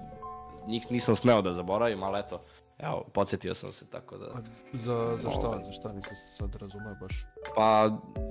njih 0.68 0.92
nisam 0.92 1.16
smeo 1.16 1.42
da 1.42 1.54
zaboravim, 1.54 2.04
ali 2.04 2.20
eto, 2.20 2.40
evo, 2.80 3.04
podsjetio 3.14 3.54
sam 3.54 3.72
se, 3.72 3.90
tako 3.90 4.18
da... 4.18 4.26
A 4.26 4.40
za, 4.74 5.18
za 5.18 5.32
šta, 5.32 5.48
Ovaj. 5.48 5.64
za 5.64 5.72
šta 5.72 5.92
nisam 5.94 6.16
se 6.16 6.32
sad 6.32 6.56
razumeo 6.56 6.96
baš? 7.02 7.26
Pa, 7.56 7.90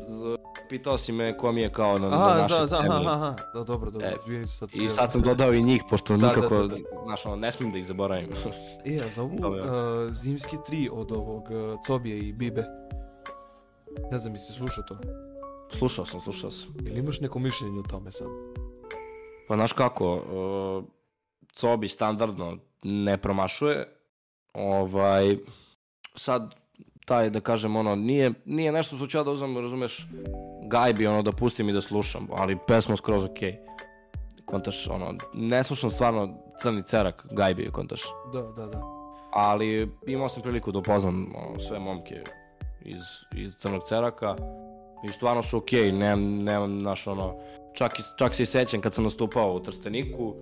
z- 0.08 0.36
pitao 0.68 0.98
si 0.98 1.12
me 1.12 1.36
ko 1.36 1.52
mi 1.52 1.60
je 1.60 1.72
kao 1.72 1.98
na, 1.98 2.08
na 2.08 2.16
Aha, 2.16 2.38
našoj 2.38 2.58
za, 2.58 2.66
za, 2.66 2.76
aha, 2.78 3.02
aha, 3.06 3.34
da, 3.54 3.64
dobro, 3.64 3.90
dobro, 3.90 4.08
E, 4.42 4.46
sad. 4.46 4.68
I 4.74 4.88
sad 4.88 5.12
sam 5.12 5.22
dodao 5.22 5.54
i 5.54 5.62
njih, 5.62 5.82
pošto 5.90 6.16
Da, 6.16 6.20
da, 6.20 6.28
nikako, 6.28 6.56
da, 6.56 6.66
da. 6.66 6.76
znaš, 7.04 7.26
ono, 7.26 7.36
ne 7.36 7.52
smijem 7.52 7.72
da 7.72 7.78
ih 7.78 7.86
zaboravim. 7.86 8.30
E, 8.84 9.00
a 9.06 9.08
za 9.10 9.22
ovu 9.22 9.36
uh, 9.36 9.58
zimski 10.10 10.56
tri 10.66 10.88
od 10.92 11.12
ovog 11.12 11.42
uh, 11.42 11.80
Cobije 11.86 12.18
i 12.18 12.32
Bibe, 12.32 12.64
ne 14.10 14.18
znam, 14.18 14.34
jesi 14.34 14.52
slušao 14.52 14.84
to? 14.84 14.98
slušao 15.78 16.06
sam, 16.06 16.20
slušao 16.20 16.50
sam. 16.50 16.74
Ili 16.86 16.98
imaš 16.98 17.20
neko 17.20 17.38
mišljenje 17.38 17.80
o 17.80 17.82
tome 17.82 18.12
sad? 18.12 18.28
Pa 19.48 19.54
znaš 19.54 19.72
kako, 19.72 20.14
uh, 20.14 20.84
Cobi 21.54 21.88
standardno 21.88 22.58
ne 22.82 23.16
promašuje, 23.18 23.88
ovaj, 24.54 25.36
sad 26.14 26.54
taj 27.08 27.30
da 27.30 27.40
kažem 27.40 27.76
ono, 27.76 27.96
nije, 27.96 28.32
nije 28.44 28.72
nešto 28.72 28.96
što 28.96 29.06
ću 29.06 29.18
ja 29.18 29.24
da 29.24 29.30
uzmem, 29.30 29.58
razumeš, 29.58 30.06
gajbi 30.66 31.06
ono 31.06 31.22
da 31.22 31.32
pustim 31.32 31.68
i 31.68 31.72
da 31.72 31.80
slušam, 31.80 32.28
ali 32.32 32.58
pesma 32.66 32.96
skroz 32.96 33.24
okej. 33.24 33.58
Kontaš, 34.44 34.88
ono, 34.88 35.14
ne 35.34 35.64
slušam 35.64 35.90
stvarno 35.90 36.34
crni 36.62 36.82
cerak 36.82 37.26
gajbi, 37.30 37.70
kontaš. 37.72 38.02
Da, 38.32 38.42
da, 38.42 38.66
da. 38.66 38.82
Ali 39.32 39.90
imao 40.06 40.28
sam 40.28 40.42
priliku 40.42 40.72
da 40.72 40.78
upoznam 40.78 41.32
ono, 41.36 41.60
sve 41.60 41.78
momke 41.78 42.22
iz, 42.84 43.02
iz 43.36 43.54
crnog 43.56 43.82
ceraka 43.88 44.36
i 45.08 45.12
stvarno 45.12 45.42
su 45.42 45.56
okej, 45.58 45.92
nemam, 45.92 46.42
nemam, 46.44 46.80
znaš, 46.80 47.06
ono, 47.06 47.34
čak, 47.74 47.98
i, 47.98 48.02
čak 48.18 48.34
se 48.34 48.42
i 48.42 48.46
sećam 48.46 48.80
kad 48.80 48.94
sam 48.94 49.04
nastupao 49.04 49.54
u 49.54 49.60
Trsteniku, 49.60 50.34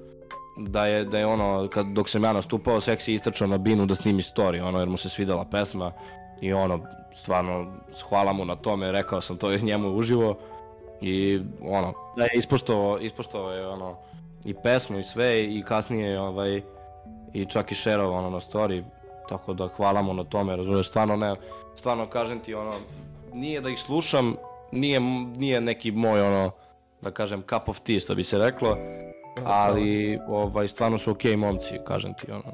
da 0.59 0.87
je, 0.87 1.05
da 1.05 1.19
je 1.19 1.27
ono, 1.27 1.69
kad, 1.69 1.87
dok 1.87 2.09
sam 2.09 2.25
ja 2.25 2.33
nastupao, 2.33 2.81
seksi 2.81 3.15
istračao 3.15 3.49
na 3.49 3.59
binu 3.59 3.87
da 3.87 3.95
snimi 3.95 4.23
story, 4.23 4.63
ono, 4.63 4.79
jer 4.79 4.89
mu 4.89 4.97
se 4.97 5.09
svidela 5.09 5.45
pesma 5.45 5.93
i 6.41 6.53
ono, 6.53 6.81
stvarno, 7.15 7.67
hvala 8.09 8.33
mu 8.33 8.45
na 8.45 8.57
tome, 8.57 8.93
rekao 8.93 9.21
sam 9.21 9.37
to 9.37 9.57
njemu 9.57 9.97
uživo. 9.97 10.39
I 11.01 11.41
ono, 11.63 11.93
da 12.17 12.25
je 12.25 12.31
ispoštovao, 12.35 12.99
ispoštovao 12.99 13.53
je 13.53 13.69
ono, 13.69 13.97
i 14.45 14.55
pesmu 14.55 14.99
i 14.99 15.05
sve 15.05 15.45
i 15.45 15.63
kasnije, 15.63 16.21
ovaj, 16.21 16.63
i 17.33 17.47
čak 17.47 17.73
i 17.73 17.75
šerao 17.75 18.13
ono 18.13 18.31
na 18.31 18.41
story, 18.41 18.83
tako 19.29 19.55
da 19.55 19.69
hvala 19.77 20.03
mu 20.03 20.15
na 20.15 20.25
tome, 20.25 20.57
razumiješ, 20.57 20.89
stvarno 20.89 21.17
ne, 21.17 21.37
stvarno 21.75 22.07
kažem 22.07 22.41
ti 22.41 22.55
ono, 22.55 22.73
nije 23.35 23.61
da 23.61 23.71
ih 23.71 23.79
slušam, 23.79 24.37
nije, 24.73 25.01
nije 25.37 25.61
neki 25.61 25.91
moj 25.91 26.21
ono, 26.21 26.51
da 27.01 27.11
kažem 27.11 27.43
cup 27.43 27.69
of 27.69 27.81
tea 27.81 28.01
što 28.01 28.15
bi 28.15 28.25
se 28.25 28.39
reklo, 28.39 28.77
ali 29.45 30.19
ovaj, 30.29 30.69
stvarno 30.69 30.99
su 30.99 31.11
okej 31.11 31.37
momci, 31.37 31.79
kažem 31.87 32.15
ti 32.15 32.33
ono, 32.33 32.53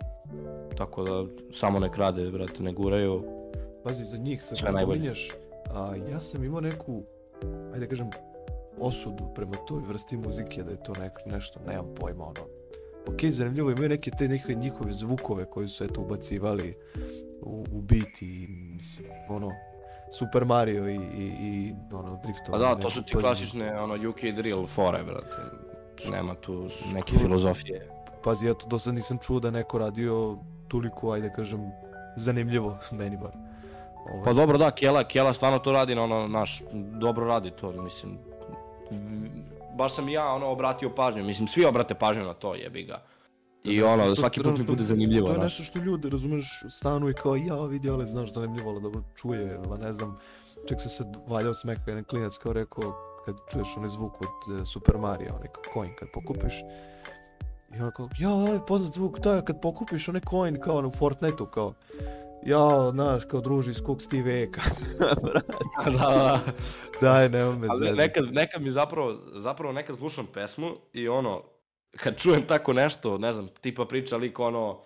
tako 0.78 1.02
da 1.02 1.24
samo 1.52 1.78
nek 1.78 1.96
rade, 1.96 2.30
brate, 2.30 2.62
ne 2.62 2.72
guraju, 2.72 3.41
Pazi, 3.84 4.04
za 4.04 4.16
njih 4.16 4.42
se 4.42 4.56
spominješ, 4.56 5.32
a 5.70 5.94
ja 6.10 6.20
sam 6.20 6.44
imao 6.44 6.60
neku, 6.60 7.02
ajde 7.72 7.86
da 7.86 7.86
kažem, 7.86 8.10
osudu 8.78 9.24
prema 9.34 9.56
toj 9.68 9.82
vrsti 9.88 10.16
muzike, 10.16 10.62
da 10.62 10.70
je 10.70 10.82
to 10.82 10.92
nek, 10.94 11.12
nešto, 11.26 11.60
nemam 11.66 11.86
pojma, 12.00 12.24
ono. 12.24 12.46
Ok, 13.06 13.24
zanimljivo, 13.24 13.70
imaju 13.70 13.88
neke 13.88 14.10
te 14.10 14.28
neke 14.28 14.54
njihove 14.54 14.92
zvukove 14.92 15.44
koji 15.44 15.68
su 15.68 15.84
eto 15.84 16.00
ubacivali 16.00 16.76
u, 17.40 17.64
u 17.72 17.80
beat 17.80 18.22
i, 18.22 18.46
mislim, 18.76 19.08
ono, 19.28 19.50
Super 20.18 20.44
Mario 20.44 20.88
i, 20.88 20.94
i, 20.94 21.24
i 21.40 21.74
ono, 21.92 22.20
driftovanje. 22.24 22.64
Pa 22.64 22.74
da, 22.74 22.80
to 22.80 22.90
su 22.90 23.02
ti 23.02 23.12
pazi. 23.12 23.22
klasične 23.22 23.80
ono, 23.80 24.08
UK 24.08 24.20
drill 24.36 24.66
fore, 24.66 25.04
brate, 25.04 25.36
nema 26.10 26.34
tu 26.34 26.66
neke 26.94 27.08
Skoro. 27.08 27.20
filozofije. 27.20 27.88
Pazi, 28.24 28.48
eto, 28.48 28.66
do 28.66 28.78
sad 28.78 28.94
nisam 28.94 29.18
čuo 29.18 29.40
da 29.40 29.50
neko 29.50 29.78
radio 29.78 30.38
toliko, 30.68 31.12
ajde 31.12 31.28
da 31.28 31.34
kažem, 31.34 31.70
zanimljivo, 32.16 32.78
meni 32.98 33.16
bar. 33.16 33.51
Ovaj, 34.10 34.24
Pa 34.24 34.32
dobro, 34.32 34.58
da, 34.58 34.70
Kjela, 34.70 35.04
Kjela 35.04 35.32
stvarno 35.32 35.58
to 35.58 35.72
radi 35.72 35.92
ono, 35.92 36.28
naš, 36.28 36.62
dobro 37.00 37.26
radi 37.26 37.50
to, 37.50 37.72
mislim. 37.72 38.18
Baš 39.76 39.94
sam 39.94 40.08
ja 40.08 40.32
ono 40.34 40.46
obratio 40.46 40.90
pažnju, 40.94 41.24
mislim, 41.24 41.48
svi 41.48 41.64
obrate 41.64 41.94
pažnju 41.94 42.24
na 42.24 42.34
to, 42.34 42.54
jebi 42.54 42.82
ga. 42.82 43.02
I 43.64 43.76
Nešto 43.76 43.92
ono, 43.92 44.16
svaki 44.16 44.42
put 44.42 44.58
mi 44.58 44.64
bude 44.64 44.84
zanimljivo, 44.84 45.26
To 45.26 45.32
je 45.32 45.34
znaš. 45.34 45.44
nešto 45.44 45.62
što 45.62 45.78
ljudi, 45.78 46.10
razumeš, 46.10 46.62
stanu 46.70 47.08
i 47.10 47.14
kao, 47.14 47.36
ja 47.36 47.64
vidi, 47.64 47.90
ale 47.90 48.06
znaš, 48.06 48.32
zanimljivo, 48.32 48.70
ali 48.70 48.82
dobro 48.82 49.02
čuje, 49.16 49.60
ali 49.68 49.80
ne 49.80 49.92
znam, 49.92 50.18
čak 50.68 50.80
se 50.80 50.88
sad 50.88 51.16
valjao 51.26 51.54
smeka, 51.54 51.82
jedan 51.86 52.04
klinac 52.04 52.36
kao 52.36 52.52
rekao, 52.52 52.94
kad 53.24 53.36
čuješ 53.52 53.76
onaj 53.76 53.88
zvuk 53.88 54.12
od 54.20 54.60
e, 54.62 54.66
Super 54.66 54.98
Mario, 54.98 55.34
onaj 55.36 55.48
coin 55.74 55.90
kad 55.98 56.08
pokupiš, 56.14 56.54
i 57.76 57.80
on 57.80 57.90
kao, 57.96 58.08
ja, 58.18 58.30
ali 58.30 58.60
poznat 58.66 58.92
zvuk, 58.92 59.20
to 59.20 59.32
je 59.32 59.44
kad 59.44 59.60
pokupiš 59.60 60.08
onaj 60.08 60.22
coin 60.30 60.60
kao 60.60 60.76
ono 60.76 60.88
u 60.88 60.90
Fortniteu, 60.90 61.46
kao, 61.46 61.74
ja, 62.46 62.90
znaš, 62.92 63.24
kao 63.24 63.40
druži 63.40 63.70
iz 63.70 63.80
kog 63.82 64.02
Steve 64.02 64.42
Eka, 64.42 64.60
da, 64.98 65.14
da. 65.98 66.40
daj, 67.00 67.28
nema 67.28 67.56
me 67.56 67.66
Ali 67.70 67.78
zezati. 67.78 67.96
nekad, 67.96 68.24
nekad 68.32 68.62
mi 68.62 68.70
zapravo, 68.70 69.18
zapravo 69.34 69.72
nekad 69.72 69.96
slušam 69.96 70.26
pesmu 70.26 70.70
i 70.92 71.08
ono, 71.08 71.42
kad 71.96 72.16
čujem 72.16 72.46
tako 72.46 72.72
nešto, 72.72 73.18
ne 73.18 73.32
znam, 73.32 73.48
tipa 73.60 73.84
priča 73.84 74.16
lik 74.16 74.38
ono, 74.38 74.82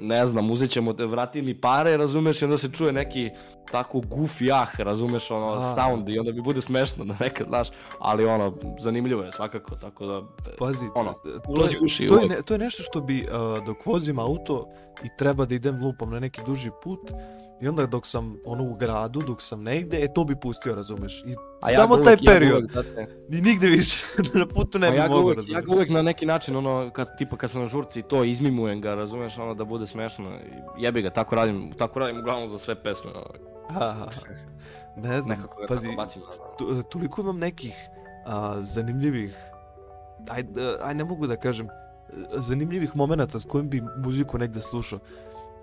ne 0.00 0.26
znam, 0.26 0.50
uzet 0.50 0.70
ćemo 0.70 0.92
te, 0.92 1.06
vrati 1.06 1.42
mi 1.42 1.60
pare, 1.60 1.96
razumeš, 1.96 2.42
i 2.42 2.44
onda 2.44 2.58
se 2.58 2.70
čuje 2.72 2.92
neki 2.92 3.30
tako 3.72 3.98
goofy 3.98 4.52
ah, 4.52 4.82
razumeš, 4.82 5.30
ono, 5.30 5.46
A. 5.46 5.74
sound 5.74 6.08
i 6.08 6.18
onda 6.18 6.32
mi 6.32 6.40
bude 6.40 6.60
smešno 6.60 7.04
da 7.04 7.14
nekad, 7.20 7.46
znaš, 7.46 7.68
ali 7.98 8.24
ono, 8.24 8.56
zanimljivo 8.80 9.22
je 9.22 9.32
svakako, 9.32 9.74
tako 9.74 10.06
da, 10.06 10.22
Pazi, 10.58 10.86
ono, 10.94 11.12
to 11.12 11.42
ulazi 11.48 11.76
u 11.80 11.84
uši 11.84 12.06
to 12.06 12.18
je, 12.18 12.28
ne, 12.28 12.42
to 12.42 12.54
je 12.54 12.58
nešto 12.58 12.82
što 12.82 13.00
bi, 13.00 13.22
uh, 13.22 13.66
dok 13.66 13.86
vozim 13.86 14.18
auto 14.18 14.68
i 15.04 15.08
treba 15.18 15.44
da 15.44 15.54
idem 15.54 15.84
lupam 15.84 16.10
na 16.10 16.20
neki 16.20 16.40
duži 16.46 16.70
put, 16.82 17.00
i 17.60 17.68
onda 17.68 17.86
dok 17.86 18.06
sam 18.06 18.36
ono 18.44 18.64
u 18.64 18.74
gradu, 18.74 19.22
dok 19.22 19.42
sam 19.42 19.62
negde, 19.62 19.98
e 19.98 20.12
to 20.14 20.24
bi 20.24 20.36
pustio, 20.36 20.74
razumeš? 20.74 21.22
I 21.22 21.34
A 21.60 21.70
ja 21.70 21.76
samo 21.76 21.96
taj 21.96 22.12
ja 22.12 22.16
ga 22.16 22.22
period, 22.26 22.58
uvek, 22.58 22.72
znate, 22.72 23.06
ni 23.28 23.40
nigde 23.40 23.66
više, 23.68 24.04
na 24.34 24.46
putu 24.46 24.78
ne 24.78 24.86
Pa 24.86 24.90
bi 24.90 24.98
ja 24.98 25.02
ga 25.02 25.08
mogao, 25.08 25.24
uvek, 25.24 25.36
ja 25.36 25.40
razumeš? 25.40 25.64
ga 25.64 25.72
uvek 25.72 25.90
na 25.90 26.02
neki 26.02 26.26
način, 26.26 26.56
ono, 26.56 26.90
kad, 26.90 27.16
tipa 27.18 27.36
kad 27.36 27.50
sam 27.50 27.62
na 27.62 27.68
žurci 27.68 27.98
i 27.98 28.02
to, 28.02 28.24
izmimujem 28.24 28.80
ga, 28.80 28.94
razumeš, 28.94 29.38
ono, 29.38 29.54
da 29.54 29.64
bude 29.64 29.86
smešno. 29.86 30.30
I 30.30 30.82
jebi 30.82 31.02
ga, 31.02 31.10
tako 31.10 31.34
radim, 31.34 31.72
tako 31.72 31.98
radim 31.98 32.18
uglavnom 32.18 32.48
za 32.48 32.58
sve 32.58 32.74
pesme, 32.74 33.10
ono, 33.10 33.26
Aha. 33.70 34.06
Ne 34.96 35.20
znam, 35.20 35.38
nekako 35.38 35.62
pazi, 35.68 35.88
bacim. 35.96 36.22
to- 36.58 36.82
toliko 36.82 37.20
imam 37.20 37.38
nekih 37.38 37.74
a, 38.26 38.56
zanimljivih, 38.60 39.36
aj, 40.28 40.44
aj 40.82 40.94
ne 40.94 41.04
mogu 41.04 41.26
da 41.26 41.36
kažem, 41.36 41.68
zanimljivih 42.32 42.96
momenata 42.96 43.38
s 43.38 43.44
kojim 43.44 43.68
bi 43.68 43.82
muziku 43.96 44.38
negde 44.38 44.60
slušao. 44.60 44.98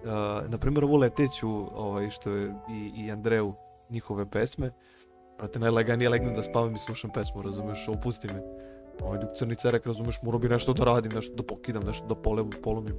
Uh, 0.03 0.49
na 0.49 0.57
primjer, 0.57 0.83
ovo 0.83 0.97
leteću, 0.97 1.49
ovaj, 1.75 2.09
što 2.09 2.31
je 2.31 2.55
i, 2.69 3.05
i 3.05 3.11
Andreu, 3.11 3.53
njihove 3.89 4.29
pesme, 4.29 4.71
Brate, 5.37 5.59
najlaganije 5.59 6.09
legnem 6.09 6.33
da 6.33 6.41
spavam 6.41 6.75
i 6.75 6.79
slušam 6.79 7.09
pesmu, 7.13 7.41
razumeš, 7.41 7.87
opusti 7.87 8.27
me. 8.27 8.41
Ovaj, 9.01 9.19
dok 9.19 9.29
crni 9.35 9.55
cerak, 9.55 9.85
razumeš, 9.85 10.21
morao 10.21 10.39
bi 10.39 10.49
nešto 10.49 10.73
da 10.73 10.83
radim, 10.83 11.11
nešto 11.11 11.35
da 11.35 11.43
pokidam, 11.43 11.83
nešto 11.83 12.07
da 12.07 12.15
pole, 12.15 12.43
polomim. 12.63 12.95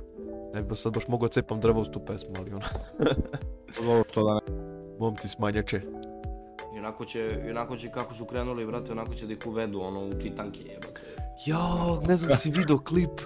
Ne 0.55 0.63
bi 0.63 0.77
sad 0.77 0.95
baš 0.95 1.09
mogao 1.09 1.29
da 1.29 1.33
cepam 1.33 1.61
drvo 1.61 1.81
uz 1.81 1.89
tu 1.91 2.01
pesmu, 2.01 2.35
ali 2.39 2.51
ono, 2.51 2.65
Dobro, 3.77 4.05
što 4.11 4.25
da 4.25 4.35
ne. 4.35 4.41
momci 4.99 5.29
smanjače. 5.29 5.81
I 6.77 6.79
onako 6.79 7.05
će, 7.05 7.43
i 7.47 7.51
onako 7.51 7.77
će 7.77 7.91
kako 7.91 8.15
su 8.15 8.25
krenuli, 8.25 8.67
brate, 8.67 8.93
onako 8.93 9.15
će 9.15 9.27
da 9.27 9.33
ih 9.33 9.47
uvedu, 9.47 9.81
ono, 9.81 10.01
u 10.01 10.21
čitanke, 10.21 10.61
jebate. 10.61 11.01
Jo, 11.47 12.01
ne 12.09 12.17
znam, 12.17 12.37
si 12.37 12.51
video 12.51 12.79
klip, 12.79 13.21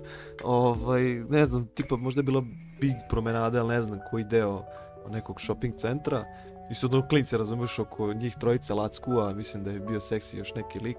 ovaj, 0.45 1.03
ne 1.29 1.47
znam, 1.47 1.67
tipa 1.67 1.97
možda 1.97 2.19
je 2.19 2.23
bila 2.23 2.43
Big 2.83 2.97
promenada, 3.09 3.61
ali 3.61 3.69
ne 3.69 3.83
znam 3.83 4.01
koji 4.11 4.25
deo 4.25 4.65
nekog 5.11 5.41
shopping 5.41 5.75
centra. 5.75 6.25
I 6.71 6.75
su 6.75 6.89
ono 6.93 7.09
klinci, 7.09 7.37
razumeš, 7.37 7.79
oko 7.79 8.13
njih 8.13 8.37
trojice 8.37 8.75
lacku, 8.75 9.11
a 9.21 9.33
mislim 9.35 9.65
da 9.65 9.71
je 9.71 9.81
bio 9.81 10.01
seksi 10.01 10.39
još 10.39 10.55
neki 10.55 10.79
lik. 10.79 10.97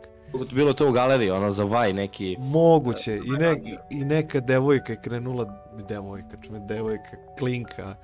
Bilo 0.51 0.73
to 0.73 0.89
u 0.89 0.91
galeriji, 0.91 1.31
ono, 1.31 1.51
za 1.51 1.63
vaj 1.63 1.93
neki. 1.93 2.35
Moguće, 2.39 3.17
i, 3.25 3.31
ne, 3.31 3.79
i 3.89 4.05
neka 4.05 4.39
devojka 4.39 4.93
je 4.93 5.01
krenula, 5.01 5.71
devojka, 5.89 6.37
čume, 6.41 6.59
devojka, 6.59 7.17
klinka, 7.39 7.95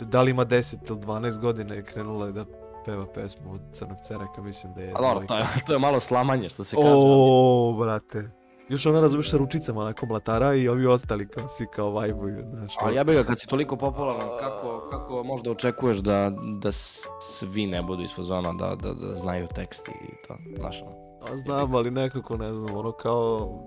da 0.00 0.22
li 0.22 0.30
ima 0.30 0.46
10 0.46 0.74
ili 0.90 0.98
12 1.00 1.38
godina 1.38 1.74
je 1.74 1.84
krenula 1.84 2.30
da 2.30 2.44
peva 2.84 3.06
pesmu 3.06 3.52
od 3.52 3.60
Crnog 3.72 3.98
Ceraka, 4.02 4.42
mislim 4.42 4.74
da 4.74 4.80
je 4.80 4.88
A 4.88 4.92
dobro, 4.92 5.08
devojka. 5.08 5.26
to 5.26 5.36
je, 5.36 5.64
to 5.66 5.72
je 5.72 5.78
malo 5.78 6.00
slamanje, 6.00 6.48
što 6.48 6.64
se 6.64 6.76
kaže. 6.76 6.88
O, 6.94 7.76
brate. 7.80 8.30
Još 8.68 8.86
ona 8.86 9.00
razumeš 9.00 9.30
sa 9.30 9.36
ručicama 9.36 9.80
onako 9.80 10.06
mlatara 10.06 10.54
i 10.54 10.68
ovi 10.68 10.86
ostali 10.86 11.28
kao 11.28 11.48
svi 11.48 11.66
kao 11.74 11.90
vajbuju, 11.90 12.44
znaš. 12.50 12.74
Ali 12.80 12.96
ja 12.96 13.04
bih 13.04 13.16
ga, 13.16 13.24
kad 13.24 13.40
si 13.40 13.46
toliko 13.46 13.76
popularan, 13.76 14.28
kako, 14.40 14.88
kako 14.90 15.24
možda 15.24 15.50
očekuješ 15.50 15.98
da, 15.98 16.32
da 16.60 16.72
svi 17.20 17.66
ne 17.66 17.82
budu 17.82 18.02
iz 18.02 18.14
fazona, 18.16 18.52
da, 18.52 18.74
da, 18.82 18.94
da 18.94 19.14
znaju 19.14 19.46
tekst 19.54 19.88
i 19.88 20.26
to, 20.28 20.36
znaš 20.58 20.82
ono. 20.82 21.04
A 21.32 21.36
znam, 21.36 21.74
ali 21.74 21.90
nekako 21.90 22.36
ne 22.36 22.52
znam, 22.52 22.76
ono 22.76 22.92
kao... 22.92 23.60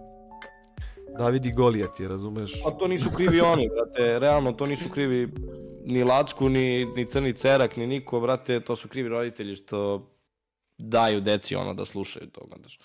David 1.18 1.46
i 1.46 1.52
Golijat 1.52 2.00
je, 2.00 2.08
razumeš? 2.08 2.64
Pa 2.64 2.72
to 2.72 2.88
nisu 2.88 3.10
krivi 3.16 3.42
oni, 3.42 3.70
brate, 3.70 4.20
realno 4.20 4.52
to 4.52 4.66
nisu 4.66 4.90
krivi 4.90 5.34
ni 5.86 6.04
Lacku, 6.04 6.50
ni, 6.50 6.86
ni 6.86 7.06
Crni 7.06 7.34
Cerak, 7.34 7.78
ni 7.78 7.88
niko, 7.88 8.20
brate, 8.20 8.60
to 8.60 8.76
su 8.76 8.88
krivi 8.88 9.10
roditelji 9.10 9.56
što 9.56 10.10
daju 10.78 11.22
deci 11.22 11.56
ono 11.56 11.74
da 11.74 11.86
slušaju 11.86 12.30
to, 12.30 12.42
znaš. 12.60 12.80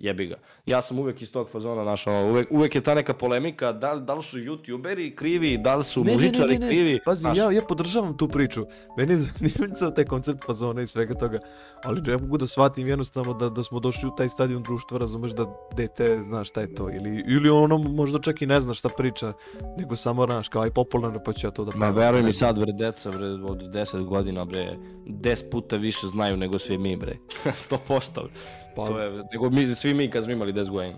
Jebi 0.00 0.26
ga. 0.26 0.34
Ja 0.66 0.82
sam 0.82 0.98
uvek 0.98 1.22
iz 1.22 1.32
tog 1.32 1.48
fazona 1.50 1.84
našao, 1.84 2.26
uvek, 2.26 2.48
uvek 2.50 2.74
je 2.74 2.80
ta 2.80 2.94
neka 2.94 3.14
polemika, 3.14 3.72
da, 3.72 3.94
da 3.96 4.14
li 4.14 4.22
su 4.22 4.38
youtuberi 4.38 5.14
krivi, 5.14 5.58
da 5.58 5.76
li 5.76 5.84
su 5.84 6.04
muzičari 6.04 6.58
krivi. 6.60 6.98
Pazi, 7.04 7.20
znaš. 7.20 7.38
ja, 7.38 7.50
ja 7.50 7.62
podržavam 7.62 8.16
tu 8.16 8.28
priču. 8.28 8.66
Meni 8.98 9.12
je 9.12 9.18
zanimljiv 9.18 9.94
taj 9.94 10.04
koncept 10.04 10.44
fazona 10.46 10.82
i 10.82 10.86
svega 10.86 11.14
toga. 11.14 11.38
Ali 11.84 12.00
ne 12.00 12.16
mogu 12.16 12.38
da 12.38 12.46
shvatim 12.46 12.88
jednostavno 12.88 13.34
da, 13.34 13.48
da 13.48 13.62
smo 13.62 13.80
došli 13.80 14.08
u 14.08 14.14
taj 14.16 14.28
stadion 14.28 14.62
društva, 14.62 14.98
razumeš 14.98 15.32
da 15.32 15.46
dete 15.76 16.22
zna 16.22 16.44
šta 16.44 16.60
je 16.60 16.74
to. 16.74 16.90
Ili, 16.90 17.24
ili 17.28 17.50
ono 17.50 17.78
možda 17.78 18.18
čak 18.18 18.42
i 18.42 18.46
ne 18.46 18.60
zna 18.60 18.74
šta 18.74 18.88
priča, 18.88 19.32
nego 19.78 19.96
samo, 19.96 20.26
znaš, 20.26 20.48
kao 20.48 20.62
aj 20.62 20.70
popularno 20.70 21.20
pa 21.24 21.32
ću 21.32 21.46
ja 21.46 21.50
to 21.50 21.64
da 21.64 21.72
Ma 21.76 21.90
veruj 21.90 22.20
Ne 22.20 22.26
mi 22.26 22.32
sad 22.32 22.58
bre, 22.58 22.72
deca 22.72 23.10
bre, 23.10 23.26
od 23.26 23.58
10 23.58 24.04
godina 24.04 24.44
bre, 24.44 24.76
10 25.06 25.50
puta 25.50 25.76
više 25.76 26.06
znaju 26.06 26.36
nego 26.36 26.58
svi 26.58 26.78
mi 26.78 26.96
bre. 26.96 27.16
100%. 27.70 28.28
Pa, 28.76 28.86
To 28.86 28.98
je, 28.98 29.24
nego 29.32 29.50
mi, 29.50 29.74
svi 29.74 29.94
mi 29.94 30.10
kad 30.10 30.24
smo 30.24 30.32
imali 30.32 30.52
10 30.52 30.70
godina. 30.70 30.96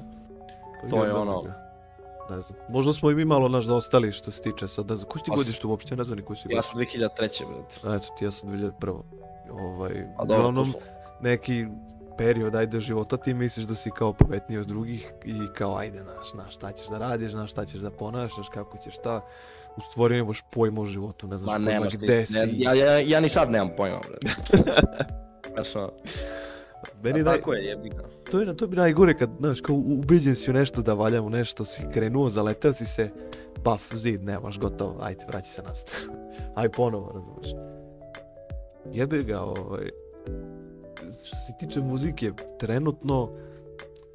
pa 0.82 0.88
to 0.88 1.04
je 1.04 1.12
ono-. 1.14 1.42
Ne 2.30 2.40
znam. 2.40 2.58
Možda 2.68 2.92
smo 2.92 3.10
i 3.10 3.14
mi 3.14 3.24
malo 3.24 3.48
naš 3.48 3.64
zaostali 3.64 4.12
što 4.12 4.30
se 4.30 4.42
tiče 4.42 4.68
sad, 4.68 4.90
ne 4.90 4.96
znam, 4.96 5.08
koji 5.08 5.22
ti 5.22 5.30
Pa 5.30 5.34
s- 5.34 5.38
godište 5.38 5.66
uopšte, 5.66 5.96
ne 5.96 6.04
znam 6.04 6.18
ni 6.18 6.24
koji 6.24 6.36
si 6.36 6.48
Ja 6.50 6.62
sam 6.62 6.76
2003. 6.76 7.08
brate. 7.80 7.96
Eto 7.96 8.14
ti, 8.18 8.24
ja 8.24 8.30
sam 8.30 8.50
2001. 8.50 9.02
Ovaj, 9.52 9.92
A 10.16 10.24
dobro, 10.24 10.36
uglavnom, 10.38 10.74
neki 11.20 11.66
period, 12.18 12.54
ajde, 12.54 12.80
života 12.80 13.16
ti 13.16 13.34
misliš 13.34 13.66
da 13.66 13.74
si 13.74 13.90
kao 13.90 14.12
pametniji 14.12 14.58
od 14.58 14.66
drugih 14.66 15.12
i 15.24 15.34
kao, 15.54 15.76
ajde, 15.76 15.98
znaš, 16.00 16.30
znaš 16.30 16.54
šta 16.54 16.72
ćeš 16.72 16.88
da 16.88 16.98
radiš, 16.98 17.30
znaš 17.30 17.50
šta 17.50 17.64
ćeš 17.64 17.80
da 17.80 17.90
ponašaš, 17.90 18.48
kako 18.48 18.78
ćeš 18.78 18.94
šta. 18.94 19.20
U 19.76 19.82
stvari 19.82 20.14
nemaš 20.14 20.42
pojma 20.44 20.80
o 20.80 20.86
životu, 20.86 21.28
ne 21.28 21.38
znaš 21.38 21.46
Ma 21.48 21.56
pojma 21.56 21.70
nemaš 21.70 21.92
gde 21.94 22.16
ni- 22.16 22.26
si. 22.26 22.46
ne, 22.46 22.52
ja, 22.54 22.74
ja, 22.74 22.98
ja 22.98 23.20
ni 23.20 23.28
sad 23.28 23.50
nemam 23.50 23.70
pojma, 23.76 23.98
brate. 24.00 24.26
Znaš, 25.54 25.68
Meni 27.02 27.20
a 27.20 27.24
naj, 27.24 27.36
tako 27.36 27.52
je, 27.54 27.64
jebi 27.64 27.88
ga. 27.88 28.02
to, 28.30 28.40
je, 28.40 28.56
to 28.56 28.66
bi 28.66 28.76
najgore 28.76 29.14
kad, 29.14 29.30
znaš, 29.40 29.60
kao 29.60 29.74
u- 29.76 29.92
ubeđen 29.92 30.36
si 30.36 30.50
u 30.50 30.54
nešto 30.54 30.82
da 30.82 30.94
valjamo 30.94 31.28
nešto, 31.28 31.64
si 31.64 31.82
krenuo, 31.92 32.30
zaleteo 32.30 32.72
si 32.72 32.86
se, 32.86 33.10
paf, 33.62 33.94
zid, 33.94 34.22
nemaš, 34.22 34.58
gotovo, 34.58 34.96
ajde, 35.02 35.24
vraći 35.28 35.50
se 35.50 35.62
nazad. 35.62 35.90
Aj 36.54 36.68
ponovo, 36.68 37.12
razumeš. 37.12 37.46
Jebe 38.86 39.22
ga, 39.22 39.40
ovaj, 39.40 39.90
što 40.98 41.36
se 41.36 41.52
tiče 41.60 41.80
muzike, 41.80 42.30
trenutno, 42.58 43.30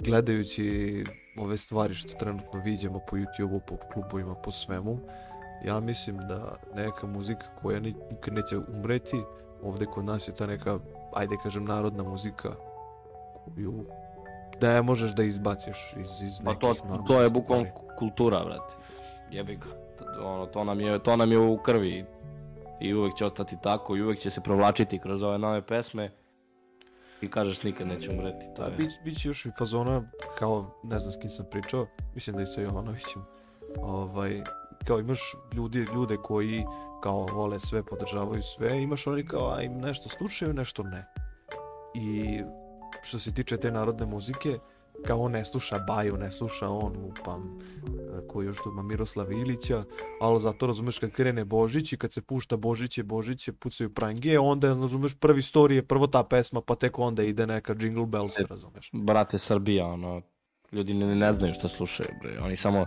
gledajući 0.02 1.04
ove 1.38 1.58
stvari 1.58 1.94
što 1.94 2.14
trenutno 2.16 2.62
viđemo 2.62 3.00
po 3.02 3.16
YouTube-u, 3.16 3.60
po 3.60 3.78
klubovima, 3.94 4.36
po 4.36 4.52
svemu, 4.52 5.00
ja 5.66 5.80
mislim 5.80 6.18
da 6.20 6.56
neka 6.76 7.08
muzika 7.08 7.46
koja 7.56 7.80
ni- 7.80 7.96
nikad 8.12 8.34
neće 8.34 8.58
umreti, 8.70 9.22
ovde 9.64 9.86
kod 9.86 10.06
nas 10.06 10.28
je 10.28 10.36
ta 10.36 10.46
neka, 10.46 10.80
ajde 11.14 11.36
kažem, 11.44 11.66
narodna 11.66 12.04
muzika 12.04 12.50
koju 13.48 13.86
da 14.62 14.72
je 14.72 14.82
možeš 14.82 15.12
da 15.12 15.24
izbaciš 15.24 15.94
iz, 16.02 16.22
iz 16.22 16.42
Pa 16.44 16.50
nekih 16.50 16.60
to, 16.62 16.68
normalnih 16.68 17.08
to 17.08 17.22
je 17.22 17.30
bukvalno 17.30 17.66
kultura, 18.00 18.44
brate. 18.46 18.74
Jebi 19.32 19.56
ga. 19.56 19.66
To- 19.98 20.06
Ono, 20.26 20.46
to, 20.46 20.64
nam 20.64 20.80
je, 20.80 21.04
to 21.04 21.16
nam 21.16 21.32
je 21.32 21.40
u 21.40 21.58
krvi. 21.58 22.06
I 22.82 22.94
uvek 22.94 23.16
će 23.16 23.26
ostati 23.26 23.56
tako 23.64 23.96
i 23.96 24.02
uvek 24.02 24.20
će 24.20 24.30
se 24.30 24.42
provlačiti 24.42 25.00
kroz 25.00 25.24
ove 25.24 25.38
nove 25.38 25.62
pesme. 25.62 26.12
I 27.22 27.28
kažeš 27.30 27.64
nikad 27.64 27.88
neće 27.88 28.10
umreti. 28.12 28.46
To 28.56 28.62
Pa, 28.62 28.66
je. 28.66 28.90
bić, 29.04 29.18
će 29.20 29.30
još 29.30 29.46
i 29.46 29.52
fazona, 29.58 30.04
kao, 30.40 30.80
ne 30.84 31.00
znam 31.00 31.12
s 31.12 31.18
kim 31.18 31.30
sam 31.30 31.46
pričao, 31.52 31.88
mislim 32.16 32.36
da 32.36 32.42
i 32.42 32.46
sa 32.46 32.62
Jovanovićem, 32.62 33.26
ovaj, 33.82 34.42
kao 34.88 35.00
imaš 35.00 35.20
ljudi, 35.54 35.80
ljude 35.94 36.18
koji 36.18 36.66
kao 37.04 37.26
vole 37.26 37.60
sve, 37.60 37.84
podržavaju 37.84 38.42
sve, 38.44 38.82
imaš 38.82 39.08
oni 39.08 39.26
kao, 39.26 39.54
a 39.54 39.62
im 39.62 39.78
nešto 39.78 40.10
slušaju, 40.10 40.54
nešto 40.54 40.84
ne. 40.84 41.06
I 41.96 42.42
što 43.02 43.20
se 43.20 43.34
tiče 43.34 43.58
te 43.58 43.72
narodne 43.72 44.06
muzike, 44.06 44.60
kao 45.06 45.20
on 45.20 45.32
ne 45.32 45.46
sluša 45.46 45.80
Baju, 45.80 46.18
ne 46.18 46.32
sluša 46.32 46.70
on, 46.70 46.96
upam, 46.98 47.60
koji 48.28 48.46
još 48.46 48.58
tu 48.58 48.70
ima 48.70 48.82
Miroslav 48.82 49.32
Ilića, 49.32 49.84
ali 50.22 50.40
zato 50.40 50.68
razumeš 50.68 51.00
kad 51.00 51.12
krene 51.12 51.46
Božić 51.46 51.94
i 51.94 51.98
kad 51.98 52.14
se 52.14 52.22
pušta 52.22 52.58
Božiće, 52.58 53.04
Božiće, 53.04 53.54
pucaju 53.54 53.94
prange, 53.94 54.40
onda 54.40 54.68
razumeš 54.68 55.16
prvi 55.16 55.42
story 55.42 55.72
je 55.72 55.88
prvo 55.88 56.08
ta 56.08 56.24
pesma, 56.24 56.62
pa 56.62 56.76
tek 56.76 57.00
onda 57.00 57.24
ide 57.24 57.48
neka 57.48 57.76
Jingle 57.80 58.06
Bells, 58.06 58.40
E, 58.40 58.44
razumeš. 58.50 58.90
Brate, 58.94 59.40
Srbija, 59.40 59.86
ono, 59.86 60.22
ljudi 60.72 60.94
ne, 60.94 61.16
ne 61.16 61.34
znaju 61.34 61.54
šta 61.54 61.68
slušaju, 61.68 62.10
bre. 62.22 62.40
Oni 62.40 62.58
samo 62.58 62.86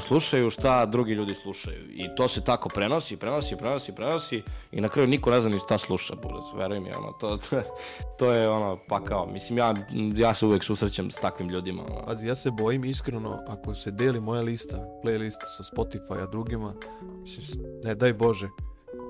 slušaju 0.00 0.50
šta 0.50 0.86
drugi 0.86 1.12
ljudi 1.12 1.34
slušaju. 1.34 1.90
I 1.90 2.14
to 2.16 2.28
se 2.28 2.44
tako 2.44 2.68
prenosi, 2.68 3.16
prenosi, 3.16 3.56
prenosi, 3.56 3.94
prenosi 3.94 4.42
i 4.72 4.80
na 4.80 4.88
kraju 4.88 5.08
niko 5.08 5.30
ne 5.30 5.40
zna 5.40 5.50
ni 5.50 5.58
šta 5.58 5.78
sluša, 5.78 6.14
buraz. 6.14 6.44
Veruj 6.56 6.80
mi, 6.80 6.92
ono, 6.92 7.12
to, 7.12 7.36
to, 7.36 7.62
to 8.18 8.32
je 8.32 8.48
ono, 8.48 8.78
pa 8.88 9.04
kao, 9.04 9.26
mislim, 9.26 9.58
ja, 9.58 9.74
ja 10.16 10.34
se 10.34 10.46
uvek 10.46 10.64
susrećem 10.64 11.10
s 11.10 11.16
takvim 11.16 11.48
ljudima, 11.48 11.82
ono. 11.90 12.06
Pazi, 12.06 12.26
ja 12.26 12.34
se 12.34 12.50
bojim 12.50 12.84
iskreno, 12.84 13.38
ako 13.48 13.74
se 13.74 13.90
deli 13.90 14.20
moja 14.20 14.42
lista, 14.42 14.76
playlista 15.04 15.46
sa 15.46 15.62
Spotify-a 15.62 16.26
drugima, 16.26 16.74
mislim, 17.20 17.64
ne 17.84 17.94
daj 17.94 18.12
Bože, 18.12 18.48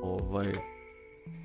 ovaj, 0.03 0.53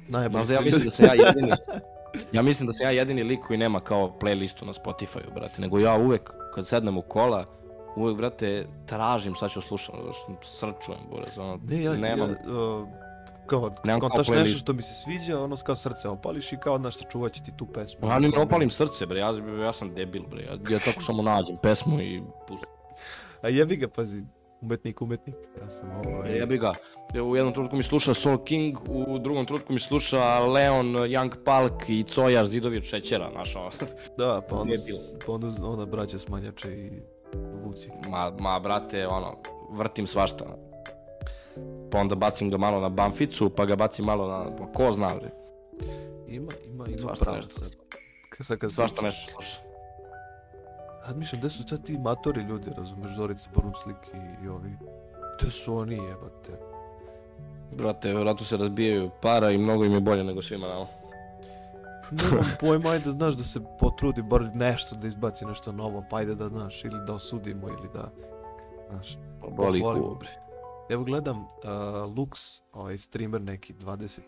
najbolji 0.08 0.38
Možda 0.38 0.56
ja 0.56 0.62
mislim 0.62 0.84
da 0.84 0.92
sam 0.92 1.06
ja 1.06 1.14
jedini, 1.14 1.52
ja 2.32 2.42
mislim 2.42 2.68
da 2.68 2.74
sam 2.74 2.86
ja 2.86 2.92
jedini 2.92 3.24
lik 3.24 3.40
koji 3.48 3.58
nema 3.58 3.80
kao 3.80 4.14
playlistu 4.20 4.66
na 4.66 4.74
Spotify-u, 4.74 5.34
brate, 5.34 5.62
nego 5.62 5.80
ja 5.80 5.98
uvek, 5.98 6.32
kad 6.54 6.68
sednem 6.68 6.98
u 6.98 7.02
kola, 7.02 7.46
uvek, 7.96 8.18
brate, 8.18 8.68
tražim 8.86 9.36
šta 9.36 9.50
ću 9.50 9.62
slušati, 9.62 9.98
srčujem, 10.44 11.00
buraz, 11.10 11.38
ono, 11.38 11.60
Ne, 11.68 11.84
ja, 11.84 11.94
nemam, 11.94 12.30
ja, 12.30 12.36
uh, 12.54 12.88
kao, 13.46 13.72
Nemam 13.84 14.00
kao 14.00 14.10
nešto 14.36 14.60
što 14.60 14.74
mi 14.74 14.82
se 14.82 14.94
sviđa, 14.94 15.44
ono 15.44 15.56
kao 15.56 15.76
srce 15.76 16.10
opališ 16.10 16.52
i 16.52 16.58
kao, 16.58 16.78
znaš, 16.78 16.96
čuvat 17.12 17.34
će 17.34 17.44
ti 17.44 17.52
tu 17.58 17.66
pesmu. 17.66 18.08
Ja 18.08 18.20
ne 18.20 18.30
opalim 18.38 18.72
srce, 18.72 19.06
bre, 19.06 19.20
ja, 19.20 19.34
ja 19.64 19.74
sam 19.74 19.96
debil, 19.96 20.24
bre, 20.28 20.44
ja, 20.44 20.52
ja 20.70 20.80
tako 20.80 21.02
samo 21.02 21.24
nađem 21.24 21.58
pesmu 21.64 22.02
i 22.02 22.22
pustim. 22.48 22.70
A 23.42 23.50
jebi 23.50 23.76
ga, 23.76 23.88
pazi, 23.88 24.24
umetnik, 24.66 25.02
umetnik, 25.02 25.36
ja 25.62 25.70
sam 25.70 25.90
ovaj... 26.06 26.38
Jebi 26.38 26.58
ga, 26.58 26.74
u 27.24 27.36
jednom 27.36 27.54
trenutku 27.54 27.78
mi 27.78 27.84
sluša 27.84 28.14
Soul 28.14 28.38
King, 28.38 28.78
u 28.90 29.20
drugom 29.20 29.46
trenutku 29.46 29.74
mi 29.74 29.80
sluša 29.80 30.40
Leon, 30.40 30.86
Young 30.86 31.32
Palk 31.46 31.90
i 31.90 32.04
Cojar, 32.04 32.46
Zidovi 32.46 32.78
od 32.78 32.84
šećera, 32.84 33.30
znaš, 33.32 33.56
ono. 33.56 33.72
Da, 34.18 34.42
pa 34.50 34.56
onda, 34.56 34.74
pa 35.26 35.32
onda 35.32 35.48
ona 35.64 35.86
braća 35.86 36.20
smanjače 36.20 36.72
i 36.72 36.92
vuci. 37.64 37.90
ma, 38.10 38.32
ma, 38.40 38.60
brate, 38.60 39.08
ono, 39.08 39.38
vrtim 39.72 40.08
svašta. 40.08 40.46
Pa 41.92 41.98
onda 41.98 42.16
bacim 42.16 42.50
ga 42.50 42.58
malo 42.58 42.80
na 42.80 42.90
Banficu, 42.90 43.50
pa 43.50 43.66
ga 43.66 43.76
bacim 43.76 44.06
malo 44.06 44.28
na, 44.28 44.56
pa 44.56 44.72
ko 44.74 44.92
zna, 44.92 45.16
bre, 45.16 45.30
Ima, 46.28 46.52
ima, 46.66 46.86
ima 46.88 46.98
svašta 46.98 47.26
pravo 47.26 47.38
nešto, 47.38 47.52
sad. 47.52 47.72
Kad, 48.30 48.46
sad 48.46 48.58
kad 48.58 48.72
svašta 48.72 49.02
nešto 49.02 49.32
sluša. 49.32 49.65
Razmišljam, 51.08 51.40
gde 51.40 51.50
su 51.50 51.64
sad 51.64 51.84
ti 51.84 51.98
matori 51.98 52.42
ljudi, 52.42 52.72
razumeš, 52.78 53.16
Zorica 53.16 53.50
Bruslik 53.56 53.98
i, 54.14 54.46
i 54.46 54.48
ovi. 54.48 54.78
Gde 55.40 55.52
su 55.52 55.78
oni, 55.78 55.96
jebate? 55.96 56.60
Brate, 57.78 58.10
vjerojatno 58.10 58.46
se 58.46 58.58
razbijaju 58.58 59.10
para 59.22 59.52
i 59.52 59.58
mnogo 59.58 59.86
im 59.86 59.94
je 59.94 60.02
bolje 60.02 60.24
nego 60.24 60.42
svima 60.42 60.68
nama. 60.68 60.86
Pa 62.10 62.16
Nemam 62.26 62.52
pojma, 62.60 62.90
ajde 62.90 63.12
znaš 63.12 63.34
da 63.34 63.44
se 63.44 63.60
potrudi 63.80 64.22
bar 64.22 64.50
nešto 64.54 64.96
da 64.96 65.08
izbaci 65.08 65.46
nešto 65.46 65.72
novo, 65.72 66.04
pa 66.10 66.18
ajde 66.18 66.36
da 66.36 66.48
znaš, 66.50 66.86
ili 66.86 67.06
da 67.08 67.14
osudimo, 67.14 67.68
ili 67.68 67.90
da, 67.94 68.12
znaš. 68.90 69.18
Boli 69.58 69.80
Pohvalim. 69.80 70.04
kuo, 70.04 70.16
bre. 70.16 70.30
Evo 70.90 71.04
gledam, 71.04 71.40
uh, 71.42 71.48
Lux, 72.16 72.62
ovaj 72.74 72.98
streamer 72.98 73.42
neki, 73.42 73.74
27, 73.74 74.20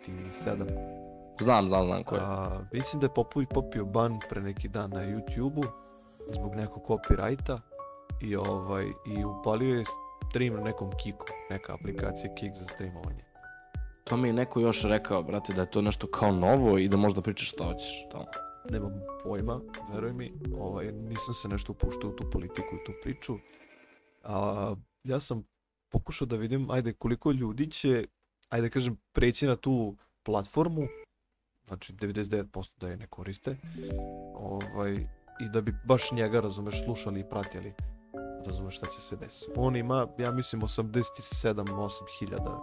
Znam, 1.41 1.67
znam, 1.69 1.85
znam 1.85 2.03
ko 2.03 2.15
je. 2.15 2.21
a, 2.23 2.59
mislim 2.71 2.99
da 2.99 3.05
je 3.05 3.45
popio 3.53 3.85
ban 3.85 4.19
pre 4.29 4.41
neki 4.41 4.67
dan 4.67 4.89
na 4.89 4.99
YouTube-u 4.99 5.86
zbog 6.29 6.55
nekog 6.55 6.83
copyrighta 6.87 7.59
i 8.21 8.35
ovaj 8.35 8.85
i 8.85 9.25
upalio 9.25 9.75
je 9.75 9.83
stream 10.29 10.53
na 10.53 10.61
nekom 10.61 10.91
Kiku, 11.03 11.25
neka 11.49 11.73
aplikacija 11.73 12.35
Kik 12.35 12.55
za 12.55 12.65
streamovanje. 12.65 13.23
To 14.03 14.17
mi 14.17 14.29
je 14.29 14.33
neko 14.33 14.59
još 14.59 14.83
rekao, 14.83 15.23
brate, 15.23 15.53
da 15.53 15.61
je 15.61 15.71
to 15.71 15.81
nešto 15.81 16.07
kao 16.07 16.31
novo 16.31 16.77
i 16.77 16.87
da 16.87 16.97
možda 16.97 17.21
pričaš 17.21 17.49
šta 17.49 17.63
hoćeš 17.63 18.07
tamo. 18.11 18.25
Nemam 18.69 19.01
pojma, 19.23 19.61
veruj 19.93 20.13
mi, 20.13 20.33
ovaj, 20.59 20.91
nisam 20.91 21.33
se 21.33 21.47
nešto 21.47 21.71
upuštao 21.71 22.09
u 22.09 22.15
tu 22.15 22.29
politiku 22.29 22.75
i 22.75 22.83
tu 22.85 22.91
priču. 23.03 23.37
A, 24.23 24.75
ja 25.03 25.19
sam 25.19 25.43
pokušao 25.89 26.25
da 26.25 26.35
vidim, 26.35 26.71
ajde, 26.71 26.93
koliko 26.93 27.31
ljudi 27.31 27.71
će, 27.71 28.05
ajde 28.49 28.69
kažem, 28.69 28.97
preći 29.11 29.47
na 29.47 29.55
tu 29.55 29.95
platformu, 30.23 30.87
znači 31.67 31.93
99% 31.93 32.71
da 32.79 32.89
je 32.89 32.97
ne 32.97 33.07
koriste, 33.07 33.57
ovaj, 34.35 35.07
i 35.39 35.49
da 35.49 35.61
bi 35.61 35.75
baš 35.83 36.11
njega, 36.11 36.39
razumeš, 36.39 36.83
slušali 36.83 37.19
i 37.19 37.23
pratili, 37.23 37.73
razumeš 38.45 38.77
šta 38.77 38.85
će 38.85 39.01
se 39.01 39.15
desiti. 39.15 39.51
On 39.55 39.75
ima, 39.75 40.07
ja 40.17 40.31
mislim, 40.31 40.61
87-8 40.61 41.89
hiljada 42.19 42.59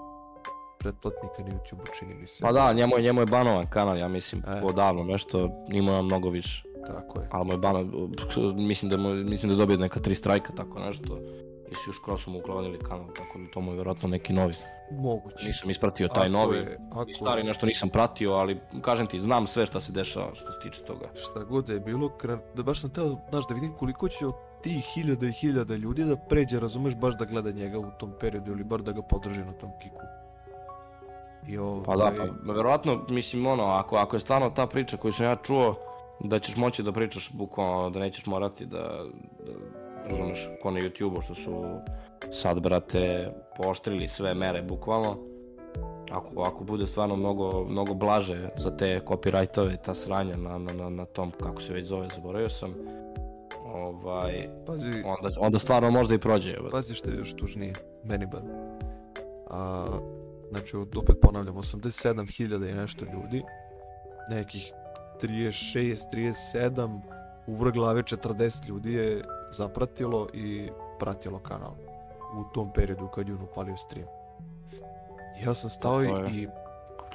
pretplatnika 0.79 1.43
na 1.43 1.49
YouTube, 1.49 1.99
čini 1.99 2.15
mi 2.15 2.27
se. 2.27 2.43
Pa 2.43 2.53
da, 2.53 2.73
njemu 2.73 2.97
je, 2.97 3.03
njemu 3.03 3.21
je 3.21 3.27
banovan 3.27 3.67
kanal, 3.71 3.99
ja 3.99 4.09
mislim, 4.09 4.43
E. 4.47 4.63
odavno 4.65 5.05
nešto, 5.05 5.51
ima 5.69 6.03
mnogo 6.03 6.31
više. 6.31 6.65
Tako 6.87 7.21
je. 7.21 7.29
Ali 7.33 7.45
mu 7.47 7.53
je 7.53 7.59
banovan, 7.59 8.11
mislim 8.55 8.91
da, 8.91 8.97
mu, 8.97 9.15
mislim 9.15 9.49
da 9.49 9.55
je 9.55 9.59
dobio 9.59 9.77
neka 9.77 10.01
tri 10.01 10.15
strajka, 10.15 10.53
tako 10.53 10.79
nešto. 10.79 11.19
Su 11.75 11.91
još 12.09 12.27
mu 12.27 12.39
uklonili 12.39 12.79
kanal, 12.79 13.07
tako 13.09 13.39
da 13.39 13.51
to 13.51 13.61
mu 13.61 13.71
je 13.71 13.75
vjerojatno 13.75 14.09
neki 14.09 14.33
novi. 14.33 14.55
Moguće. 14.93 15.47
Nisam 15.47 15.71
ispratio 15.71 16.09
taj 16.09 16.23
Ako 16.23 16.29
novi. 16.31 16.57
je- 16.57 16.79
ako 16.93 17.13
stari 17.13 17.43
nešto 17.43 17.67
nisam 17.67 17.89
pratio, 17.89 18.33
ali 18.33 18.61
kažem 18.81 19.07
ti, 19.07 19.21
znam 19.21 19.47
sve 19.47 19.67
šta 19.67 19.81
se 19.81 19.93
dešava 19.93 20.35
što 20.35 20.53
se 20.53 20.59
tiče 20.61 20.83
toga. 20.83 21.09
šta 21.15 21.41
god 21.41 21.69
je 21.69 21.81
bilo, 21.81 22.09
kre- 22.11 22.39
da 22.55 22.63
baš 22.63 22.81
sam 22.81 22.91
teo, 22.91 23.17
znaš, 23.31 23.47
da 23.49 23.55
vidim 23.55 23.73
koliko 23.73 24.09
će 24.09 24.27
od 24.27 24.35
tih 24.63 24.85
hiljada 24.85 25.27
i 25.27 25.33
hiljada 25.33 25.77
ljudi 25.77 26.05
da 26.05 26.17
pređe, 26.19 26.61
razumeš, 26.61 26.97
baš 26.97 27.15
da 27.15 27.25
gleda 27.25 27.51
njega 27.53 27.79
u 27.79 27.91
tom 27.91 28.13
periodu 28.21 28.53
ili 28.53 28.65
bar 28.65 28.83
da 28.83 28.93
ga 28.93 29.03
podrži 29.03 29.41
na 29.41 29.53
tom 29.53 29.71
kiku. 29.83 30.01
I 31.49 31.59
ovaj, 31.59 31.85
Pa 31.85 31.97
da, 31.97 32.13
pa 32.47 32.53
verovatno, 32.53 33.05
mislim, 33.09 33.47
ono, 33.47 33.65
ako, 33.65 33.97
ako 33.97 34.17
je 34.17 34.21
stvarno 34.21 34.51
ta 34.51 34.67
priča 34.67 34.97
koju 34.97 35.13
sam 35.13 35.27
ja 35.27 35.37
čuo, 35.37 35.75
da 36.21 36.39
ćeš 36.39 36.57
moći 36.57 36.83
da 36.83 36.93
pričaš 36.93 37.31
bukvalno, 37.33 37.91
da 37.91 37.99
nećeš 38.01 38.27
morati 38.27 38.67
da, 38.67 38.79
da 39.39 39.53
razumeš, 40.11 40.49
ko 40.63 40.71
na 40.71 40.81
YouTube-u 40.81 41.21
što 41.21 41.35
su 41.35 41.65
sad, 42.33 42.61
brate, 42.61 43.33
pooštrili 43.57 44.09
sve 44.09 44.35
mere, 44.35 44.63
bukvalno. 44.63 45.17
Ako, 46.11 46.43
ako 46.43 46.65
bude 46.65 46.87
stvarno 46.87 47.17
mnogo, 47.17 47.65
mnogo 47.65 47.95
blaže 47.95 48.49
za 48.57 48.77
te 48.77 49.01
copyrightove, 49.07 49.77
ta 49.85 49.95
sranja 49.95 50.37
na, 50.37 50.59
na, 50.59 50.73
na, 50.73 50.91
na 50.91 51.05
tom, 51.05 51.33
kako 51.43 51.63
se 51.63 51.73
već 51.73 51.87
zove, 51.87 52.09
zaboravio 52.15 52.51
sam, 52.51 52.75
ovaj, 53.75 54.49
pazi, 54.67 54.89
onda, 54.89 55.31
onda 55.41 55.59
stvarno 55.59 55.91
možda 55.91 56.15
i 56.15 56.19
prođe. 56.19 56.51
evo. 56.51 56.69
pazi 56.71 56.95
što 56.95 57.11
je 57.11 57.17
još 57.17 57.33
tužnije, 57.33 57.75
meni 58.05 58.27
bar. 58.27 58.43
A, 59.51 59.87
znači, 60.51 60.77
opet 60.77 61.17
ponavljam, 61.23 61.55
87.000 61.55 62.71
i 62.71 62.75
nešto 62.75 63.05
ljudi, 63.05 63.43
nekih 64.31 64.73
36, 65.23 65.97
37, 66.13 67.01
u 67.47 67.55
vrh 67.55 67.73
glave 67.73 68.03
40 68.03 68.69
ljudi 68.69 68.93
je 68.93 69.25
zapratilo 69.57 70.29
i 70.33 70.71
pratilo 70.99 71.39
kanal 71.39 71.75
u 72.35 72.45
tom 72.55 72.73
periodu 72.73 73.09
kad 73.15 73.29
je 73.29 73.35
on 73.35 73.43
upalio 73.43 73.77
stream. 73.77 74.09
Ja 75.45 75.55
sam 75.55 75.71
stao 75.71 76.05
i, 76.05 76.49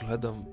gledam, 0.01 0.45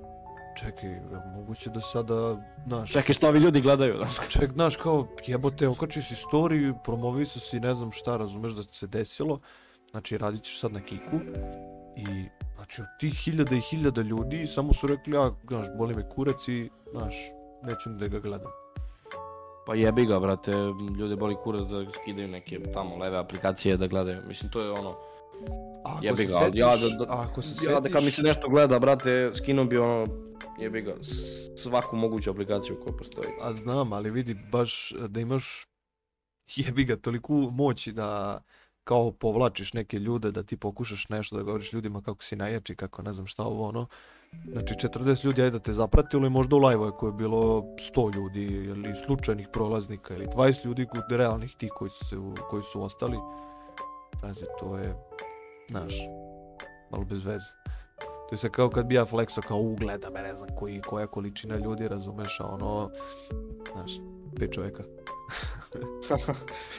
čekaj, 0.57 0.91
je 0.91 1.03
moguće 1.37 1.71
da 1.71 1.81
sada, 1.81 2.37
znaš, 2.67 2.93
Čekaj, 2.93 3.15
što 3.15 3.29
ovi 3.29 3.39
ljudi 3.39 3.61
gledaju, 3.61 3.97
znaš. 3.97 4.29
ček, 4.39 4.53
znaš, 4.53 4.77
kao 4.77 5.07
jebote, 5.27 5.69
okači 5.69 6.03
si 6.03 6.15
storiju, 6.15 6.75
promovisu 6.85 7.41
si, 7.41 7.61
ne 7.61 7.75
znam 7.75 7.93
šta, 7.93 8.17
razumeš 8.17 8.53
da 8.53 8.63
se 8.63 8.87
desilo, 8.87 9.41
znači 9.91 10.19
radit 10.19 10.43
ćeš 10.43 10.61
sad 10.61 10.73
na 10.73 10.81
kiku 10.81 11.17
i 11.97 12.29
znači 12.57 12.83
od 12.83 12.87
tih 13.01 13.15
hiljada 13.25 13.57
i 13.57 13.61
hiljada 13.61 14.03
ljudi 14.03 14.47
samo 14.47 14.73
su 14.73 14.87
rekli, 14.87 15.15
ja, 15.15 15.31
znaš, 15.49 15.67
boli 15.79 15.95
me 15.95 16.09
kurac 16.09 16.49
i, 16.49 16.71
znaš, 16.93 17.15
neću 17.63 17.91
da 17.91 18.09
ga 18.09 18.19
gledam. 18.19 18.66
Pa 19.67 19.75
jebi 19.75 20.07
ga, 20.07 20.21
brate, 20.21 20.53
ljude 20.99 21.17
boli 21.17 21.37
kurac 21.37 21.63
da 21.63 21.85
skidaju 21.93 22.29
neke 22.29 22.61
tamo 22.65 22.97
leve 22.97 23.19
aplikacije 23.19 23.77
da 23.77 23.87
gledaju. 23.87 24.23
Mislim, 24.29 24.51
to 24.51 24.61
je 24.61 24.71
ono, 24.71 24.97
ako 25.85 26.05
jebi 26.05 26.17
se 26.17 26.25
ga, 26.25 26.39
ali 26.39 26.59
ja 26.59 26.69
setiš- 26.69 26.99
da, 26.99 27.05
da, 27.05 27.13
ako 27.13 27.43
se 27.43 27.67
ja 27.67 27.81
da 27.81 27.89
kad 27.89 28.05
mi 28.05 28.11
setiš- 28.11 28.15
se 28.17 28.23
nešto 28.23 28.49
gleda, 28.49 28.79
brate, 28.79 29.31
skinuo 29.35 29.65
bi 29.65 29.79
ono, 29.79 30.07
jebi 30.59 30.83
ga, 30.83 30.95
svaku 31.57 31.97
moguću 31.97 32.31
aplikaciju 32.31 32.81
koja 32.85 32.97
postoji. 32.97 33.29
A 33.43 33.53
znam, 33.53 33.93
ali 33.93 34.11
vidi 34.11 34.37
baš 34.53 34.93
da 35.09 35.21
imaš 35.21 35.67
jebi 36.57 36.85
ga 36.85 36.97
toliku 36.97 37.35
moć 37.35 37.89
da 37.89 38.41
kao 38.87 39.11
povlačiš 39.11 39.73
neke 39.73 39.99
ljude 39.99 40.31
da 40.31 40.43
ti 40.43 40.57
pokušaš 40.57 41.09
nešto 41.09 41.37
da 41.37 41.43
govoriš 41.43 41.73
ljudima 41.73 42.03
kako 42.03 42.23
si 42.23 42.37
najjači, 42.37 42.77
kako 42.77 43.03
ne 43.03 43.13
znam 43.13 43.27
šta 43.27 43.43
ovo 43.43 43.69
ono. 43.69 43.87
Znači 44.53 44.75
40 44.75 45.25
ljudi 45.25 45.43
ajde 45.43 45.51
da 45.51 45.59
te 45.59 45.73
zapratilo 45.73 46.27
i 46.27 46.31
možda 46.31 46.57
u 46.57 46.59
live 46.59 46.87
ako 46.87 47.07
je 47.07 47.13
bilo 47.13 47.63
100 47.95 48.15
ljudi 48.15 48.45
ili 48.45 48.97
slučajnih 48.97 49.49
prolaznika 49.53 50.15
ili 50.15 50.27
20 50.27 50.67
ljudi 50.67 50.87
realnih 51.11 51.55
ti 51.55 51.69
koji 51.69 51.91
su, 51.91 52.35
koji 52.51 52.63
su 52.63 52.83
ostali. 52.83 53.17
Pazi, 54.21 54.45
to 54.61 54.79
je, 54.79 54.95
znaš, 55.71 55.95
malo 56.91 57.05
bez 57.05 57.25
veze. 57.25 57.51
To 58.01 58.35
je 58.35 58.39
sad 58.39 58.51
kao 58.51 58.71
kad 58.71 58.87
bi 58.87 58.95
ja 58.95 59.07
flexao 59.07 59.43
kao 59.49 59.59
ugleda 59.59 60.11
me, 60.11 60.23
ne 60.23 60.37
znam 60.37 60.49
koji, 60.57 60.81
koja 60.81 61.07
količina 61.07 61.57
ljudi, 61.57 61.89
razumeš, 61.89 62.41
a 62.41 62.47
ono, 62.47 62.91
znaš, 63.73 63.93
pet 64.39 64.53
čovjeka. 64.53 64.83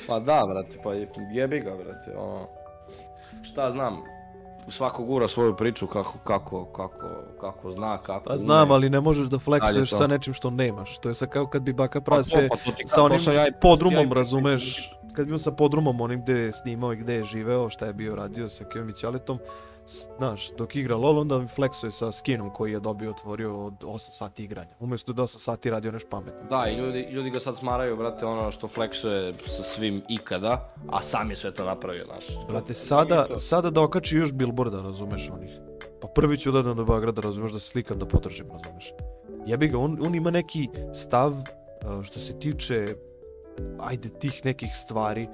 Pa 0.08 0.20
da, 0.20 0.44
brate, 0.46 0.78
pa 0.84 0.94
je- 0.94 1.10
jebi 1.32 1.60
ga, 1.60 1.72
brate, 1.76 2.18
ono, 2.18 2.48
šta 3.44 3.72
znam, 3.72 3.98
svako 4.70 5.04
gura 5.04 5.28
svoju 5.28 5.56
priču 5.56 5.88
kako, 5.88 6.18
kako, 6.20 6.66
kako, 6.66 7.08
kako 7.42 7.72
zna, 7.72 7.98
kako 7.98 8.26
Pa 8.26 8.38
znam, 8.38 8.64
ume. 8.64 8.74
ali 8.74 8.90
ne 8.90 9.02
možeš 9.02 9.28
da 9.28 9.40
to. 9.90 9.96
sa 9.96 10.08
nečim 10.08 10.34
što 10.34 10.50
nemaš. 10.50 10.98
To 10.98 11.10
je 11.10 11.16
sad 11.16 11.30
kao 11.30 11.48
kad 11.48 11.62
bi 11.62 11.74
baka 11.74 12.02
Pa 12.02 12.06
prase 12.06 12.48
pa 12.50 12.56
ti 12.56 12.84
sa 12.86 13.04
onim 13.04 13.20
ja 13.28 13.48
i- 13.48 13.52
podrumom, 13.62 14.00
ja 14.00 14.04
i- 14.04 14.14
razumeš, 14.14 14.92
kad 15.14 15.26
bi 15.26 15.32
bio 15.32 15.38
sa 15.38 15.52
podrumom 15.52 16.02
onim 16.02 16.22
gde 16.22 16.34
je 16.34 16.54
snimao 16.54 16.94
i 16.94 16.98
gde 16.98 17.14
je 17.14 17.24
živeo, 17.26 17.70
šta 17.70 17.86
je 17.86 17.94
bio 17.94 18.16
radio 18.16 18.50
sa 18.50 18.64
Kevin 18.66 18.94
Ćaletom, 18.94 19.40
s- 19.40 19.42
znaš, 20.18 20.52
dok 20.58 20.76
igra 20.76 20.96
LoL, 20.96 21.20
onda 21.20 21.40
mi 21.40 21.48
flexuje 21.48 21.92
sa 21.92 22.12
skinom 22.12 22.54
koji 22.54 22.72
je 22.72 22.80
dobio, 22.80 23.10
otvorio 23.12 23.66
od 23.66 23.74
8 23.84 23.98
sati 23.98 24.44
igranja. 24.44 24.70
Umjesto 24.80 25.14
da 25.14 25.24
8 25.24 25.38
sati 25.38 25.70
radio 25.70 25.92
nešto 25.92 26.10
pametno. 26.10 26.50
Da, 26.50 26.70
i 26.70 26.76
ljudi, 26.76 27.08
ljudi 27.12 27.30
ga 27.30 27.40
sad 27.40 27.58
smaraju, 27.58 27.98
brate, 27.98 28.26
ono 28.26 28.52
što 28.52 28.68
flexuje 28.68 29.34
sa 29.46 29.64
svim 29.64 30.02
ikada, 30.10 30.74
a 30.90 31.02
sam 31.02 31.30
je 31.30 31.36
sve 31.36 31.54
to 31.54 31.66
napravio, 31.66 32.06
znaš. 32.06 32.26
Brate, 32.48 32.74
sada, 32.74 33.26
sada 33.38 33.70
da 33.70 33.82
okači 33.82 34.18
još 34.18 34.34
billboarda, 34.34 34.82
razumeš, 34.82 35.30
onih. 35.30 35.52
Pa 36.02 36.08
prvi 36.08 36.38
ću 36.38 36.52
da 36.52 36.62
do 36.62 36.86
Beograda, 36.86 37.22
razumeš, 37.22 37.52
da 37.52 37.60
slikam, 37.60 38.00
da 38.00 38.06
potražim, 38.06 38.46
razumeš. 38.52 38.94
Jebi 39.46 39.68
ga, 39.68 39.78
on, 39.78 39.98
on 40.02 40.16
ima 40.16 40.32
neki 40.32 40.68
stav 40.94 41.34
što 42.04 42.20
se 42.20 42.40
tiče, 42.40 42.96
ajde, 43.80 44.10
tih 44.10 44.46
nekih 44.46 44.70
stvari 44.74 45.28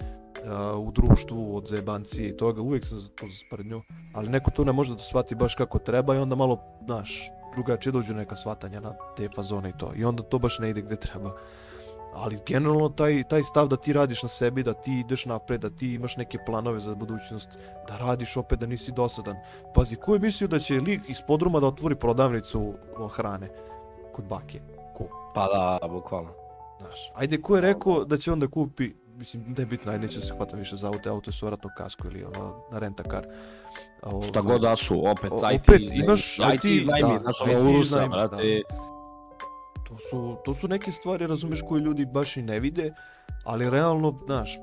u 0.77 0.91
društvu, 0.91 1.57
od 1.57 1.67
zajebancije 1.67 2.29
i 2.29 2.37
toga, 2.37 2.61
uvijek 2.61 2.85
sam 2.85 2.97
za 2.97 3.07
to 3.07 3.27
za 3.27 3.35
sprednju, 3.47 3.81
ali 4.13 4.29
neko 4.29 4.51
to 4.51 4.63
ne 4.63 4.71
može 4.71 4.93
da 4.93 4.99
shvati 4.99 5.35
baš 5.35 5.55
kako 5.55 5.79
treba 5.79 6.15
i 6.15 6.17
onda 6.17 6.35
malo, 6.35 6.59
znaš, 6.85 7.29
drugačije 7.53 7.91
dođu 7.93 8.13
neka 8.13 8.35
shvatanja 8.35 8.79
na 8.79 8.93
te 9.17 9.29
fazone 9.35 9.69
i 9.69 9.77
to. 9.77 9.91
I 9.95 10.05
onda 10.05 10.23
to 10.23 10.39
baš 10.39 10.59
ne 10.59 10.69
ide 10.69 10.81
gde 10.81 10.95
treba. 10.95 11.35
Ali 12.15 12.39
generalno 12.45 12.89
taj, 12.89 13.23
taj 13.23 13.43
stav 13.43 13.67
da 13.67 13.75
ti 13.75 13.93
radiš 13.93 14.23
na 14.23 14.29
sebi, 14.29 14.63
da 14.63 14.73
ti 14.73 14.99
ideš 14.99 15.25
napred, 15.25 15.61
da 15.61 15.69
ti 15.69 15.93
imaš 15.93 16.17
neke 16.17 16.37
planove 16.45 16.79
za 16.79 16.95
budućnost, 16.95 17.57
da 17.87 17.97
radiš 17.97 18.37
opet, 18.37 18.59
da 18.59 18.65
nisi 18.65 18.91
dosadan. 18.91 19.35
Pazi, 19.75 19.95
ko 19.95 20.13
je 20.13 20.19
mislio 20.19 20.47
da 20.47 20.59
će 20.59 20.73
lik 20.73 21.01
iz 21.07 21.21
podruma 21.27 21.59
da 21.59 21.67
otvori 21.67 21.95
prodavnicu 21.95 22.73
o, 22.97 23.07
hrane 23.07 23.49
kod 24.13 24.25
bake? 24.25 24.61
Ko? 24.97 25.31
Pa 25.35 25.47
da, 25.47 25.87
bukvalno. 25.87 26.29
Znaš, 26.79 27.11
ajde, 27.15 27.41
ko 27.41 27.55
je 27.55 27.61
rekao 27.61 28.05
da 28.05 28.17
će 28.17 28.31
on 28.31 28.39
da 28.39 28.47
kupi, 28.47 28.93
mislim, 29.15 29.43
ne 29.47 29.61
je 29.61 29.65
bitno, 29.65 29.91
ajde, 29.91 30.05
neću 30.05 30.21
se 30.21 30.33
hvatam 30.33 30.59
više 30.59 30.75
za 30.75 30.87
auto, 30.87 31.09
auto 31.09 31.31
su 31.31 31.45
vratno 31.45 31.69
kasku 31.77 32.07
ili 32.07 32.23
ono, 32.23 32.55
na 32.71 32.79
renta 32.79 33.03
kar. 33.03 33.27
Ovaj, 34.01 34.27
Šta 34.27 34.41
god 34.41 34.61
da 34.61 34.75
su, 34.75 35.07
opet, 35.07 35.31
O- 35.31 35.51
IT, 35.51 35.61
opet 35.61 35.81
imaš 35.93 36.39
IT, 36.39 36.45
IT, 36.55 36.65
iznajmi, 36.65 37.13
da, 37.13 37.19
znaš, 37.19 37.35
IT 37.41 37.57
Urusa, 37.61 37.81
iznajmi, 37.81 38.09
brate, 38.09 38.61
To 39.87 39.97
su, 40.09 40.37
to 40.45 40.53
su 40.53 40.67
neke 40.67 40.91
stvari, 40.91 41.27
razumeš, 41.27 41.61
koje 41.69 41.79
ljudi 41.81 42.05
baš 42.05 42.37
i 42.37 42.41
ne 42.41 42.59
vide, 42.59 42.93
ali 43.43 43.69
realno, 43.69 44.17
znaš, 44.25 44.57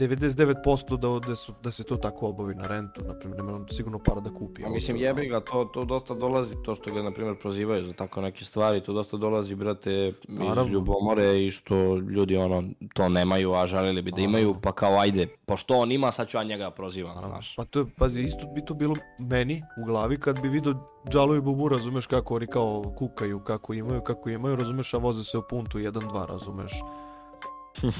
99% 0.00 0.96
da, 0.96 1.28
da, 1.28 1.36
su, 1.36 1.52
da 1.62 1.70
se 1.70 1.84
to 1.84 1.96
tako 1.96 2.28
obavi 2.28 2.54
na 2.54 2.66
rentu, 2.66 3.00
na 3.06 3.14
primjer, 3.14 3.44
nema 3.44 3.56
on 3.56 3.66
sigurno 3.70 3.98
para 3.98 4.20
da 4.20 4.30
kupi. 4.34 4.64
A 4.64 4.68
mislim, 4.68 4.96
jebi 4.96 5.26
ga, 5.26 5.40
to, 5.40 5.64
to 5.64 5.84
dosta 5.84 6.14
dolazi, 6.14 6.54
to 6.64 6.74
što 6.74 6.94
ga, 6.94 7.02
na 7.02 7.10
primjer, 7.12 7.36
prozivaju 7.40 7.86
za 7.86 7.92
tako 7.92 8.20
neke 8.20 8.44
stvari, 8.44 8.80
to 8.84 8.92
dosta 8.92 9.16
dolazi, 9.16 9.54
brate, 9.54 10.12
iz 10.28 10.38
Naravno. 10.38 10.72
ljubomore 10.72 11.44
i 11.46 11.50
što 11.50 11.96
ljudi, 11.96 12.36
ono, 12.36 12.64
to 12.94 13.08
nemaju, 13.08 13.52
a 13.54 13.66
želeli 13.66 14.02
bi 14.02 14.10
da 14.12 14.20
imaju, 14.20 14.56
pa 14.62 14.72
kao, 14.72 14.98
ajde, 15.00 15.26
pošto 15.46 15.74
on 15.74 15.92
ima, 15.92 16.12
sad 16.12 16.28
ću 16.28 16.36
ja 16.36 16.42
njega 16.44 16.70
prozivam, 16.70 17.14
Naravno. 17.14 17.34
znaš. 17.34 17.56
Pa 17.56 17.64
to 17.64 17.86
pazi, 17.98 18.22
isto 18.22 18.46
bi 18.54 18.64
to 18.64 18.74
bilo 18.74 18.96
meni 19.18 19.62
u 19.82 19.86
glavi 19.86 20.20
kad 20.20 20.40
bi 20.42 20.48
vidio 20.48 20.74
Džalo 21.08 21.36
i 21.36 21.40
Bubu, 21.40 21.68
razumeš 21.68 22.06
kako 22.06 22.34
oni 22.36 22.46
kao 22.46 22.82
kukaju, 22.98 23.40
kako 23.40 23.74
imaju, 23.74 24.00
kako 24.00 24.30
imaju, 24.30 24.56
razumeš, 24.56 24.94
a 24.94 24.98
voze 24.98 25.24
se 25.24 25.38
u 25.38 25.42
puntu 25.50 25.78
1-2, 25.78 26.26
razumeš. 26.28 26.72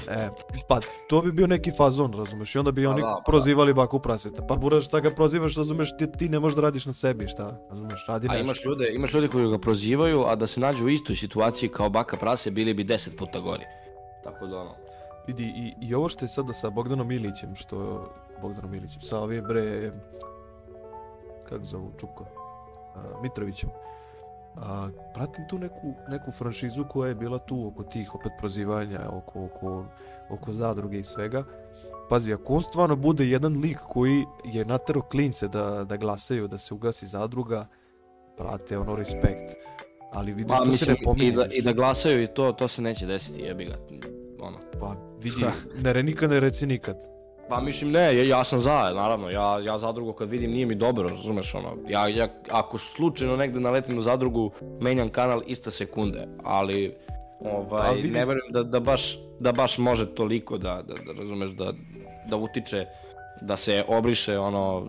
E, 0.07 0.29
pa 0.67 0.79
to 1.07 1.21
bi 1.21 1.31
bio 1.31 1.47
neki 1.47 1.71
fazon, 1.77 2.13
razumeš, 2.13 2.55
i 2.55 2.57
onda 2.57 2.71
bi 2.71 2.83
Pa 2.83 2.89
oni 2.89 3.01
da, 3.01 3.07
pa 3.07 3.31
prozivali 3.31 3.73
baku 3.73 3.99
praseta. 3.99 4.45
Pa 4.47 4.55
buraš, 4.55 4.85
šta 4.85 4.99
ga 4.99 5.11
prozivaš, 5.11 5.55
razumeš, 5.55 5.97
ti, 5.97 6.11
ti 6.11 6.29
ne 6.29 6.39
možeš 6.39 6.55
da 6.55 6.61
radiš 6.61 6.85
na 6.85 6.93
sebi, 6.93 7.27
šta, 7.27 7.57
razumeš, 7.69 8.05
radi 8.07 8.27
A 8.29 8.31
nešto. 8.31 8.45
imaš 8.45 8.65
ljude, 8.65 8.93
imaš 8.93 9.13
ljude 9.13 9.27
koji 9.27 9.49
ga 9.49 9.57
prozivaju, 9.57 10.23
a 10.27 10.35
da 10.35 10.47
se 10.47 10.59
nađu 10.59 10.85
u 10.85 10.89
istoj 10.89 11.15
situaciji 11.15 11.69
kao 11.69 11.89
baka 11.89 12.17
prase, 12.17 12.51
bili 12.51 12.73
bi 12.73 12.83
deset 12.83 13.17
puta 13.17 13.39
gori. 13.39 13.63
Tako 14.23 14.47
da 14.47 14.57
ono, 14.57 14.75
Vidi, 15.27 15.43
i, 15.43 15.87
i 15.87 15.93
ovo 15.93 16.09
što 16.09 16.25
je 16.25 16.29
sada 16.29 16.53
sa 16.53 16.69
Bogdanom 16.69 17.11
Ilićem, 17.11 17.55
što 17.55 18.09
Bogdanom 18.41 18.73
Ilićem, 18.73 19.01
sa 19.01 19.19
ovim 19.19 19.43
bre, 19.43 19.91
kako 21.49 21.65
zovu, 21.65 21.91
Čuko, 21.99 22.25
a, 22.95 23.21
Mitrovićem. 23.21 23.69
A, 24.55 24.89
pratim 25.13 25.47
tu 25.49 25.59
neku, 25.59 25.93
neku 26.09 26.31
franšizu 26.31 26.85
koja 26.89 27.09
je 27.09 27.15
bila 27.15 27.39
tu 27.39 27.67
oko 27.67 27.83
tih 27.83 28.15
opet 28.15 28.31
prozivanja, 28.39 28.99
oko, 29.11 29.45
oko, 29.45 29.85
oko 30.29 30.53
zadruge 30.53 30.99
i 30.99 31.03
svega. 31.03 31.43
Pazi, 32.09 32.33
ako 32.33 32.53
on 32.53 32.63
stvarno 32.63 32.95
bude 32.95 33.27
jedan 33.27 33.53
lik 33.53 33.77
koji 33.77 34.25
je 34.45 34.65
natero 34.65 35.01
klince 35.01 35.47
da, 35.47 35.83
da 35.83 35.97
glasaju, 35.97 36.47
da 36.47 36.57
se 36.57 36.73
ugasi 36.73 37.05
zadruga, 37.05 37.65
brate, 38.37 38.77
ono, 38.77 38.95
respekt. 38.95 39.55
Ali 40.11 40.33
vidiš, 40.33 40.57
pa 40.57 40.65
to 40.65 40.71
se 40.71 40.85
ne 40.85 40.91
mislim, 40.91 40.97
pominje. 41.03 41.27
i 41.27 41.31
da, 41.31 41.45
i 41.51 41.61
da 41.61 41.73
glasaju 41.73 42.23
i 42.23 42.27
to, 42.27 42.51
to 42.51 42.67
se 42.67 42.81
neće 42.81 43.05
desiti, 43.05 43.39
jebi 43.39 43.65
ga, 43.65 43.77
ono. 44.39 44.57
Pa 44.79 44.95
vidi, 45.21 45.45
ne 45.83 45.93
re 45.93 46.03
nikad, 46.03 46.29
ne 46.29 46.39
reci 46.39 46.65
nikad. 46.65 47.10
Pa 47.51 47.61
mislim 47.61 47.91
ne, 47.91 48.17
ja, 48.17 48.23
ja 48.37 48.43
sam 48.43 48.59
za, 48.59 48.91
naravno, 48.95 49.29
ja, 49.29 49.59
ja 49.59 49.77
zadrugu 49.77 50.13
kad 50.13 50.29
vidim 50.29 50.51
nije 50.51 50.65
mi 50.65 50.75
dobro, 50.75 51.09
razumeš 51.09 51.55
ono, 51.55 51.75
ja, 51.87 52.07
ja 52.07 52.27
ako 52.51 52.77
slučajno 52.77 53.35
negde 53.35 53.59
naletim 53.59 53.95
na 53.95 54.01
zadrugu, 54.01 54.51
menjam 54.81 55.09
kanal 55.09 55.41
ista 55.47 55.71
sekunde, 55.71 56.27
ali 56.43 56.95
ovaj, 57.39 57.87
Pa 57.87 57.93
vidi- 57.93 58.09
ne 58.09 58.25
verujem 58.25 58.51
da, 58.51 58.63
da, 58.63 58.79
baš, 58.79 59.19
da 59.39 59.51
baš 59.51 59.77
može 59.77 60.15
toliko 60.15 60.57
da, 60.57 60.81
da, 60.87 60.93
da 60.93 61.19
razumeš, 61.21 61.49
da, 61.49 61.73
da 62.27 62.37
utiče, 62.37 62.85
da 63.41 63.57
se 63.57 63.83
obriše 63.87 64.37
ono 64.37 64.87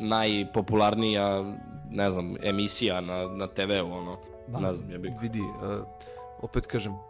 najpopularnija, 0.00 1.54
ne 1.90 2.10
znam, 2.10 2.34
emisija 2.42 3.00
na, 3.00 3.28
na 3.28 3.46
TV-u, 3.46 3.92
ono, 3.92 4.16
ne 4.48 4.74
znam, 4.74 4.90
jebi 4.90 5.08
ga. 5.10 5.16
Vidi, 5.20 5.40
uh, 5.40 5.86
opet 6.42 6.66
kažem, 6.66 6.92
uh, 6.92 7.00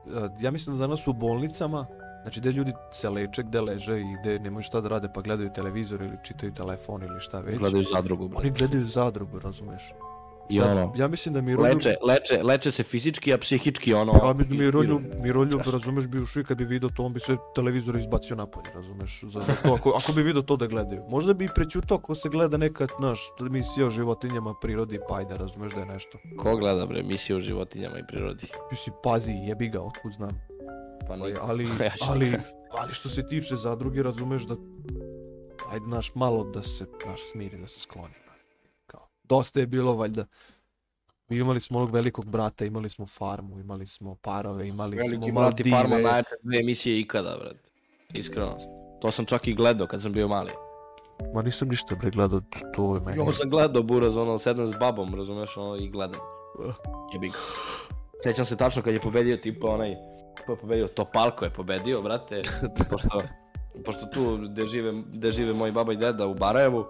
ja 0.41 0.51
mislim 0.51 0.77
da 0.77 0.81
danas 0.81 1.07
u 1.07 1.13
bolnicama, 1.13 1.87
znači 2.23 2.41
gde 2.41 2.53
ljudi 2.53 2.73
se 2.91 3.11
leče, 3.11 3.43
gde 3.43 3.61
leže 3.61 4.01
i 4.01 4.17
gde 4.21 4.39
nemaju 4.39 4.63
šta 4.63 4.81
da 4.81 4.89
rade 4.89 5.09
pa 5.15 5.21
gledaju 5.21 5.51
televizor 5.55 6.03
ili 6.03 6.17
čitaju 6.25 6.53
telefon 6.53 7.03
ili 7.03 7.21
šta 7.21 7.41
već. 7.41 7.59
Gledaju 7.59 7.85
zadrugu. 7.85 8.31
Oni 8.35 8.51
gledaju 8.51 8.85
zadrugu, 8.85 9.39
razumeš? 9.39 9.93
I 10.49 10.57
Sad, 10.57 10.71
ono, 10.71 10.93
ja 10.97 11.09
mislim 11.09 11.35
da 11.35 11.41
Miroljub... 11.41 11.77
Leče, 11.77 11.97
leče, 12.03 12.43
leče 12.43 12.71
se 12.71 12.83
fizički, 12.83 13.35
a 13.35 13.39
psihički 13.39 13.95
ono... 13.95 14.13
Ja 14.25 14.33
mislim 14.33 14.59
da 14.59 14.65
Miroljub. 14.65 15.03
Miroljub, 15.23 15.61
razumeš, 15.67 16.07
bi 16.07 16.21
ušao 16.21 16.41
i 16.41 16.45
kad 16.45 16.59
bi 16.59 16.65
vidio 16.65 16.89
to, 16.89 17.05
on 17.05 17.13
bi 17.13 17.21
sve 17.21 17.37
televizore 17.55 18.01
izbacio 18.01 18.37
napolje, 18.37 18.71
razumeš, 18.75 19.21
za, 19.23 19.41
za 19.41 19.55
to, 19.63 19.75
ako, 19.75 19.91
ako 19.91 20.13
bi 20.13 20.23
vidio 20.23 20.43
to 20.43 20.57
da 20.57 20.67
gledaju. 20.67 21.03
Možda 21.09 21.35
bi 21.35 21.45
i 21.45 21.49
prećutao 21.55 21.97
ako 21.97 22.15
se 22.15 22.29
gleda 22.29 22.57
neka, 22.57 22.87
znaš, 22.99 23.21
emisija 23.41 23.87
o 23.87 23.91
životinjama, 23.91 24.55
prirodi, 24.63 24.99
pa 25.09 25.17
ajde, 25.17 25.37
razumeš 25.37 25.73
da 25.73 25.81
je 25.81 25.87
nešto. 25.87 26.19
Ko 26.39 26.57
gleda 26.57 26.87
bre 26.87 27.01
emisiju 27.01 27.37
o 27.37 27.41
životinjama 27.41 27.99
i 27.99 28.07
prirodi? 28.09 28.47
Mislim, 28.71 28.95
pazi, 29.03 29.33
jebi 29.33 29.69
ga, 29.69 29.81
otkud 29.83 30.13
znam. 30.13 30.52
Pa 31.09 31.17
nije. 31.17 31.37
ali, 31.41 31.65
Ja 31.81 31.93
ali, 32.01 32.25
kažem. 32.25 32.43
ali 32.71 32.95
što 32.95 33.09
se 33.09 33.27
tiče 33.27 33.57
zadruge, 33.57 34.03
razumeš 34.03 34.43
da, 34.43 34.57
ajde, 35.71 35.87
naš, 35.87 36.15
malo 36.15 36.45
da 36.45 36.63
se, 36.63 36.87
naš, 37.07 37.21
smiri, 37.33 37.59
da 37.59 37.67
se 37.67 37.81
skloni. 37.81 38.15
Kao, 38.87 39.09
dosta 39.25 39.61
je 39.61 39.67
bilo, 39.67 39.95
valjda, 39.95 40.27
mi 41.29 41.37
imali 41.39 41.61
smo 41.61 41.79
onog 41.79 41.91
velikog 41.91 42.25
brata, 42.27 42.65
imali 42.65 42.89
smo 42.89 43.07
farmu, 43.07 43.59
imali 43.61 43.87
smo 43.87 44.15
parove, 44.15 44.69
imali 44.69 44.97
Veliki 44.97 45.17
smo 45.17 45.41
brat 45.41 45.61
i 45.61 45.71
farma 45.71 45.89
Maldive. 45.89 46.11
najjače 46.11 46.35
dve 46.43 46.61
emisije 46.61 47.01
ikada, 47.01 47.37
brad. 47.41 47.57
Iskreno. 48.13 48.57
To 49.01 49.13
sam 49.13 49.25
čak 49.25 49.49
i 49.49 49.55
gledao 49.55 49.87
kad 49.87 50.03
sam 50.03 50.13
bio 50.13 50.29
mali. 50.29 50.51
Ma 51.35 51.43
nisam 51.43 51.69
ništa 51.69 51.95
bre 51.95 52.11
gledao, 52.11 52.41
to 52.75 52.95
je 52.95 53.01
meni. 53.01 53.19
Ovo 53.19 53.33
sam 53.33 53.51
gledao 53.51 53.83
buraz, 53.83 54.17
ono, 54.17 54.39
sedam 54.39 54.67
s 54.67 54.75
babom, 54.81 55.15
razumeš, 55.15 55.57
ono, 55.57 55.77
i 55.77 55.89
gledam. 55.89 56.21
Jebi 57.13 57.29
ga. 57.29 57.35
Sećam 58.23 58.45
se 58.45 58.57
tačno 58.57 58.83
kad 58.83 58.95
je 58.95 59.01
pobedio 59.01 59.37
tipa 59.37 59.69
onaj, 59.69 59.97
ko 60.47 60.53
je 60.53 60.59
pobedio, 60.59 60.89
Topalko 60.89 61.45
je 61.45 61.51
pobedio, 61.51 62.03
brate, 62.03 62.41
pošto, 62.91 63.23
pošto 63.85 64.07
tu 64.07 64.37
gde 64.37 64.67
žive, 64.67 64.93
gde 65.13 65.33
žive 65.33 65.53
moji 65.53 65.73
baba 65.73 65.93
i 65.93 65.97
deda 65.97 66.27
u 66.27 66.35
Barajevu, 66.35 66.87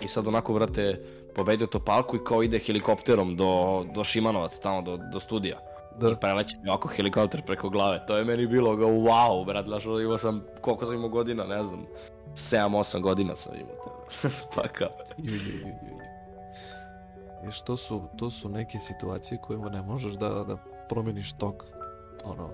i 0.00 0.08
sad 0.08 0.28
onako, 0.28 0.54
brate, 0.54 1.00
pobedio 1.34 1.66
Topalku 1.66 2.16
i 2.16 2.24
kao 2.24 2.42
ide 2.42 2.58
helikopterom 2.58 3.36
do, 3.36 3.84
do 3.94 4.04
Šimanovac, 4.04 4.58
tamo 4.58 4.82
do, 4.82 4.98
do 5.12 5.20
studija. 5.20 5.58
Da. 6.00 6.10
I 6.10 6.14
preleće 6.20 6.56
mi 6.62 6.68
ovako 6.68 6.88
helikopter 6.88 7.42
preko 7.46 7.68
glave. 7.68 8.06
To 8.06 8.16
je 8.16 8.24
meni 8.24 8.46
bilo 8.46 8.76
ga 8.76 8.86
wow, 8.86 9.46
brat, 9.46 9.66
znaš, 9.66 9.84
imao 9.84 10.18
sam, 10.18 10.44
koliko 10.60 10.84
sam 10.84 10.94
imao 10.94 11.08
godina, 11.08 11.44
ne 11.44 11.64
znam, 11.64 11.86
7-8 12.34 13.00
godina 13.00 13.36
sam 13.36 13.54
imao 13.54 13.76
to. 13.84 14.28
pa 14.54 14.68
kao. 14.68 14.88
Ješ, 17.44 17.62
to 17.62 17.76
su, 17.76 18.02
to 18.18 18.30
su 18.30 18.48
neke 18.48 18.78
situacije 18.78 19.40
kojima 19.40 19.68
ne 19.68 19.82
možeš 19.82 20.12
da, 20.12 20.28
da 20.28 20.56
promeniš 20.88 21.32
tok. 21.32 21.64
Ono, 22.24 22.50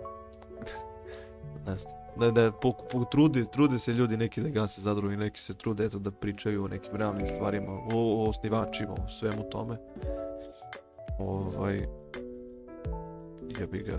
ne 1.67 1.77
znam. 1.77 1.95
Da, 2.17 2.31
da, 2.31 2.53
po, 2.53 2.73
po, 2.93 3.05
trude, 3.05 3.45
trude 3.45 3.79
se 3.79 3.93
ljudi 3.93 4.17
neki 4.17 4.41
da 4.41 4.49
gase 4.49 4.83
zadruge, 4.83 5.17
neki 5.17 5.41
se 5.41 5.55
trude 5.55 5.85
eto, 5.85 5.99
da 5.99 6.11
pričaju 6.11 6.65
o 6.65 6.69
nekim 6.69 6.97
realnim 6.97 7.27
stvarima, 7.27 7.73
o, 7.73 7.89
o 7.93 8.29
osnivačima, 8.29 8.93
o 8.93 9.09
svemu 9.09 9.43
tome. 9.51 9.77
Ovaj, 11.19 11.87
jebi 13.61 13.83
ga. 13.83 13.99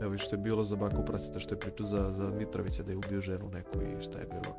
Evo 0.00 0.18
što 0.18 0.34
je 0.34 0.38
bilo 0.38 0.64
za 0.64 0.76
Baku 0.76 1.04
Praseta, 1.04 1.40
što 1.40 1.54
je 1.54 1.60
pričao 1.60 1.86
za, 1.86 2.12
za 2.12 2.30
Mitrovića 2.38 2.82
da 2.82 2.92
je 2.92 2.98
ubio 2.98 3.20
ženu 3.20 3.50
neku 3.52 3.78
i 3.82 4.02
šta 4.02 4.18
je 4.18 4.26
bilo. 4.26 4.56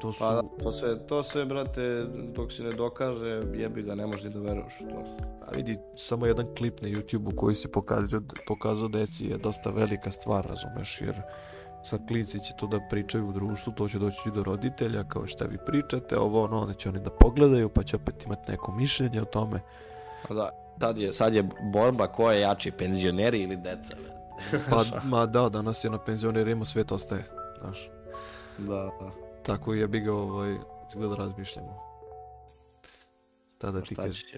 To 0.00 0.12
su... 0.12 0.18
Pa 0.18 0.34
da, 0.34 0.42
to 0.62 0.72
se, 0.72 0.98
to 1.06 1.22
se, 1.22 1.44
brate, 1.44 2.06
dok 2.34 2.52
se 2.52 2.62
ne 2.62 2.72
dokaže, 2.72 3.42
jebi 3.54 3.82
ga, 3.82 3.94
ne 3.94 4.06
možeš 4.06 4.24
ni 4.24 4.30
da 4.30 4.40
veruješ 4.40 4.80
u 4.80 4.84
to. 4.84 5.04
A 5.46 5.50
vidi, 5.56 5.78
samo 5.96 6.26
jedan 6.26 6.46
klip 6.58 6.80
na 6.80 6.88
YouTube-u 6.88 7.36
koji 7.36 7.54
se 7.54 7.72
pokazao, 7.72 8.20
pokazao 8.46 8.88
deci 8.88 9.26
je 9.26 9.38
dosta 9.38 9.70
velika 9.70 10.10
stvar, 10.10 10.46
razumeš, 10.46 11.00
jer 11.00 11.22
sad 11.82 12.06
klinci 12.08 12.40
će 12.40 12.52
to 12.56 12.66
da 12.66 12.80
pričaju 12.90 13.28
u 13.28 13.32
društvu, 13.32 13.72
to 13.72 13.88
će 13.88 13.98
doći 13.98 14.28
i 14.28 14.32
do 14.32 14.42
roditelja, 14.42 15.04
kao 15.04 15.26
šta 15.26 15.44
vi 15.44 15.58
pričate, 15.66 16.18
ovo 16.18 16.44
ono, 16.44 16.60
onda 16.60 16.74
će 16.74 16.88
oni 16.88 17.00
da 17.00 17.10
pogledaju, 17.10 17.68
pa 17.68 17.82
će 17.82 17.96
opet 17.96 18.24
imati 18.24 18.50
neko 18.50 18.72
mišljenje 18.72 19.22
o 19.22 19.24
tome. 19.24 19.60
Pa 20.28 20.34
da, 20.34 20.50
sad 20.80 20.98
je, 20.98 21.12
sad 21.12 21.34
je 21.34 21.48
borba 21.72 22.06
ko 22.06 22.30
je 22.30 22.40
jači, 22.40 22.70
penzioneri 22.70 23.42
ili 23.42 23.56
deca. 23.56 23.96
Pa, 24.70 24.84
ma 25.04 25.26
da, 25.26 25.48
danas 25.48 25.84
je 25.84 25.90
na 25.90 25.98
penzionerima 25.98 26.64
svet 26.64 26.92
ostaje, 26.92 27.24
znaš. 27.60 27.90
da, 28.58 28.90
da. 29.00 29.29
Tako 29.42 29.74
je 29.74 29.88
bi 29.88 30.00
ga, 30.00 30.12
ovaj, 30.12 30.56
izgleda 30.90 31.14
razmišljamo. 31.16 31.90
Šta 33.56 33.70
da 33.70 33.80
ti 33.80 33.94
Šta 33.94 34.02
kažeš? 34.02 34.34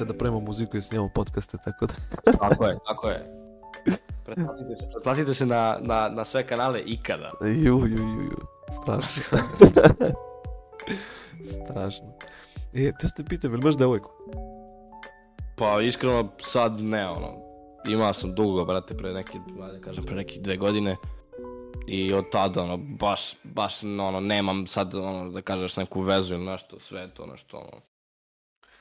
je 0.00 0.06
da 0.06 0.14
prema 0.14 0.40
muziku 0.40 0.76
i 0.76 0.82
snimamo 0.82 1.10
podcaste, 1.14 1.58
tako 1.64 1.86
da... 1.86 1.94
Tako 2.38 2.64
je, 2.64 2.78
tako 2.86 3.08
je. 3.08 3.26
Pretplatite 4.24 4.76
se, 4.76 4.88
pretplatite 4.92 5.34
se 5.34 5.46
na, 5.46 5.78
na, 5.80 6.08
na 6.08 6.24
sve 6.24 6.46
kanale 6.46 6.80
ikada. 6.80 7.32
Ju, 7.40 7.78
ju, 7.78 7.86
ju, 7.86 8.22
ju. 8.22 8.38
Strašno. 8.70 9.22
Strašno. 11.52 12.06
E, 12.74 12.92
to 13.00 13.08
ste 13.08 13.24
pitam, 13.24 13.52
jel 13.52 13.60
imaš 13.60 13.76
devojku? 13.76 14.10
Pa 15.56 15.80
iskreno 15.80 16.28
sad 16.38 16.80
ne, 16.80 17.08
ono, 17.08 17.28
imao 17.84 18.12
sam 18.12 18.34
dugo, 18.34 18.64
brate, 18.64 18.96
pre 18.96 19.12
neki, 19.12 19.38
ajde 19.62 19.80
kažem, 19.80 20.04
pre 20.04 20.16
nekih 20.16 20.42
dve 20.42 20.56
godine. 20.56 20.96
I 21.92 22.12
od 22.14 22.30
tada, 22.30 22.62
ono, 22.62 22.76
baš, 22.76 23.34
baš, 23.44 23.84
ono, 23.84 24.20
nemam 24.20 24.66
sad, 24.66 24.94
ono, 24.94 25.30
da 25.30 25.42
kažeš 25.42 25.76
neku 25.76 26.00
vezu 26.00 26.34
ili 26.34 26.44
nešto, 26.44 26.80
sve 26.80 27.14
to 27.14 27.26
nešto, 27.26 27.58
ono, 27.58 27.82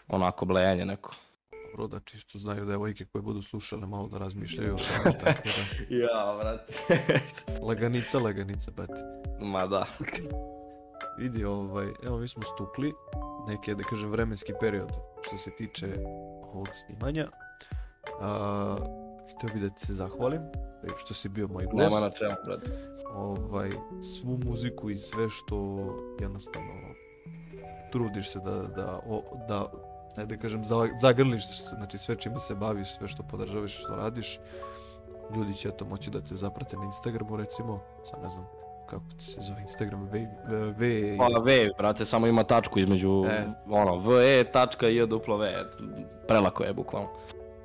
onako 0.07 0.45
blejenje 0.45 0.85
neko. 0.85 1.15
Dobro, 1.71 1.87
da 1.87 1.99
čisto 1.99 2.39
znaju 2.39 2.65
devojke 2.65 3.05
koje 3.05 3.21
budu 3.21 3.41
slušale 3.41 3.87
malo 3.87 4.07
da 4.07 4.17
razmišljaju 4.17 4.73
o 4.73 4.77
tome, 4.87 5.17
tako 5.19 5.41
da. 5.43 5.95
ja, 5.95 6.37
brate. 6.39 6.73
Laganica, 7.67 8.19
laganica, 8.19 8.71
brate. 8.71 9.01
Ma 9.41 9.67
da. 9.67 9.85
Vidi, 11.17 11.45
ovaj, 11.45 11.87
evo 12.03 12.17
mi 12.17 12.27
smo 12.27 12.43
stukli 12.43 12.93
neke, 13.47 13.75
da 13.75 13.83
kažem, 13.83 14.11
vremenski 14.11 14.53
period 14.61 14.89
što 15.21 15.37
se 15.37 15.51
tiče 15.57 15.87
ovog 16.53 16.67
snimanja. 16.73 17.27
A, 18.21 18.75
htio 19.35 19.49
bih 19.53 19.61
da 19.61 19.69
ti 19.69 19.85
se 19.85 19.93
zahvalim 19.93 20.41
što 20.97 21.13
si 21.13 21.29
bio 21.29 21.47
moj 21.47 21.65
gost. 21.65 21.77
Nema 21.77 21.99
na 21.99 22.11
čemu, 22.11 22.35
brate. 22.45 22.98
Ovaj, 23.09 23.69
svu 24.01 24.39
muziku 24.39 24.89
i 24.89 24.97
sve 24.97 25.29
što 25.29 25.55
jednostavno 26.19 26.73
trudiš 27.91 28.29
se 28.29 28.39
da, 28.39 28.51
da, 28.51 28.99
o, 29.07 29.23
da 29.47 29.71
ajde 30.17 30.35
da 30.35 30.41
kažem, 30.41 30.65
za- 30.65 30.89
zagrliš 30.97 31.47
se, 31.49 31.75
znači 31.75 31.97
sve 31.97 32.15
čime 32.15 32.39
se 32.39 32.55
baviš, 32.55 32.87
sve 32.91 33.07
što 33.07 33.23
podržavaš, 33.23 33.79
što 33.79 33.95
radiš, 33.95 34.39
ljudi 35.35 35.53
će 35.53 35.71
to 35.71 35.85
moći 35.85 36.09
da 36.09 36.21
te 36.21 36.35
zaprate 36.35 36.77
na 36.77 36.85
Instagramu 36.85 37.37
recimo, 37.37 37.79
sad 38.03 38.23
ne 38.23 38.29
znam 38.29 38.45
kako 38.85 39.03
ti 39.17 39.25
se 39.25 39.41
zove 39.41 39.61
Instagram, 39.61 40.03
V, 40.03 40.27
v, 40.71 41.17
Pa 41.17 41.39
V, 41.39 41.67
brate, 41.77 42.05
samo 42.05 42.27
ima 42.27 42.43
tačku 42.43 42.79
između, 42.79 43.25
E. 43.25 43.45
ono, 43.69 43.95
VE 43.97 44.43
tačka 44.43 44.89
i 44.89 45.07
duplo 45.07 45.37
V, 45.37 45.53
prelako 46.27 46.63
je 46.63 46.73
bukvalno. 46.73 47.09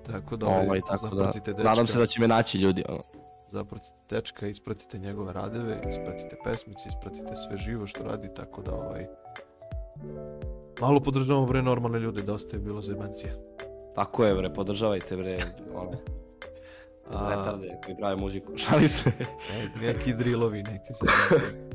tako 0.06 0.36
da 0.36 0.46
Ovaj, 0.46 0.66
ovaj, 0.66 0.80
tako 0.82 1.08
da, 1.08 1.32
nadam 1.58 1.86
se 1.86 1.98
da 1.98 2.06
će 2.06 2.20
me 2.20 2.28
naći 2.28 2.58
ljudi, 2.58 2.84
ono. 2.88 3.00
Zapratite 3.54 3.94
dečka, 4.10 4.46
ispratite 4.46 4.98
njegove 4.98 5.32
radeve, 5.32 5.80
ispratite 5.90 6.36
pesmice, 6.44 6.88
ispratite 6.88 7.36
sve 7.36 7.56
živo 7.56 7.86
što 7.86 8.02
radi, 8.04 8.28
tako 8.36 8.62
da 8.62 8.74
ovaj, 8.74 9.06
malo 10.80 11.00
podržavamo 11.00 11.46
bre 11.46 11.62
normalne 11.62 11.98
ljude, 11.98 12.22
dosta 12.22 12.56
je 12.56 12.60
bilo 12.60 12.80
zemancija. 12.82 13.32
Tako 13.94 14.24
je, 14.24 14.34
bre, 14.34 14.52
podržavajte, 14.52 15.16
bre, 15.16 15.38
ono, 15.74 15.90
A, 17.10 17.28
retarde 17.30 17.78
koji 17.84 17.96
prave 17.96 18.16
muziku, 18.16 18.56
šali 18.66 18.88
se. 18.88 19.10
ne- 19.50 19.86
neki 19.86 20.14
drillovi, 20.14 20.62
neke 20.62 20.92
zemancije. 20.92 21.68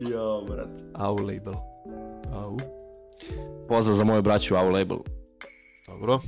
Jo, 0.00 0.44
brate. 0.48 0.82
Au 0.94 1.16
label. 1.16 1.54
Au. 2.32 2.58
Pozdrav 3.68 3.96
za 3.96 4.04
moju 4.04 4.22
braću 4.22 4.56
Au 4.56 4.70
Label. 4.70 4.98
Dobro. 5.86 6.20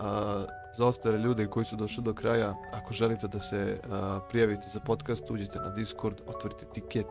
A, 0.00 0.44
za 0.80 0.86
ostale 0.86 1.18
ljude 1.18 1.46
koji 1.46 1.64
su 1.64 1.76
došli 1.76 2.02
do 2.02 2.14
kraja, 2.14 2.54
ako 2.72 2.92
želite 2.92 3.28
da 3.28 3.40
se 3.40 3.80
a, 3.90 4.20
prijavite 4.30 4.68
za 4.68 4.80
podcast, 4.80 5.30
uđite 5.30 5.58
na 5.58 5.70
Discord, 5.70 6.20
otvorite 6.26 6.66
tiket, 6.72 7.06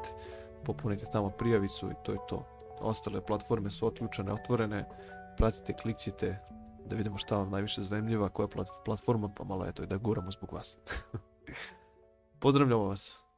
popunite 0.65 1.05
tamo 1.11 1.29
prijavicu 1.29 1.89
i 1.91 1.93
to 2.03 2.11
je 2.11 2.17
to. 2.29 2.45
Ostale 2.79 3.21
platforme 3.21 3.69
su 3.71 3.87
otključene, 3.87 4.33
otvorene, 4.33 4.85
pratite, 5.37 5.73
klikćite 5.73 6.39
da 6.85 6.95
vidimo 6.95 7.17
šta 7.17 7.35
vam 7.35 7.49
najviše 7.49 7.81
zanimljiva, 7.81 8.29
koja 8.29 8.47
platforma, 8.85 9.29
pa 9.37 9.43
malo 9.43 9.65
eto 9.65 9.83
i 9.83 9.87
da 9.87 9.97
guramo 9.97 10.31
zbog 10.31 10.53
vas. 10.53 10.77
Pozdravljamo 12.41 12.83
vas. 12.83 13.28